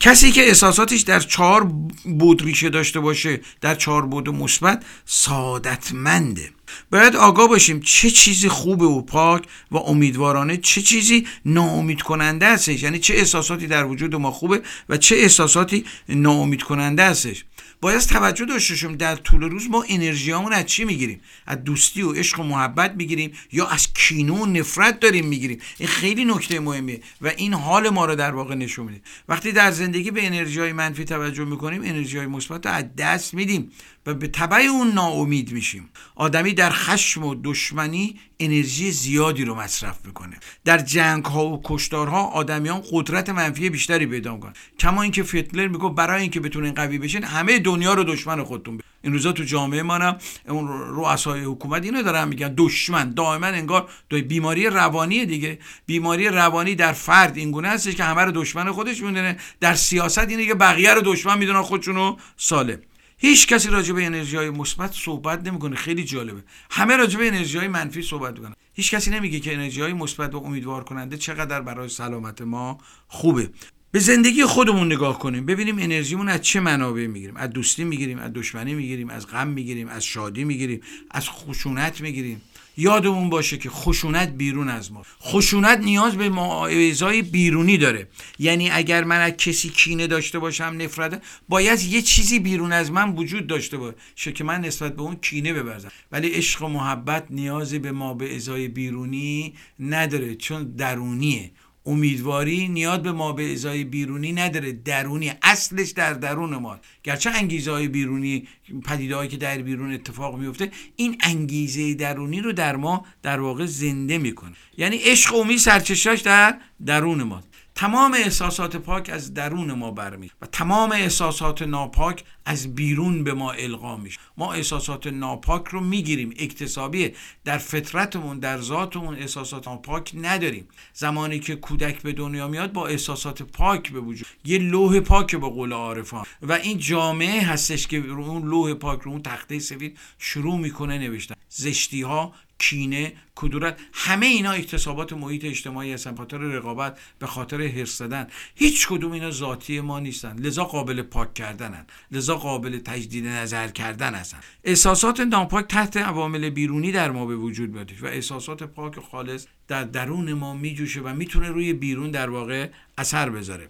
کسی 0.00 0.32
که 0.32 0.48
احساساتش 0.48 1.00
در 1.00 1.20
چهار 1.20 1.64
بود 2.04 2.42
ریشه 2.42 2.70
داشته 2.70 3.00
باشه 3.00 3.40
در 3.60 3.74
چهار 3.74 4.06
بود 4.06 4.28
مثبت 4.28 4.84
سعادتمنده. 5.04 6.50
باید 6.90 7.16
آگاه 7.16 7.48
باشیم 7.48 7.80
چه 7.80 8.10
چیزی 8.10 8.48
خوبه 8.48 8.84
و 8.84 9.02
پاک 9.02 9.44
و 9.70 9.76
امیدوارانه 9.76 10.56
چه 10.56 10.82
چیزی 10.82 11.26
ناامید 11.44 12.02
کننده 12.02 12.46
هستش. 12.46 12.82
یعنی 12.82 12.98
چه 12.98 13.14
احساساتی 13.14 13.66
در 13.66 13.84
وجود 13.84 14.14
ما 14.14 14.30
خوبه 14.30 14.62
و 14.88 14.96
چه 14.96 15.16
احساساتی 15.16 15.84
ناامید 16.08 16.62
کننده 16.62 17.04
هستش. 17.04 17.44
باید 17.84 18.00
توجه 18.00 18.44
داشته 18.44 18.74
باشیم 18.74 18.96
در 18.96 19.16
طول 19.16 19.42
روز 19.42 19.70
ما 19.70 19.84
انرژیامون 19.88 20.52
از 20.52 20.66
چی 20.66 20.84
می‌گیریم؟ 20.84 21.20
از 21.46 21.64
دوستی 21.64 22.02
و 22.02 22.12
عشق 22.12 22.40
و 22.40 22.42
محبت 22.42 22.94
می‌گیریم 22.94 23.32
یا 23.52 23.66
از 23.66 23.92
کینو 23.92 24.36
و 24.36 24.46
نفرت 24.46 25.00
داریم 25.00 25.26
می‌گیریم؟ 25.26 25.58
این 25.78 25.88
خیلی 25.88 26.24
نکته 26.24 26.60
مهمیه 26.60 27.00
و 27.20 27.28
این 27.28 27.54
حال 27.54 27.88
ما 27.88 28.04
رو 28.04 28.14
در 28.14 28.30
واقع 28.30 28.54
نشون 28.54 28.86
میده. 28.86 29.00
وقتی 29.28 29.52
در 29.52 29.70
زندگی 29.70 30.10
به 30.10 30.26
انرژی 30.26 30.60
های 30.60 30.72
منفی 30.72 31.04
توجه 31.04 31.44
می‌کنیم 31.44 31.82
انرژی 31.84 32.18
های 32.18 32.26
مثبت 32.26 32.66
رو 32.66 32.72
از 32.72 32.84
دست 32.96 33.34
میدیم. 33.34 33.70
و 34.06 34.14
به 34.14 34.28
تبع 34.28 34.56
اون 34.56 34.92
ناامید 34.92 35.52
میشیم. 35.52 35.88
آدمی 36.14 36.52
در 36.52 36.70
خشم 36.70 37.24
و 37.24 37.34
دشمنی 37.44 38.20
انرژی 38.40 38.90
زیادی 38.90 39.44
رو 39.44 39.54
مصرف 39.54 39.98
می‌کنه. 40.04 40.36
در 40.64 40.78
جنگ 40.78 41.24
ها 41.24 41.46
و 41.46 41.60
کشتارها 41.64 42.22
آدمیان 42.22 42.82
قدرت 42.90 43.28
منفی 43.28 43.70
بیشتری 43.70 44.06
پیدا 44.06 44.34
می‌کنن. 44.34 44.52
کما 44.78 45.02
اینکه 45.02 45.22
فتلر 45.22 45.68
میگه 45.68 45.88
برای 45.88 46.22
اینکه 46.22 46.40
بتونین 46.40 46.74
قوی 46.74 46.98
بشین 46.98 47.24
همه 47.24 47.58
دنیا 47.58 47.94
رو 47.94 48.04
دشمن 48.04 48.44
خودتون 48.44 48.76
بید. 48.76 48.84
این 49.02 49.12
روزا 49.12 49.32
تو 49.32 49.44
جامعه 49.44 49.82
ما 49.82 50.16
اون 50.48 50.68
رؤسای 50.68 51.44
حکومت 51.44 51.84
اینو 51.84 52.02
دارن 52.02 52.28
میگن 52.28 52.54
دشمن. 52.56 53.10
دائما 53.10 53.46
انگار 53.46 53.88
دو 54.08 54.22
بیماری 54.22 54.66
روانی 54.66 55.26
دیگه. 55.26 55.58
بیماری 55.86 56.28
روانی 56.28 56.74
در 56.74 56.92
فرد 56.92 57.36
این 57.36 57.50
گونه 57.50 57.68
هستش 57.68 57.94
که 57.94 58.04
همه 58.04 58.22
رو 58.22 58.32
دشمن 58.32 58.72
خودش 58.72 59.02
می‌دونه. 59.02 59.36
در 59.60 59.74
سیاست 59.74 60.28
اینه 60.28 60.46
که 60.46 60.54
بقیه 60.54 60.94
رو 60.94 61.00
دشمن 61.00 61.38
می‌دونن 61.38 61.62
خودشونو 61.62 62.16
سالم. 62.36 62.78
هیچ 63.24 63.46
کسی 63.46 63.68
راجع 63.68 63.94
به 63.94 64.06
انرژی 64.06 64.36
های 64.36 64.50
مثبت 64.50 64.92
صحبت 64.92 65.46
نمی‌کنه. 65.46 65.76
خیلی 65.76 66.04
جالبه. 66.04 66.42
همه 66.70 66.96
راجع 66.96 67.18
به 67.18 67.28
انرژی 67.28 67.58
های 67.58 67.68
منفی 67.68 68.02
صحبت 68.02 68.34
می‌کنن. 68.34 68.54
هیچ 68.74 68.94
کسی 68.94 69.10
نمیگه 69.10 69.40
که 69.40 69.54
انرژی 69.54 69.80
های 69.80 69.92
مثبت 69.92 70.34
و 70.34 70.38
امیدوار 70.38 70.84
کننده 70.84 71.16
چقدر 71.16 71.60
برای 71.60 71.88
سلامت 71.88 72.42
ما 72.42 72.78
خوبه. 73.08 73.50
به 73.90 73.98
زندگی 73.98 74.44
خودمون 74.44 74.92
نگاه 74.92 75.18
کنیم. 75.18 75.46
ببینیم 75.46 75.78
انرژیمون 75.78 76.28
از 76.28 76.42
چه 76.42 76.60
منابع 76.60 77.06
می‌گیریم. 77.06 77.36
از 77.36 77.50
دوستی 77.50 77.84
می‌گیریم 77.84 78.18
از 78.18 78.32
دشمنی 78.32 78.74
می‌گیریم 78.74 79.10
از 79.10 79.26
غم 79.26 79.48
می‌گیریم 79.48 79.88
از 79.88 80.04
شادی 80.04 80.44
می‌گیریم 80.44 80.80
از 81.10 81.30
خشونت 81.30 82.00
می‌گیریم. 82.00 82.42
یادمون 82.76 83.30
باشه 83.30 83.58
که 83.58 83.70
خشونت 83.70 84.28
بیرون 84.28 84.68
از 84.68 84.92
ما. 84.92 85.02
خشونت 85.22 85.78
نیاز 85.78 86.16
به 86.16 86.28
معاوضای 86.28 87.22
بیرونی 87.22 87.78
داره. 87.78 88.08
یعنی 88.38 88.70
اگر 88.70 89.04
من 89.04 89.20
از 89.20 89.32
کسی 89.32 89.68
کینه 89.68 90.06
داشته 90.06 90.38
باشم 90.38 90.74
نفرت 90.78 91.22
باید 91.48 91.82
یه 91.82 92.02
چیزی 92.02 92.38
بیرون 92.38 92.72
از 92.72 92.92
من 92.92 93.12
وجود 93.16 93.46
داشته 93.46 93.76
باشه 93.76 94.32
که 94.32 94.44
من 94.44 94.60
نسبت 94.60 94.96
به 94.96 95.02
اون 95.02 95.16
کینه 95.16 95.52
ببرزم. 95.52 95.88
ولی 96.12 96.28
عشق 96.28 96.62
و 96.62 96.68
محبت 96.68 97.26
نیازی 97.30 97.78
به 97.78 97.92
ما 97.92 98.14
بیرونی 98.14 99.54
نداره 99.80 100.34
چون 100.34 100.64
درونیه. 100.64 101.50
امیدواری 101.86 102.68
نیاز 102.68 103.02
به 103.02 103.12
ما 103.12 103.32
به 103.32 103.52
ازای 103.52 103.84
بیرونی 103.84 104.32
نداره. 104.32 104.72
درونی 104.72 105.32
اصلش 105.42 105.90
در 105.90 106.12
درون 106.12 106.56
ما 106.56 106.80
گرچه 107.04 107.30
انگیزه 107.30 107.70
های 107.70 107.88
بیرونی 107.88 108.48
پدیده 108.84 109.28
که 109.28 109.36
در 109.36 109.58
بیرون 109.58 109.92
اتفاق 109.92 110.38
میفته 110.38 110.70
این 110.96 111.16
انگیزه 111.20 111.94
درونی 111.94 112.40
رو 112.40 112.52
در 112.52 112.76
ما 112.76 113.06
در 113.22 113.40
واقع 113.40 113.66
زنده 113.66 114.18
می‌کنه. 114.18 114.52
یعنی 114.76 114.96
عشق 114.96 115.34
و 115.34 115.36
امید 115.36 115.58
سرچشاش 115.58 116.20
در 116.20 116.58
درون 116.86 117.22
ما 117.22 117.42
تمام 117.74 118.14
احساسات 118.14 118.76
پاک 118.76 119.10
از 119.12 119.34
درون 119.34 119.72
ما 119.72 119.90
برمی 119.90 120.30
و 120.42 120.46
تمام 120.46 120.92
احساسات 120.92 121.62
ناپاک 121.62 122.24
از 122.46 122.74
بیرون 122.74 123.24
به 123.24 123.34
ما 123.34 123.52
القا 123.52 123.96
میشه. 123.96 124.20
ما 124.36 124.52
احساسات 124.52 125.06
ناپاک 125.06 125.68
رو 125.68 125.80
می‌گیریم. 125.80 126.34
اکتسابیه 126.38 127.14
در 127.44 127.58
فطرتمون 127.58 128.38
در 128.38 128.60
ذاتمون 128.60 129.14
احساسات 129.14 129.68
ناپاک 129.68 130.12
نداریم. 130.14 130.68
زمانی 130.92 131.40
که 131.40 131.56
کودک 131.56 132.02
به 132.02 132.12
دنیا 132.12 132.48
میاد 132.48 132.72
با 132.72 132.86
احساسات 132.86 133.42
پاک 133.42 133.92
به 133.92 134.00
وجود 134.00 134.26
یه 134.44 134.58
لوح 134.58 135.00
پاک 135.00 135.36
به 135.36 135.48
قول 135.48 135.72
عارفان. 135.72 136.24
و 136.42 136.52
این 136.52 136.78
جامعه 136.78 137.40
هستش 137.40 137.86
که 137.86 137.96
اون 137.96 138.48
لوح 138.48 138.74
پاک 138.74 139.00
رو 139.00 139.10
اون 139.10 139.22
تخته 139.22 139.58
سفید 139.58 139.98
شروع 140.18 140.58
می‌کنه 140.58 140.98
نوشتن. 140.98 141.34
زشتی 141.48 142.02
ها 142.02 142.32
کینه 142.58 143.12
کدورت 143.34 143.78
همه 143.92 144.26
اینا 144.26 144.50
اکتسابات 144.50 145.12
محیط 145.12 145.44
اجتماعی 145.44 145.92
هستن. 145.92 146.16
خاطر 146.16 146.38
رقابت 146.38 146.98
به 147.18 147.26
خاطر 147.26 147.66
حرص 147.66 147.98
زدن. 147.98 148.26
هیچ 148.54 148.88
کدوم 148.88 149.12
اینا 149.12 149.30
ذاتی 149.30 149.80
ما 149.80 150.00
نیستن. 150.00 150.38
لذا 150.38 150.64
قابل 150.64 151.02
پاک 151.02 151.34
کردنن. 151.34 151.86
لذا 152.10 152.36
قابل 152.36 152.78
تجدید 152.78 153.26
نظر 153.26 153.68
کردن 153.68 154.14
هستن. 154.14 154.38
احساسات 154.64 155.20
ناپاک 155.20 155.66
تحت 155.66 155.96
عوامل 155.96 156.50
بیرونی 156.50 156.92
در 156.92 157.10
ما 157.10 157.26
به 157.26 157.36
وجود 157.36 157.70
میاد 157.70 157.92
و 158.02 158.06
احساسات 158.06 158.62
پاک 158.62 158.98
و 158.98 159.00
خالص 159.00 159.46
در 159.68 159.84
درون 159.84 160.32
ما 160.32 160.54
میجوشه 160.54 161.00
و 161.00 161.14
می‌تونه 161.14 161.48
روی 161.48 161.72
بیرون 161.72 162.10
در 162.10 162.30
واقع 162.30 162.68
اثر 162.98 163.30
بذاره. 163.30 163.68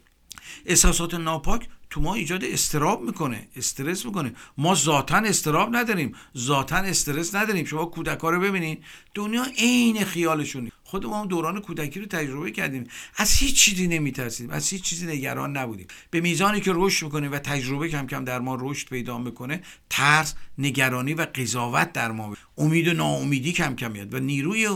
احساسات 0.67 1.15
ناپاک 1.15 1.69
تو 1.95 2.01
ما 2.01 2.15
ایجاد 2.15 2.45
استراب 2.45 3.03
می‌کنه 3.03 3.49
استرس 3.57 4.07
می‌کنه. 4.07 4.35
ما 4.59 4.75
ذاتا 4.75 5.17
استراب 5.17 5.77
نداریم. 5.77 6.15
ذاتا 6.37 6.77
استرس 6.77 7.35
نداریم. 7.35 7.65
شما 7.65 7.85
کودکا 7.85 8.31
رو 8.31 8.41
ببینید 8.41 8.85
دنیا 9.15 9.45
عین 9.59 10.05
خیالشونی 10.05 10.73
خود 10.85 11.07
ما 11.07 11.27
دوران 11.27 11.61
کودکی 11.61 12.01
رو 12.01 12.07
تجربه 12.07 12.51
کردیم. 12.51 12.87
از 13.17 13.33
هیچ 13.33 13.55
چیزی 13.55 13.87
نمیترسیدیم. 13.87 14.53
از 14.53 14.69
هیچ 14.69 14.83
چیزی 14.83 15.07
نگران 15.07 15.57
نبودیم. 15.57 15.87
به 16.11 16.21
میزانی 16.21 16.61
که 16.61 16.73
رشد 16.75 17.05
می‌کنه 17.05 17.29
و 17.29 17.39
تجربه 17.39 17.89
کم 17.89 18.07
کم 18.07 18.25
در 18.25 18.41
ما 18.41 18.59
رشد 18.61 18.89
پیدا 18.89 19.19
می‌کنه 19.19 19.63
ترس 19.91 20.35
نگرانی 20.59 21.15
و 21.15 21.27
قضاوت 21.35 21.93
در 21.93 22.13
ما 22.13 22.37
امید 22.59 22.89
و 22.89 22.93
ناامیدی 22.93 23.53
کم 23.53 23.77
کم 23.77 23.91
میاد 23.91 24.15
و 24.15 24.19
نیروی 24.19 24.69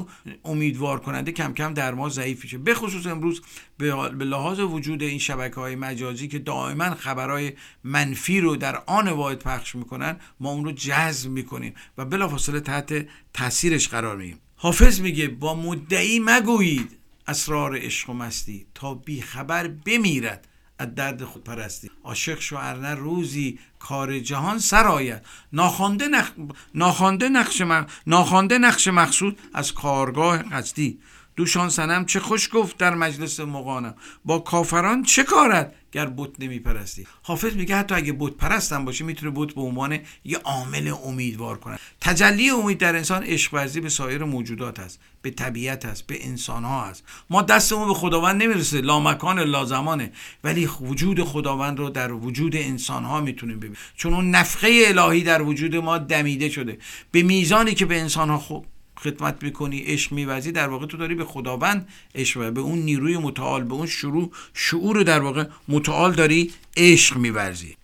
امیدوار 0.45 1.01
کننده 1.01 1.33
کم 1.33 1.53
کم 1.53 1.75
در 1.75 1.95
ما 1.95 2.09
ضعیف 2.09 2.45
میشه. 2.45 2.59
به 2.59 2.75
خصوص 2.75 3.07
امروز 3.07 3.43
به 3.79 4.25
لحاظ 4.25 4.61
وجود 4.61 5.03
این 5.03 5.19
شبکه 5.19 5.55
های 5.55 5.77
مجازی 5.77 6.29
که 6.29 6.39
دائما 6.39 6.95
خبرهای 6.95 7.53
منفی 7.85 8.41
رو 8.41 8.57
در 8.57 8.83
آن 8.87 9.09
واحد 9.09 9.39
پخش 9.39 9.75
می‌کنن 9.75 10.17
ما 10.41 10.51
اون 10.51 10.65
رو 10.65 10.73
جذب 10.73 11.31
می‌کنیم 11.31 11.75
و 11.99 12.05
بلافاصله 12.05 12.61
تحت 12.61 13.07
تاثیرش 13.33 13.89
قرار 13.89 14.17
می‌گیریم. 14.17 14.41
حافظ 14.61 15.01
میگه 15.01 15.29
با 15.29 15.55
مدعی 15.55 16.19
مگویید 16.19 16.99
اسرار 17.27 17.79
عشق 17.79 18.11
و 18.11 18.13
مستی 18.13 18.67
تا 18.75 18.95
بیخبر 18.95 19.69
بمیرد 19.69 20.49
از 20.79 20.95
درد 20.95 21.25
خود 21.25 21.45
پرستی 21.45 21.91
عاشق 22.05 22.41
شو 22.41 22.57
ارنه 22.57 22.95
روزی 22.95 23.59
کار 23.79 24.19
جهان 24.19 24.59
سرایت 24.59 25.25
ناخوانده 25.53 26.09
نخ... 26.09 26.31
ناخوانده 26.75 27.29
نقش 27.29 27.61
م... 27.61 27.87
ناخوانده 28.07 28.59
نقش 28.59 28.89
مقصود 28.89 29.39
از 29.55 29.73
کارگاه 29.73 30.43
قصدی. 30.43 30.99
دوشان 31.39 31.69
سنم 31.69 32.05
چه 32.05 32.21
خوش 32.21 32.49
گفت 32.53 32.77
در 32.77 32.95
مجلس 32.95 33.41
مقانم 33.41 33.95
با 34.25 34.39
کافران 34.39 35.03
چه 35.03 35.23
کارد 35.23 35.75
گر 35.93 36.07
بت 36.07 36.31
نمیپرستی؟ 36.39 37.07
حافظ 37.23 37.55
میگه 37.55 37.77
حتی 37.77 37.95
اگه 37.95 38.13
بت 38.19 38.33
پرستم 38.33 38.85
باشه 38.85 39.05
می‌تونه 39.05 39.33
بت 39.37 39.55
به 39.55 39.61
عنوان 39.61 39.99
یه 40.25 40.39
عامل 40.39 40.93
امیدوار 41.05 41.59
کنه. 41.59 41.79
تجلی 42.01 42.51
امید 42.51 42.79
در 42.79 42.97
انسان 42.97 43.23
عشق 43.23 43.55
ورزی 43.55 43.81
به 43.81 43.89
سایر 43.89 44.25
موجودات 44.25 44.81
است 44.81 45.01
به 45.23 45.31
طبیعت 45.31 45.85
است 45.85 46.07
به 46.07 46.27
انسان 46.27 46.65
ها 46.65 46.85
است. 46.85 47.05
ما 47.31 47.43
دستمون 47.43 47.89
به 47.89 47.95
خداوند 47.95 48.43
نمی‌رسه 48.43 48.81
لامکان 48.81 49.41
لازمانه. 49.41 50.13
ولی 50.45 50.69
وجود 50.81 51.25
خداوند 51.25 51.79
رو 51.79 51.91
در 51.91 52.13
وجود 52.13 52.57
انسان 52.57 53.05
ها 53.05 53.21
می‌تونیم 53.21 53.59
ببینیم. 53.59 53.79
چون 53.97 54.15
اون 54.15 54.31
نفخه 54.31 54.83
الهی 54.87 55.23
در 55.23 55.43
وجود 55.43 55.77
ما 55.77 55.99
دمیده 55.99 56.49
شده. 56.49 56.79
به 57.11 57.23
میزانی 57.23 57.75
که 57.75 57.87
به 57.87 58.01
انسان 58.01 58.31
ها 58.31 58.39
خوب 58.39 58.67
خدمت 59.05 59.43
می‌کنی 59.43 59.79
عشق 59.79 60.13
میوزی 60.13 60.53
در 60.53 60.69
واقع 60.69 60.87
تو 60.87 60.97
داری 60.97 61.15
به 61.15 61.25
خداوند 61.25 61.89
عشق 62.15 62.53
به 62.53 62.61
اون 62.61 62.79
نیروی 62.79 63.17
متعال 63.17 63.65
به 63.65 63.75
اون 63.75 63.87
شروع 63.87 64.31
شعور 64.55 65.03
در 65.03 65.21
واقع 65.21 65.45
متعال 65.69 66.13
داری 66.13 66.53
عشق 66.77 67.17
میورزی. 67.17 67.77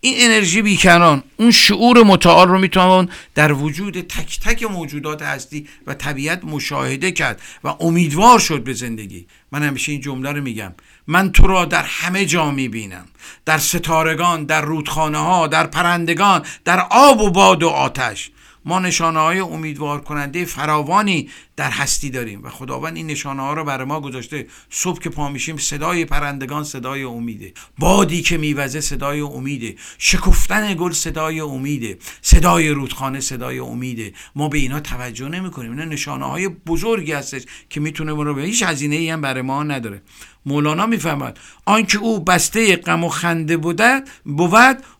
این 0.00 0.14
انرژی 0.18 0.62
بیکران 0.62 1.22
اون 1.36 1.50
شعور 1.50 2.02
متعال 2.02 2.48
رو 2.48 2.58
می‌توان 2.58 3.08
در 3.34 3.52
وجود 3.52 4.00
تک 4.00 4.40
تک 4.40 4.62
موجودات 4.62 5.22
هستی 5.22 5.68
و 5.86 5.94
طبیعت 5.94 6.44
مشاهده 6.44 7.12
کرد 7.12 7.40
و 7.64 7.74
امیدوار 7.80 8.38
شد 8.38 8.64
به 8.64 8.72
زندگی. 8.72 9.26
من 9.52 9.62
همیشه 9.62 9.92
این 9.92 10.00
جمله 10.00 10.32
رو 10.32 10.42
میگم. 10.42 10.74
من 11.06 11.32
تو 11.32 11.46
را 11.46 11.64
در 11.64 11.82
همه 11.82 12.24
جا 12.24 12.50
می‌بینم. 12.50 13.04
در 13.44 13.58
ستارگان 13.58 14.44
در 14.44 14.60
رودخانه 14.60 15.18
ها 15.18 15.46
در 15.46 15.66
پرندگان 15.66 16.44
در 16.64 16.86
آب 16.90 17.20
و 17.20 17.30
باد 17.30 17.62
و 17.62 17.68
آتش. 17.68 18.30
ما 18.64 18.78
نشانه 18.78 19.18
های 19.20 19.38
امیدوار 19.38 20.00
کننده 20.00 20.44
فراوانی 20.44 21.28
در 21.56 21.70
هستی 21.70 22.10
داریم 22.10 22.42
و 22.42 22.48
خداوند 22.48 22.96
این 22.96 23.06
نشانه 23.06 23.42
ها 23.42 23.54
رو 23.54 23.64
برای 23.64 23.86
ما 23.86 24.00
گذاشته. 24.00 24.46
صبح 24.70 24.98
که 25.00 25.10
پا 25.10 25.28
میشیم 25.28 25.56
صدای 25.56 26.04
پرندگان 26.04 26.64
صدای 26.64 27.02
امیده. 27.02 27.52
بادی 27.78 28.22
که 28.22 28.38
میوزه 28.38 28.80
صدای 28.80 29.20
امیده. 29.20 29.74
شکفتن 29.98 30.74
گل 30.74 30.92
صدای 30.92 31.40
امیده. 31.40 31.98
صدای 32.22 32.68
رودخانه 32.68 33.20
صدای 33.20 33.58
امیده. 33.58 34.12
ما 34.34 34.48
به 34.48 34.58
اینا 34.58 34.80
توجه 34.80 35.28
نمی 35.28 35.50
کنیم 35.50 35.70
اینا 35.70 35.84
نشانه 35.84 36.24
های 36.24 36.48
بزرگی 36.48 37.12
هستش 37.12 37.42
که 37.70 37.80
می‌تونه 37.80 38.12
ما 38.12 38.22
رو 38.22 38.34
به 38.34 38.42
هیچ 38.42 38.62
هزینه 38.62 38.96
ای 38.96 39.10
هم 39.10 39.20
برای 39.20 39.42
ما 39.42 39.62
نداره. 39.62 40.02
مولانا 40.46 40.86
می‌فهمد 40.86 41.38
آنکه 41.66 41.98
او 41.98 42.24
بسته 42.24 42.76
غم 42.76 43.04
و 43.04 43.08
خنده 43.08 43.56
بود 43.56 43.82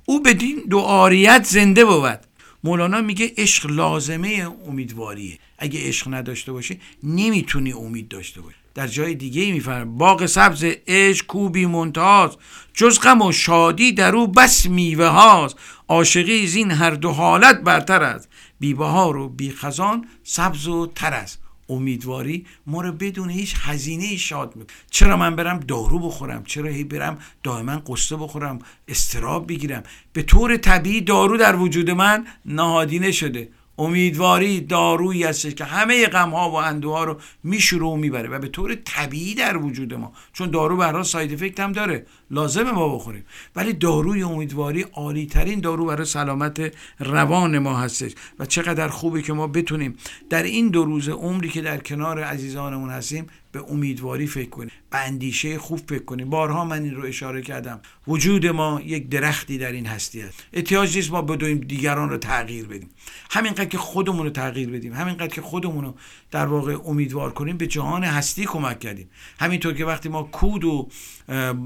او 0.06 0.22
بدین 0.22 0.62
دعاریت 0.70 1.44
زنده 1.44 1.84
بود. 1.84 2.29
مولانا 2.64 3.00
میگه 3.00 3.32
عشق 3.36 3.70
لازمه 3.70 4.48
امیدواریه. 4.68 5.38
اگه 5.58 5.88
عشق 5.88 6.14
نداشته 6.14 6.52
باشه 6.52 6.76
نمی‌تونی 7.02 7.72
امید 7.72 8.08
داشته 8.08 8.40
باشی. 8.40 8.56
در 8.74 8.86
جای 8.86 9.14
دیگه 9.14 9.52
می‌فهمه 9.52 9.84
باغ 9.84 10.26
سبز 10.26 10.64
عشق 10.86 11.26
کوبی 11.26 11.66
منتهاست 11.66 12.38
جز 12.74 13.00
غم 13.00 13.22
و 13.22 13.32
شادی 13.32 13.92
در 13.92 14.16
او 14.16 14.26
بس 14.26 14.66
میوه 14.66 15.06
هاست. 15.06 15.56
عاشقی 15.88 16.46
زین 16.46 16.70
هر 16.70 16.90
دو 16.90 17.10
حالت 17.10 17.60
برتر 17.60 18.02
است. 18.02 18.28
بی 18.60 18.74
بهار 18.74 19.16
و 19.16 19.28
بی 19.28 19.50
خزان 19.50 20.08
سبز 20.24 20.68
و 20.68 20.86
تر 20.86 21.12
است. 21.12 21.39
امیدواری 21.70 22.46
ما 22.66 22.80
رو 22.80 22.92
بدون 22.92 23.30
هیچ 23.30 23.54
هزینه 23.58 24.04
ای 24.04 24.18
شاد 24.18 24.56
می‌کنه. 24.56 24.74
چرا 24.90 25.16
من 25.16 25.36
برم 25.36 25.60
دارو 25.60 25.98
بخورم؟ 25.98 26.44
چرا 26.44 26.68
هی 26.68 26.84
برم 26.84 27.18
دائما 27.42 27.82
قصه 27.86 28.16
بخورم 28.16 28.58
استراب 28.88 29.48
بگیرم؟ 29.48 29.82
به 30.12 30.22
طور 30.22 30.56
طبیعی 30.56 31.00
دارو 31.00 31.36
در 31.36 31.56
وجود 31.56 31.90
من 31.90 32.26
نهادینه 32.44 33.12
شده. 33.12 33.48
امیدواری 33.80 34.60
دارویی 34.60 35.24
هستش 35.24 35.54
که 35.54 35.64
همه 35.64 36.06
غم 36.06 36.30
ها 36.30 36.50
و 36.50 36.54
اندوها 36.54 36.98
ها 36.98 37.04
رو 37.04 37.16
میشوره 37.44 37.86
و 37.86 37.96
می‌بره 37.96 38.28
و 38.28 38.38
به 38.38 38.48
طور 38.48 38.74
طبیعی 38.74 39.34
در 39.34 39.56
وجود 39.56 39.94
ما. 39.94 40.12
چون 40.32 40.50
دارو 40.50 40.76
برای 40.76 41.04
ساید 41.04 41.32
افکت 41.32 41.60
هم 41.60 41.72
داره. 41.72 42.06
لازمه 42.30 42.72
ما 42.72 42.94
بخوریم. 42.94 43.24
ولی 43.56 43.72
داروی 43.72 44.22
امیدواری 44.22 44.82
عالی 44.82 45.26
ترین 45.26 45.60
دارو 45.60 45.86
برای 45.86 46.04
سلامت 46.04 46.74
روان 46.98 47.58
ما 47.58 47.76
هستش 47.76 48.12
و 48.38 48.46
چقدر 48.46 48.88
خوبه 48.88 49.22
که 49.22 49.32
ما 49.32 49.46
بتونیم 49.46 49.96
در 50.30 50.42
این 50.42 50.68
دو 50.68 50.84
روز 50.84 51.08
عمری 51.08 51.48
که 51.48 51.60
در 51.60 51.78
کنار 51.78 52.22
عزیزانمون 52.22 52.90
هستیم 52.90 53.26
به 53.52 53.64
امیدواری 53.70 54.26
فکر 54.26 54.48
کنیم 54.48 54.70
به 54.90 54.98
اندیشه 54.98 55.58
خوب 55.58 55.78
فکر 55.88 56.04
کنیم 56.04 56.30
بارها 56.30 56.64
من 56.64 56.82
این 56.82 56.94
رو 56.94 57.04
اشاره 57.04 57.42
کردم. 57.42 57.80
وجود 58.08 58.46
ما 58.46 58.80
یک 58.84 59.08
درختی 59.08 59.58
در 59.58 59.72
این 59.72 59.86
هستی 59.86 60.22
است. 60.22 60.46
احتیاج 60.52 60.96
نیست 60.96 61.10
ما 61.10 61.22
بدویم 61.22 61.58
دیگران 61.58 62.10
رو 62.10 62.16
تغییر 62.16 62.66
بدیم. 62.66 62.90
همینقدر 63.30 63.64
که 63.64 63.78
خودمون 63.78 64.24
رو 64.24 64.30
تغییر 64.30 64.70
بدیم. 64.70 64.92
همینقدر 64.92 65.34
که 65.34 65.42
خودمون 65.42 65.84
رو 65.84 65.94
در 66.30 66.46
واقع 66.46 66.76
امیدوار 66.84 67.32
کنیم 67.32 67.56
به 67.56 67.66
جهان 67.66 68.04
هستی 68.04 68.44
کمک 68.44 68.80
کردیم. 68.80 69.10
همینطور 69.40 69.74
که 69.74 69.84
وقتی 69.84 70.08
ما 70.08 70.22
کود 70.22 70.64
و 70.64 70.88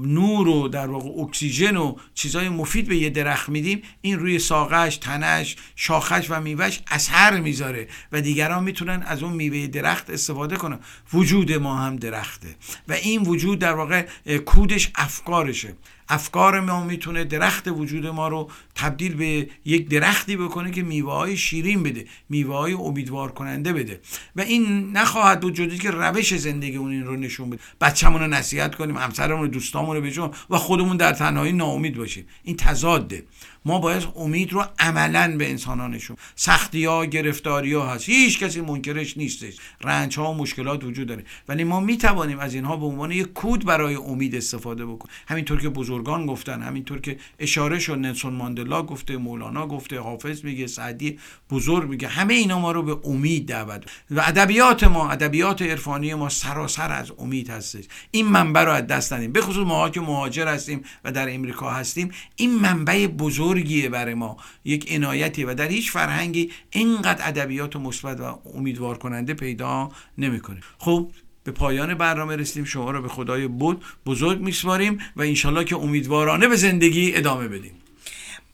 نور 0.03 0.47
و 0.47 0.67
در 0.67 0.87
واقع 0.87 1.21
اکسیژن 1.21 1.77
و 1.77 1.95
چیزای 2.13 2.49
مفید 2.49 2.87
به 2.87 2.97
یه 2.97 3.09
درخت 3.09 3.49
میدیم 3.49 3.81
این 4.01 4.19
روی 4.19 4.39
ساقش 4.39 4.97
تنش 4.97 5.55
شاخش 5.75 6.27
و 6.29 6.41
میوهش 6.41 6.81
اثر 6.91 7.39
می‌ذاره 7.39 7.87
و 8.11 8.21
دیگران 8.21 8.63
می‌تونن 8.63 9.03
از 9.07 9.23
اون 9.23 9.33
میوه 9.33 9.67
درخت 9.67 10.09
استفاده 10.09 10.55
کنن. 10.55 10.79
وجود 11.13 11.53
ما 11.53 11.77
هم 11.77 11.95
درخته 11.95 12.55
و 12.87 12.93
این 12.93 13.21
وجود 13.21 13.59
در 13.59 13.73
واقع 13.73 14.05
کودش 14.45 14.91
افکارشه. 14.95 15.73
افکار 16.09 16.59
ما 16.59 16.83
می‌تونه 16.83 17.23
درخت 17.23 17.67
وجود 17.67 18.07
ما 18.07 18.27
رو 18.27 18.49
تبدیل 18.75 19.15
به 19.15 19.49
یک 19.65 19.89
درختی 19.89 20.37
بکنه 20.37 20.71
که 20.71 20.83
میوه 20.83 21.13
های 21.13 21.37
شیرین 21.37 21.83
بده 21.83 22.05
میوه 22.29 22.55
های 22.55 22.73
امیدوار 22.73 23.31
کننده 23.31 23.73
بده. 23.73 23.99
و 24.35 24.41
این 24.41 24.91
نخواهد 24.91 25.39
بود 25.39 25.53
جدی 25.53 25.77
که 25.77 25.91
روش 25.91 26.35
زندگی 26.35 26.77
اون 26.77 26.91
این 26.91 27.05
رو 27.05 27.15
نشون 27.15 27.49
بده. 27.49 27.61
بچه‌مون 27.81 28.21
رو 28.21 28.27
نصیحت 28.27 28.75
کنیم 28.75 28.97
همسرمون 28.97 29.41
رو 29.41 29.47
دوستامون 29.47 29.95
رو 29.95 30.01
بجون 30.01 30.31
و 30.49 30.57
خودمون 30.57 30.97
در 30.97 31.13
تنهایی 31.13 31.53
ناامید 31.53 31.97
باشیم. 31.97 32.25
این 32.43 32.55
تضاده 32.55 33.23
ما 33.65 33.79
باید 33.79 34.07
امید 34.15 34.53
رو 34.53 34.65
عملا 34.79 35.35
به 35.37 35.49
انسانانشون 35.49 36.17
سختی 36.35 36.85
ها 36.85 37.05
گرفتاری 37.05 37.73
ها 37.73 37.87
هست. 37.87 38.09
هیچ 38.09 38.39
کسی 38.39 38.61
منکرش 38.61 39.17
نیستش. 39.17 39.57
رنج 39.83 40.19
ها 40.19 40.31
و 40.31 40.37
مشکلات 40.37 40.83
وجود 40.83 41.07
داره. 41.07 41.23
ولی 41.47 41.63
ما 41.63 41.79
می 41.79 41.97
توانیم 41.97 42.39
از 42.39 42.53
اینها 42.53 42.77
به 42.77 42.85
عنوان 42.85 43.11
یک 43.11 43.33
کود 43.33 43.65
برای 43.65 43.95
امید 43.95 44.35
استفاده 44.35 44.85
بکنیم. 44.85 45.13
همینطور 45.27 45.61
که 45.61 45.69
بزرگان 45.69 46.25
گفتن 46.25 46.61
همینطور 46.61 47.01
که 47.01 47.17
اشاره 47.39 47.79
شد 47.79 47.97
نلسون 47.97 48.33
ماندلا 48.33 48.83
گفته 48.83 49.17
مولانا 49.17 49.67
گفته 49.67 49.99
حافظ 49.99 50.43
میگه 50.45 50.67
سعدی 50.67 51.19
بزرگ 51.49 51.89
میگه 51.89 52.07
همه 52.07 52.33
اینا 52.33 52.59
ما 52.59 52.71
رو 52.71 52.83
به 52.83 53.07
امید 53.09 53.47
دعوت 53.47 53.83
و 54.11 54.21
ادبیات 54.25 54.83
ما 54.83 55.09
ادبیات 55.09 55.61
عرفانی 55.61 56.13
ما 56.13 56.29
سراسر 56.29 56.91
از 56.91 57.11
امید 57.17 57.49
هستش. 57.49 57.83
این 58.11 58.27
منبع 58.27 58.63
رو 58.63 58.71
از 58.71 58.87
دست 58.87 59.13
ندیم. 59.13 59.31
به 59.31 59.41
خصوص 59.41 59.67
ما 59.67 59.89
که 59.89 60.01
مهاجر 60.01 60.47
هستیم 60.47 60.83
و 61.03 61.11
در 61.11 61.33
امریکا 61.33 61.69
هستیم 61.69 62.11
این 62.35 62.55
منبع 62.55 63.07
بزرگیه 63.55 63.89
برای 63.89 64.13
ما. 64.13 64.37
یک 64.65 64.91
عنایتی 64.91 65.43
و 65.43 65.53
در 65.53 65.67
هیچ 65.67 65.91
فرهنگی 65.91 66.51
اینقدر 66.71 67.27
ادبیات 67.27 67.75
مثبت 67.75 68.19
و 68.19 68.39
امیدوار 68.55 68.97
کننده 68.97 69.33
پیدا 69.33 69.91
نمی‌کنه. 70.17 70.59
خب 70.77 71.11
به 71.43 71.51
پایان 71.51 71.93
برنامه 71.93 72.35
رسیدیم. 72.35 72.63
شما 72.63 72.91
رو 72.91 73.01
به 73.01 73.07
خدای 73.07 73.47
بود 73.47 73.83
بزرگ 74.05 74.39
میسپاریم 74.39 74.97
و 75.15 75.21
انشالله 75.21 75.63
که 75.63 75.75
امیدوارانه 75.75 76.47
به 76.47 76.55
زندگی 76.55 77.15
ادامه 77.15 77.47
بدیم. 77.47 77.73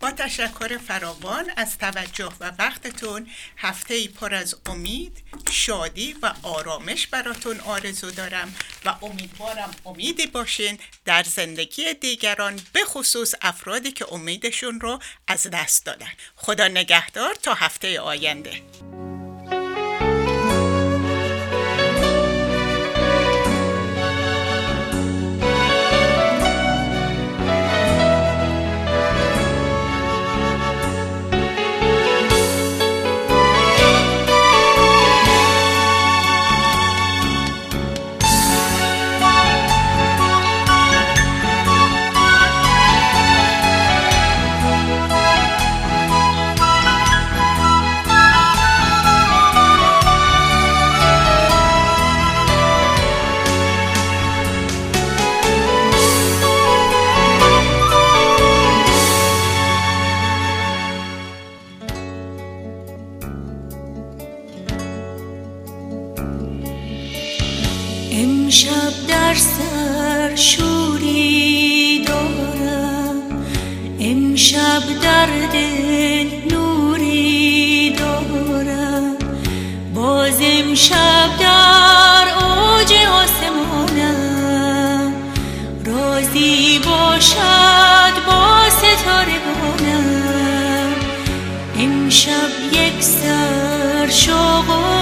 با 0.02 0.12
تشکر 0.12 0.78
فراوان 0.78 1.52
از 1.56 1.78
توجه 1.78 2.32
و 2.39 2.52
وقتتون 2.60 3.28
هفته 3.58 3.93
ای 3.93 4.08
پر 4.08 4.34
از 4.34 4.56
امید 4.66 5.24
شادی 5.52 6.16
و 6.22 6.34
آرامش 6.43 7.08
براتون 7.08 7.60
آرزو 7.60 8.12
دارم 8.12 8.56
و 8.86 8.95
امیدوارم 9.02 9.72
امیدی 9.86 10.26
باشین 10.26 10.80
در 11.06 11.24
زندگی 11.24 11.93
دیگران 11.93 12.60
به 12.74 12.86
خصوص 12.86 13.34
افرادی 13.41 13.91
که 13.91 14.14
امیدشون 14.14 14.82
رو 14.82 14.99
از 15.28 15.47
دست 15.47 15.86
دادن. 15.86 16.12
خدا 16.36 16.68
نگهدار 16.68 17.36
تا 17.36 17.54
هفته 17.54 17.99
آینده. 17.99 18.62
امشب 68.62 69.07
در 69.07 69.34
سر 69.34 70.36
شوری 70.36 72.05
دارم. 72.07 73.16
امشب 73.99 74.82
در 75.01 75.26
دل 75.53 76.28
نوری 76.55 77.95
دارم. 77.99 79.16
باز 79.95 80.39
امشب 80.41 81.38
در 81.39 82.26
اوج 82.45 82.93
آسمانم. 83.24 84.34
رازی 85.86 86.80
باشد 86.80 88.26
با 88.28 88.70
ستاره 88.70 89.39
بانم. 89.45 90.95
امشب 91.80 92.51
یک 92.74 93.03
سر 93.03 94.09
شوق 94.09 95.01